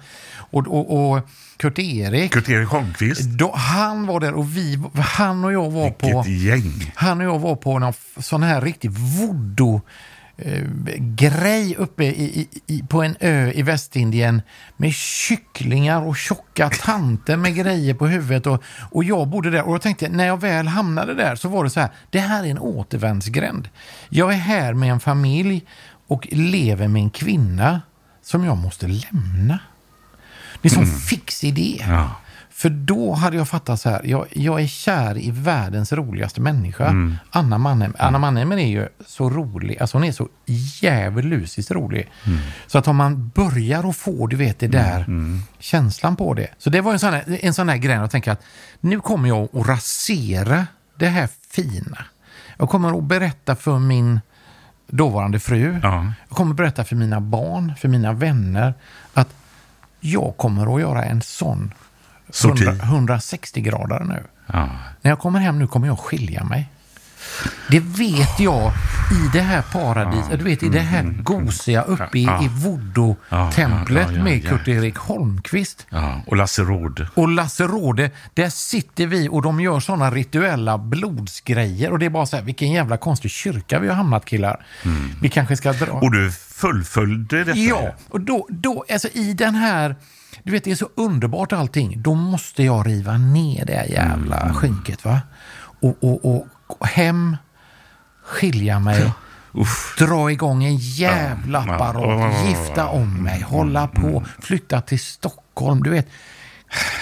Och, 0.54 0.66
och, 0.66 1.12
och 1.12 1.28
Kurt-Erik, 1.56 2.32
Kurt-Erik 2.32 2.68
Holmqvist, 2.68 3.20
då, 3.20 3.54
han 3.54 4.06
var 4.06 4.20
där 4.20 4.34
och 4.34 4.56
vi, 4.56 4.78
han 4.94 5.44
och 5.44 5.52
jag 5.52 5.70
var 5.70 5.90
på... 5.90 6.22
vilket 6.22 6.42
gäng. 6.42 6.92
Han 6.94 7.20
och 7.20 7.26
jag 7.26 7.38
var 7.38 7.56
på 7.56 7.78
någon 7.78 7.92
sån 8.18 8.42
här 8.42 8.60
riktig 8.60 8.90
voodoo 8.90 9.80
eh, 10.36 10.62
grej 10.98 11.76
uppe 11.76 12.04
i, 12.04 12.48
i, 12.66 12.82
på 12.88 13.02
en 13.02 13.16
ö 13.20 13.52
i 13.54 13.62
Västindien 13.62 14.42
med 14.76 14.94
kycklingar 14.94 16.02
och 16.02 16.16
tjocka 16.16 16.70
tanter 16.70 17.36
med 17.36 17.54
grejer 17.54 17.94
på 17.94 18.06
huvudet. 18.06 18.46
Och, 18.46 18.62
och 18.90 19.04
jag 19.04 19.28
bodde 19.28 19.50
där 19.50 19.62
och 19.62 19.74
jag 19.74 19.82
tänkte 19.82 20.08
när 20.08 20.26
jag 20.26 20.40
väl 20.40 20.66
hamnade 20.66 21.14
där 21.14 21.36
så 21.36 21.48
var 21.48 21.64
det 21.64 21.70
så 21.70 21.80
här, 21.80 21.90
det 22.10 22.20
här 22.20 22.44
är 22.44 22.50
en 22.50 22.58
återvändsgränd. 22.58 23.68
Jag 24.08 24.32
är 24.32 24.38
här 24.38 24.74
med 24.74 24.90
en 24.90 25.00
familj 25.00 25.64
och 26.06 26.28
lever 26.30 26.88
med 26.88 27.02
en 27.02 27.10
kvinna 27.10 27.82
som 28.22 28.44
jag 28.44 28.56
måste 28.56 28.86
lämna. 28.86 29.58
Det 30.64 30.68
är 30.68 30.74
som 30.74 30.86
fix 30.86 31.44
idé. 31.44 31.84
Ja. 31.88 32.10
För 32.50 32.68
då 32.70 33.12
hade 33.14 33.36
jag 33.36 33.48
fattat 33.48 33.80
så 33.80 33.90
här, 33.90 34.00
jag, 34.04 34.26
jag 34.30 34.60
är 34.62 34.66
kär 34.66 35.18
i 35.18 35.30
världens 35.30 35.92
roligaste 35.92 36.40
människa, 36.40 36.84
Mm. 36.86 37.16
Anna 37.30 37.58
Mannheim. 37.58 37.94
Anna 37.98 38.18
Mannheim 38.18 38.52
är 38.52 38.56
ju 38.66 38.88
så 39.06 39.30
rolig, 39.30 39.78
alltså 39.80 39.96
hon 39.96 40.04
är 40.04 40.12
så 40.12 40.28
djävulusiskt 40.46 41.70
rolig. 41.70 42.10
Mm. 42.26 42.38
Så 42.66 42.78
att 42.78 42.88
om 42.88 42.96
man 42.96 43.28
börjar 43.28 43.88
att 43.90 43.96
få, 43.96 44.26
du 44.26 44.36
vet, 44.36 44.58
det 44.58 44.68
där 44.68 45.06
känslan 45.58 46.16
på 46.16 46.34
det. 46.34 46.48
Så 46.58 46.70
det 46.70 46.80
var 46.80 46.92
en 46.92 46.98
sån 46.98 47.12
här, 47.12 47.38
en 47.42 47.54
sån 47.54 47.68
här 47.68 47.76
grej 47.76 47.96
att 47.96 48.10
tänka 48.10 48.32
att 48.32 48.42
nu 48.80 49.00
kommer 49.00 49.28
jag 49.28 49.48
att 49.56 49.66
rasera 49.68 50.66
det 50.98 51.08
här 51.08 51.28
fina. 51.50 51.98
Jag 52.56 52.68
kommer 52.68 52.98
att 52.98 53.04
berätta 53.04 53.56
för 53.56 53.78
min 53.78 54.20
dåvarande 54.88 55.40
fru, 55.40 55.80
Ja. 55.82 56.12
jag 56.28 56.36
kommer 56.36 56.50
att 56.50 56.56
berätta 56.56 56.84
för 56.84 56.96
mina 56.96 57.20
barn, 57.20 57.72
för 57.78 57.88
mina 57.88 58.12
vänner, 58.12 58.74
att 59.14 59.28
jag 60.04 60.36
kommer 60.36 60.74
att 60.74 60.80
göra 60.80 61.04
en 61.04 61.22
sån 61.22 61.74
Sorti. 62.30 62.64
100, 62.64 62.84
160 62.84 63.60
grader 63.60 64.00
nu. 64.00 64.22
Ja. 64.46 64.68
När 65.02 65.10
jag 65.10 65.18
kommer 65.18 65.40
hem 65.40 65.58
nu 65.58 65.66
kommer 65.66 65.86
jag 65.86 65.98
skilja 65.98 66.44
mig. 66.44 66.70
Det 67.70 67.80
vet 67.80 68.40
jag 68.40 68.72
i 69.12 69.28
det 69.32 69.40
här 69.40 69.62
paradiset, 69.62 70.38
du 70.38 70.44
vet 70.44 70.62
i 70.62 70.68
det 70.68 70.80
här 70.80 71.02
gosiga 71.22 71.82
uppe 71.82 72.18
i, 72.18 72.22
i 72.22 72.48
voodoo-templet 72.48 74.06
Ja, 74.08 74.12
ja, 74.12 74.18
ja, 74.18 74.24
med 74.24 74.44
ja. 74.44 74.50
Kurt-Erik 74.50 74.96
Holmqvist. 74.96 75.86
Ja. 75.90 76.20
Och 76.26 76.36
Lasse 76.36 76.62
Råd. 76.62 77.06
Och 77.14 77.28
Lasse 77.28 77.64
Råde, 77.64 78.10
där 78.34 78.48
sitter 78.48 79.06
vi 79.06 79.28
och 79.28 79.42
de 79.42 79.60
gör 79.60 79.80
sådana 79.80 80.10
rituella 80.10 80.78
blodsgrejer. 80.78 81.90
Och 81.92 81.98
det 81.98 82.06
är 82.06 82.10
bara 82.10 82.26
så 82.26 82.36
här, 82.36 82.42
vilken 82.42 82.72
jävla 82.72 82.96
konstig 82.96 83.30
kyrka 83.30 83.78
vi 83.78 83.88
har 83.88 83.94
hamnat 83.94 84.24
killar. 84.24 84.66
Vi 85.20 85.28
kanske 85.28 85.56
ska 85.56 85.72
dra... 85.72 85.92
Och 85.92 86.12
du 86.12 86.32
fullföljde 86.32 87.44
detta? 87.44 87.58
Ja, 87.58 87.94
och 88.08 88.20
då, 88.20 88.46
då, 88.50 88.84
alltså 88.92 89.08
i 89.08 89.32
den 89.32 89.54
här, 89.54 89.96
du 90.42 90.52
vet 90.52 90.64
det 90.64 90.70
är 90.70 90.74
så 90.76 90.88
underbart 90.94 91.52
allting. 91.52 92.02
Då 92.02 92.14
måste 92.14 92.62
jag 92.62 92.86
riva 92.86 93.16
ner 93.18 93.64
det 93.64 93.86
jävla 93.90 94.40
Mm. 94.40 94.54
skynket 94.54 95.04
va. 95.04 95.20
Och, 95.80 95.96
och, 96.00 96.24
och, 96.24 96.46
hem, 96.80 97.36
skilja 98.24 98.78
mig, 98.80 99.12
dra 99.98 100.30
igång 100.32 100.64
en 100.64 100.76
jävla 100.76 101.58
apparat, 101.58 102.46
gifta 102.48 102.86
om 102.88 103.22
mig, 103.22 103.40
hålla 103.42 103.86
på, 103.88 104.24
flytta 104.42 104.80
till 104.80 105.00
Stockholm. 105.00 105.82
Du 105.82 105.90
vet, 105.90 106.08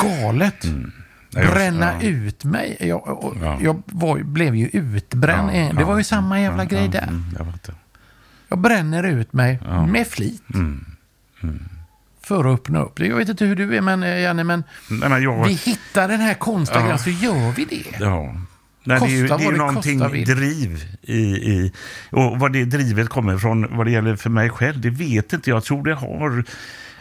galet. 0.02 0.64
Mm. 0.64 0.92
Bränna 1.30 1.92
ja. 2.00 2.08
ut 2.08 2.44
mig. 2.44 2.76
Jag, 2.80 3.32
Ja. 3.42 3.58
jag 3.62 3.82
var, 3.86 4.18
blev 4.18 4.54
ju 4.56 4.68
utbränd. 4.72 5.50
Ja, 5.56 5.72
det 5.78 5.84
var 5.84 5.98
ju 5.98 6.04
samma 6.04 6.40
jävla 6.40 6.64
grej 6.64 6.88
där. 6.88 7.02
mm, 7.02 7.24
Jag. 7.38 7.74
Jag 8.48 8.58
bränner 8.58 9.02
ut 9.02 9.32
mig 9.32 9.60
med 9.88 10.06
flit. 10.06 10.42
Mm. 10.54 10.84
För 12.22 12.44
att 12.44 12.60
öppna 12.60 12.82
upp. 12.82 13.00
Jag 13.00 13.16
vet 13.16 13.28
inte 13.28 13.44
hur 13.44 13.56
du 13.56 13.76
är, 13.76 13.80
men 13.80 14.02
eh, 14.02 14.20
Janne, 14.20 14.44
men 14.44 14.64
Nej, 14.90 15.08
men 15.08 15.22
jag... 15.22 15.46
vi 15.46 15.52
hittar 15.52 16.08
den 16.08 16.20
här 16.20 16.34
konstiga 16.34 16.80
grejen 16.80 16.98
så 16.98 17.10
gör 17.10 17.52
vi 17.52 17.64
det. 17.64 17.98
Nej, 18.84 18.98
det 19.00 19.06
är 19.06 19.10
ju, 19.10 19.26
det 19.26 19.34
är 19.44 19.52
någonting 19.52 19.98
driv 20.24 20.84
i, 21.02 21.22
i... 21.22 21.72
Och 22.10 22.38
vad 22.38 22.52
det 22.52 22.64
drivet 22.64 23.08
kommer 23.08 23.34
ifrån 23.34 23.76
vad 23.76 23.86
det 23.86 23.90
gäller 23.92 24.16
för 24.16 24.30
mig 24.30 24.50
själv, 24.50 24.80
det 24.80 24.90
vet 24.90 25.32
inte 25.32 25.50
jag. 25.50 25.56
Jag 25.56 25.64
tror 25.64 25.84
det 25.84 25.94
har 25.94 26.44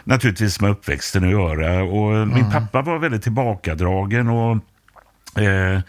naturligtvis 0.04 0.60
med 0.60 0.70
uppväxten 0.70 1.24
att 1.24 1.30
göra. 1.30 1.82
Och 1.82 2.12
Mm. 2.16 2.34
Min 2.34 2.50
pappa 2.50 2.82
var 2.82 2.98
väldigt 2.98 3.22
tillbakadragen 3.22 4.28
och 4.28 4.58
eh, 5.42 5.80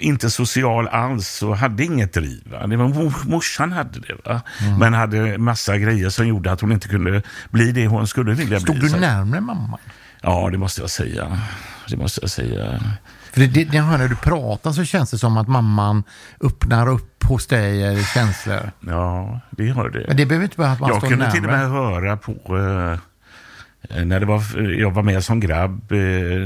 inte 0.00 0.30
social 0.30 0.88
alls 0.88 1.42
och 1.42 1.56
hade 1.56 1.84
inget 1.84 2.12
driv. 2.12 2.42
Va? 2.52 2.66
Det 2.66 2.76
var 2.76 2.88
mor, 2.88 3.14
morsan 3.28 3.72
hade 3.72 4.00
det, 4.00 4.14
va? 4.24 4.40
Mm. 4.60 4.78
men 4.78 4.94
hade 4.94 5.38
massa 5.38 5.78
grejer 5.78 6.08
som 6.08 6.26
gjorde 6.28 6.52
att 6.52 6.60
hon 6.60 6.72
inte 6.72 6.88
kunde 6.88 7.22
bli 7.50 7.72
det 7.72 7.86
hon 7.86 8.06
skulle 8.06 8.32
vilja 8.34 8.60
Stod 8.60 8.74
bli. 8.74 8.82
du 8.84 8.88
Så- 8.90 8.96
närmare 8.96 9.40
mamma? 9.40 9.78
Ja, 10.22 10.48
det 10.52 10.58
måste 10.58 10.80
jag 10.80 10.90
säga. 10.90 11.38
Det 11.88 11.96
måste 11.96 12.20
jag 12.22 12.30
säga. 12.30 12.82
För 13.36 13.40
det, 13.46 13.64
det, 13.64 13.78
hör 13.80 13.98
när 13.98 14.08
du 14.08 14.16
pratar 14.16 14.72
så 14.72 14.84
känns 14.84 15.10
det 15.10 15.18
som 15.18 15.36
att 15.36 15.48
mamman 15.48 16.04
öppnar 16.40 16.88
upp 16.88 17.24
hos 17.24 17.46
dig 17.46 17.84
eh, 17.84 18.04
känslor. 18.14 18.70
Ja, 18.80 19.40
det 19.50 19.64
gör 19.64 19.88
det. 19.90 20.04
Men 20.08 20.16
det 20.16 20.26
behöver 20.26 20.44
inte 20.44 20.60
vara 20.60 20.70
att 20.70 20.80
man 20.80 20.88
jag 20.88 20.98
står 20.98 21.08
kunde 21.08 21.24
närmare. 21.24 21.40
till 21.40 21.44
och 21.44 21.52
med 21.52 21.70
höra 21.70 22.16
på 22.16 22.32
eh, 23.92 24.04
när 24.04 24.20
det 24.20 24.26
var, 24.26 24.60
jag 24.80 24.90
var 24.90 25.02
med 25.02 25.24
som 25.24 25.40
grabb, 25.40 25.92
eh, 25.92 25.98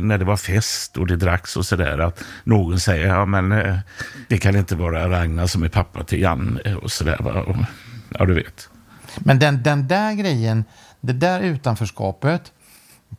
när 0.03 0.19
det 0.19 0.25
var 0.25 0.37
fest 0.37 0.97
och 0.97 1.07
det 1.07 1.17
dracks 1.17 1.57
och 1.57 1.67
sådär, 1.67 1.99
att 1.99 2.25
någon 2.45 2.81
säger, 2.81 3.07
ja 3.07 3.25
men 3.25 3.53
eh, 3.53 3.77
det 4.29 4.39
kan 4.39 4.57
inte 4.57 4.77
vara 4.77 5.09
Ragnar 5.11 5.47
som 5.47 5.63
är 5.63 5.69
pappa 5.69 6.05
till 6.05 6.21
Janne 6.21 6.75
och 6.75 6.93
sådär. 6.93 7.45
Ja, 8.19 8.25
du 8.25 8.35
vet. 8.35 8.69
Men 9.19 9.39
den, 9.39 9.63
den 9.63 9.89
där 9.89 10.13
grejen, 10.15 10.65
det 11.01 11.13
där 11.13 11.41
utanförskapet, 11.41 12.53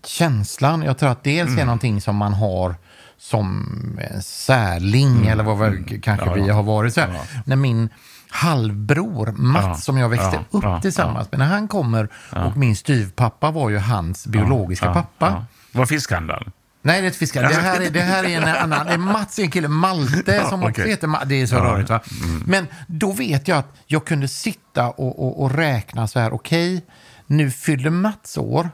känslan, 0.05 0.81
jag 0.81 0.97
tror 0.97 1.09
att 1.09 1.23
dels 1.23 1.47
Mm. 1.49 1.59
är 1.59 1.65
någonting 1.65 2.01
som 2.01 2.15
man 2.15 2.33
har 2.33 2.75
som 3.21 3.99
en 4.11 4.21
särling, 4.23 5.27
eller 5.27 5.43
vad 5.43 5.57
väl 5.57 6.01
kanske 6.01 6.25
Mm. 6.25 6.37
Ja, 6.39 6.43
vi 6.43 6.47
ja. 6.49 6.53
har 6.55 6.63
varit. 6.63 6.93
Så 6.93 7.01
här. 7.01 7.19
När 7.45 7.55
min 7.55 7.89
halvbror 8.29 9.31
Mats, 9.31 9.65
Ja, 9.65 9.75
som 9.75 9.97
jag 9.97 10.09
växte 10.09 10.29
ja, 10.33 10.57
upp 10.57 10.63
ja, 10.63 10.81
tillsammans 10.81 11.31
med, 11.31 11.39
när 11.39 11.45
han 11.45 11.67
kommer, 11.67 12.09
och 12.31 12.57
min 12.57 12.75
styvpappa 12.75 13.51
var 13.51 13.69
ju 13.69 13.77
hans 13.77 14.27
biologiska 14.27 14.85
ja, 14.85 14.93
pappa. 14.93 15.45
ja. 15.71 15.79
Var 15.79 15.85
fiskhandlaren? 15.85 16.51
Nej, 16.81 17.01
det 17.01 17.07
är 17.07 17.09
ett 17.11 17.15
fiskare. 17.15 17.47
Det 17.47 17.53
här 17.53 17.81
är, 17.81 17.89
det 17.89 18.01
här 18.01 18.23
är 18.23 18.41
en 18.41 18.55
annan. 18.63 18.85
Det 18.87 18.93
är 18.93 18.97
Mats, 18.97 19.39
en 19.39 19.51
kille, 19.51 19.67
Malte, 19.67 20.35
Ja, 20.35 20.49
som 20.49 20.59
också 20.63 20.71
okej. 20.71 20.89
heter 20.89 21.07
Ma- 21.07 21.25
Det 21.25 21.41
är 21.41 21.45
så 21.47 21.55
Ja, 21.55 21.63
rörigt 21.63 21.89
va? 21.89 22.01
mm. 22.23 22.43
Men 22.45 22.67
då 22.87 23.11
vet 23.11 23.47
jag 23.47 23.57
att 23.57 23.75
jag 23.87 24.05
kunde 24.05 24.27
sitta 24.27 24.89
och, 24.89 25.25
och, 25.25 25.43
och 25.43 25.51
räkna 25.55 26.07
så 26.07 26.19
här, 26.19 26.33
okej, 26.33 26.85
nu 27.27 27.51
fyller 27.51 27.89
Mats 27.89 28.37
år. 28.37 28.69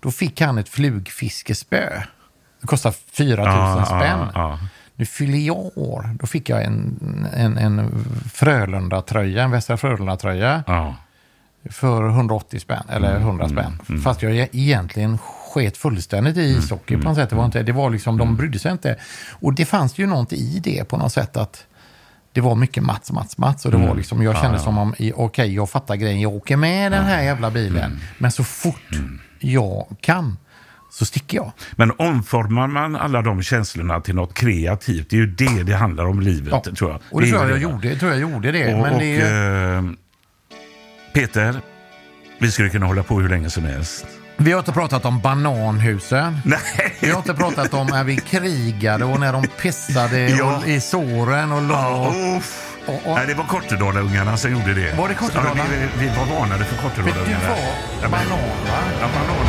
Då 0.00 0.10
fick 0.10 0.40
han 0.40 0.58
ett 0.58 0.68
flugfiskespö. 0.68 2.02
Det 2.62 2.66
kostar 2.66 2.94
4 3.12 3.44
000 3.44 3.54
Ja, 3.54 3.84
spänn. 3.86 4.00
ja, 4.18 4.30
ja. 4.34 4.58
Nu 4.94 5.06
fyller 5.06 5.38
jag 5.38 5.70
år. 5.78 6.16
Då 6.20 6.26
fick 6.26 6.48
jag 6.48 6.62
en, 6.64 6.98
en, 7.36 7.58
en 7.58 8.04
Frölunda-tröja, 8.32 9.42
en 9.42 9.50
Västra 9.50 9.76
Frölunda-tröja. 9.76 10.62
Ja. 10.66 10.96
För 11.70 12.08
180 12.08 12.60
spänn, 12.60 12.82
eller 12.88 13.16
100 13.16 13.48
spänn. 13.48 14.00
Fast 14.04 14.22
jag 14.22 14.48
egentligen 14.52 15.18
sket 15.18 15.76
fullständigt 15.76 16.36
i 16.36 16.40
ishockey 16.40 16.96
på 16.96 17.02
något 17.08 17.16
sätt. 17.16 17.30
Det 17.30 17.36
var, 17.36 17.44
inte, 17.44 17.62
det 17.62 17.72
var 17.72 17.90
liksom, 17.90 18.18
de 18.18 18.36
brydde 18.36 18.58
sig 18.58 18.72
inte. 18.72 18.96
Och 19.30 19.54
det 19.54 19.64
fanns 19.64 19.98
ju 19.98 20.06
något 20.06 20.32
i 20.32 20.60
det 20.64 20.84
på 20.88 20.96
något 20.96 21.12
sätt 21.12 21.36
att 21.36 21.64
det 22.32 22.40
var 22.40 22.54
mycket 22.54 22.82
Mats, 22.82 23.12
Mats, 23.12 23.38
Mats. 23.38 23.64
Och 23.64 23.70
det 23.70 23.76
var 23.86 23.94
liksom, 23.94 24.22
jag 24.22 24.36
kände 24.38 24.58
som 24.58 24.78
om, 24.78 24.94
okej, 25.14 25.54
jag 25.54 25.70
fattar 25.70 25.96
grejen, 25.96 26.20
jag 26.20 26.32
åker 26.32 26.56
med 26.56 26.92
den 26.92 27.04
här 27.04 27.22
jävla 27.22 27.50
bilen. 27.50 28.00
Men 28.18 28.30
så 28.32 28.44
fort 28.44 28.90
jag 29.38 29.86
kan 30.00 30.36
så 30.92 31.04
sticker 31.04 31.36
jag. 31.36 31.52
Men 31.72 31.92
omformar 31.98 32.66
man 32.66 32.96
alla 32.96 33.22
de 33.22 33.42
känslorna 33.42 34.00
till 34.00 34.14
något 34.14 34.34
kreativt, 34.34 35.10
det 35.10 35.16
är 35.16 35.20
ju 35.20 35.26
det 35.26 35.62
det 35.62 35.74
handlar 35.74 36.04
om 36.06 36.20
livet, 36.20 36.52
Ja. 36.66 36.72
tror 36.76 36.90
jag. 36.90 37.00
Och 37.10 37.20
det, 37.20 37.26
är 37.26 37.30
tror 37.30 37.42
jag, 37.42 37.50
jag 37.50 37.58
gjorde, 37.58 37.88
jag 37.88 37.98
tror 38.00 38.12
jag 38.12 38.20
gjorde 38.20 38.52
det. 38.52 38.74
Och, 38.74 38.80
och, 38.92 38.98
det 38.98 39.16
är, 39.20 39.76
eh, 39.76 39.82
Peter, 41.14 41.54
vi 42.38 42.50
skulle 42.50 42.68
kunna 42.68 42.86
hålla 42.86 43.02
på 43.02 43.20
hur 43.20 43.28
länge 43.28 43.50
som 43.50 43.64
helst. 43.64 44.06
vi 44.36 44.52
har 44.52 44.58
inte 44.58 44.72
pratat 44.72 45.04
om 45.04 45.20
bananhusen. 45.20 46.38
Nej. 46.44 46.60
Vi 47.00 47.10
har 47.10 47.18
inte 47.18 47.34
pratat 47.34 47.74
om 47.74 47.86
när 47.86 48.04
vi 48.04 48.16
krigade 48.16 49.04
och 49.04 49.20
när 49.20 49.32
de 49.32 49.42
pissade 49.62 50.28
Ja. 50.30 50.62
i 50.66 50.80
såren 50.80 51.52
och 51.52 51.62
la... 51.62 52.08
Uff. 52.36 52.68
Och, 52.86 52.94
och, 52.94 53.14
Nej, 53.16 53.26
det 53.26 53.34
var 53.34 53.44
Kortedala-ungarna 53.44 54.36
som 54.36 54.52
gjorde 54.52 54.74
det. 54.74 54.94
Var 54.98 55.08
det 55.08 55.14
Kortedala? 55.14 55.50
Ja, 55.56 55.64
vi, 55.70 56.06
vi 56.06 56.08
var 56.16 56.26
varnade 56.40 56.64
för 56.64 56.76
men 56.76 56.84
du 56.84 57.02
Kortedala-ungarna. 57.02 57.48
var 58.02 58.08
banan, 58.08 58.28
va? 58.28 58.78
Ja, 59.00 59.08
bananhuset. 59.14 59.41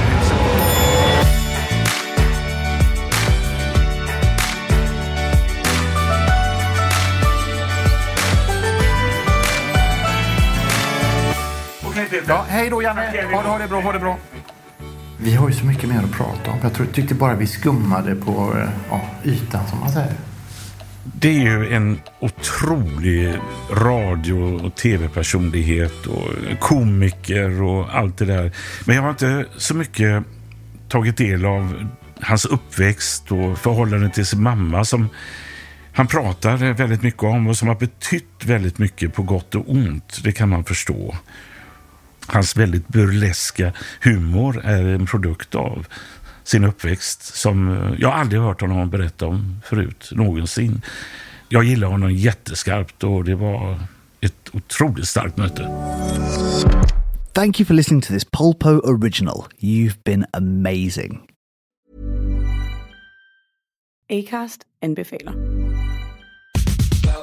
Peter. 11.94 12.24
Ja, 12.28 12.46
hej 12.50 12.70
då 12.70 12.82
Janne. 12.84 13.02
Ha 13.02 13.42
det, 13.42 13.48
ha 13.48 13.58
det 13.58 13.68
bra, 13.68 13.82
ha 13.82 13.92
det 13.92 14.00
bra. 14.00 14.18
Vi 15.18 15.36
har 15.36 15.50
ju 15.50 15.54
så 15.54 15.66
mycket 15.66 15.90
mer 15.90 16.00
att 16.04 16.12
prata 16.12 16.52
om. 16.52 16.58
Jag 16.62 16.74
tror, 16.74 16.86
tyckte 16.86 17.16
bara 17.16 17.36
vi 17.36 17.48
skummade 17.48 18.16
på 18.16 18.54
eh, 18.58 18.70
ja, 18.90 19.02
ytan 19.24 19.68
som 19.68 19.80
man 19.80 19.90
säger. 19.90 20.14
Det 21.04 21.30
är 21.30 21.42
ju 21.42 21.74
en 21.74 22.00
otrolig 22.20 23.36
radio 23.72 24.66
och 24.66 24.76
tv-personlighet 24.76 26.06
och 26.06 26.60
komiker 26.60 27.62
och 27.62 27.98
allt 27.98 28.18
det 28.18 28.26
där. 28.26 28.52
Men 28.86 28.96
jag 28.96 29.04
har 29.04 29.10
inte 29.10 29.46
så 29.58 29.76
mycket 29.76 30.24
tagit 30.90 31.18
del 31.18 31.46
av 31.46 31.90
hans 32.22 32.46
uppväxt 32.46 33.32
och 33.32 33.60
förhållande 33.60 34.10
till 34.10 34.26
sin 34.26 34.44
mamma 34.44 34.86
som 34.86 35.10
han 35.94 36.08
pratar 36.08 36.74
väldigt 36.74 37.04
mycket 37.04 37.24
om 37.24 37.48
och 37.48 37.58
som 37.58 37.68
har 37.68 37.76
betytt 37.76 38.46
väldigt 38.46 38.78
mycket 38.78 39.14
på 39.14 39.24
gott 39.24 39.56
och 39.56 39.72
ont. 39.72 40.20
Det 40.24 40.32
kan 40.32 40.50
man 40.50 40.64
förstå. 40.64 41.16
Hans 42.28 42.58
väldigt 42.58 42.88
burleska 42.88 43.74
humor 44.02 44.62
är 44.64 44.84
en 44.86 45.06
produkt 45.06 45.56
av 45.56 45.88
sin 46.44 46.64
uppväxt 46.64 47.36
som 47.36 47.72
eh, 47.72 47.94
jag 48.00 48.14
aldrig 48.14 48.42
hört 48.42 48.62
honom 48.62 48.90
berätta 48.90 49.26
om 49.28 49.62
förut, 49.66 50.10
någonsin. 50.12 50.82
Jag 51.50 51.64
gillar 51.64 51.88
honom 51.88 52.12
jätteskarpt 52.12 53.04
och 53.04 53.24
det 53.24 53.36
var 53.36 53.80
ett 54.22 54.50
otroligt 54.54 55.08
starkt 55.08 55.38
möte. 55.38 55.70
Thank 57.34 57.60
you 57.60 57.66
for 57.66 57.74
listening 57.74 58.02
to 58.02 58.14
this 58.14 58.26
Polpo 58.26 58.70
original. 58.70 59.46
You've 59.60 59.98
been 60.04 60.26
amazing. 60.34 61.22
Acast 64.10 64.62
anbefaler. 64.82 65.53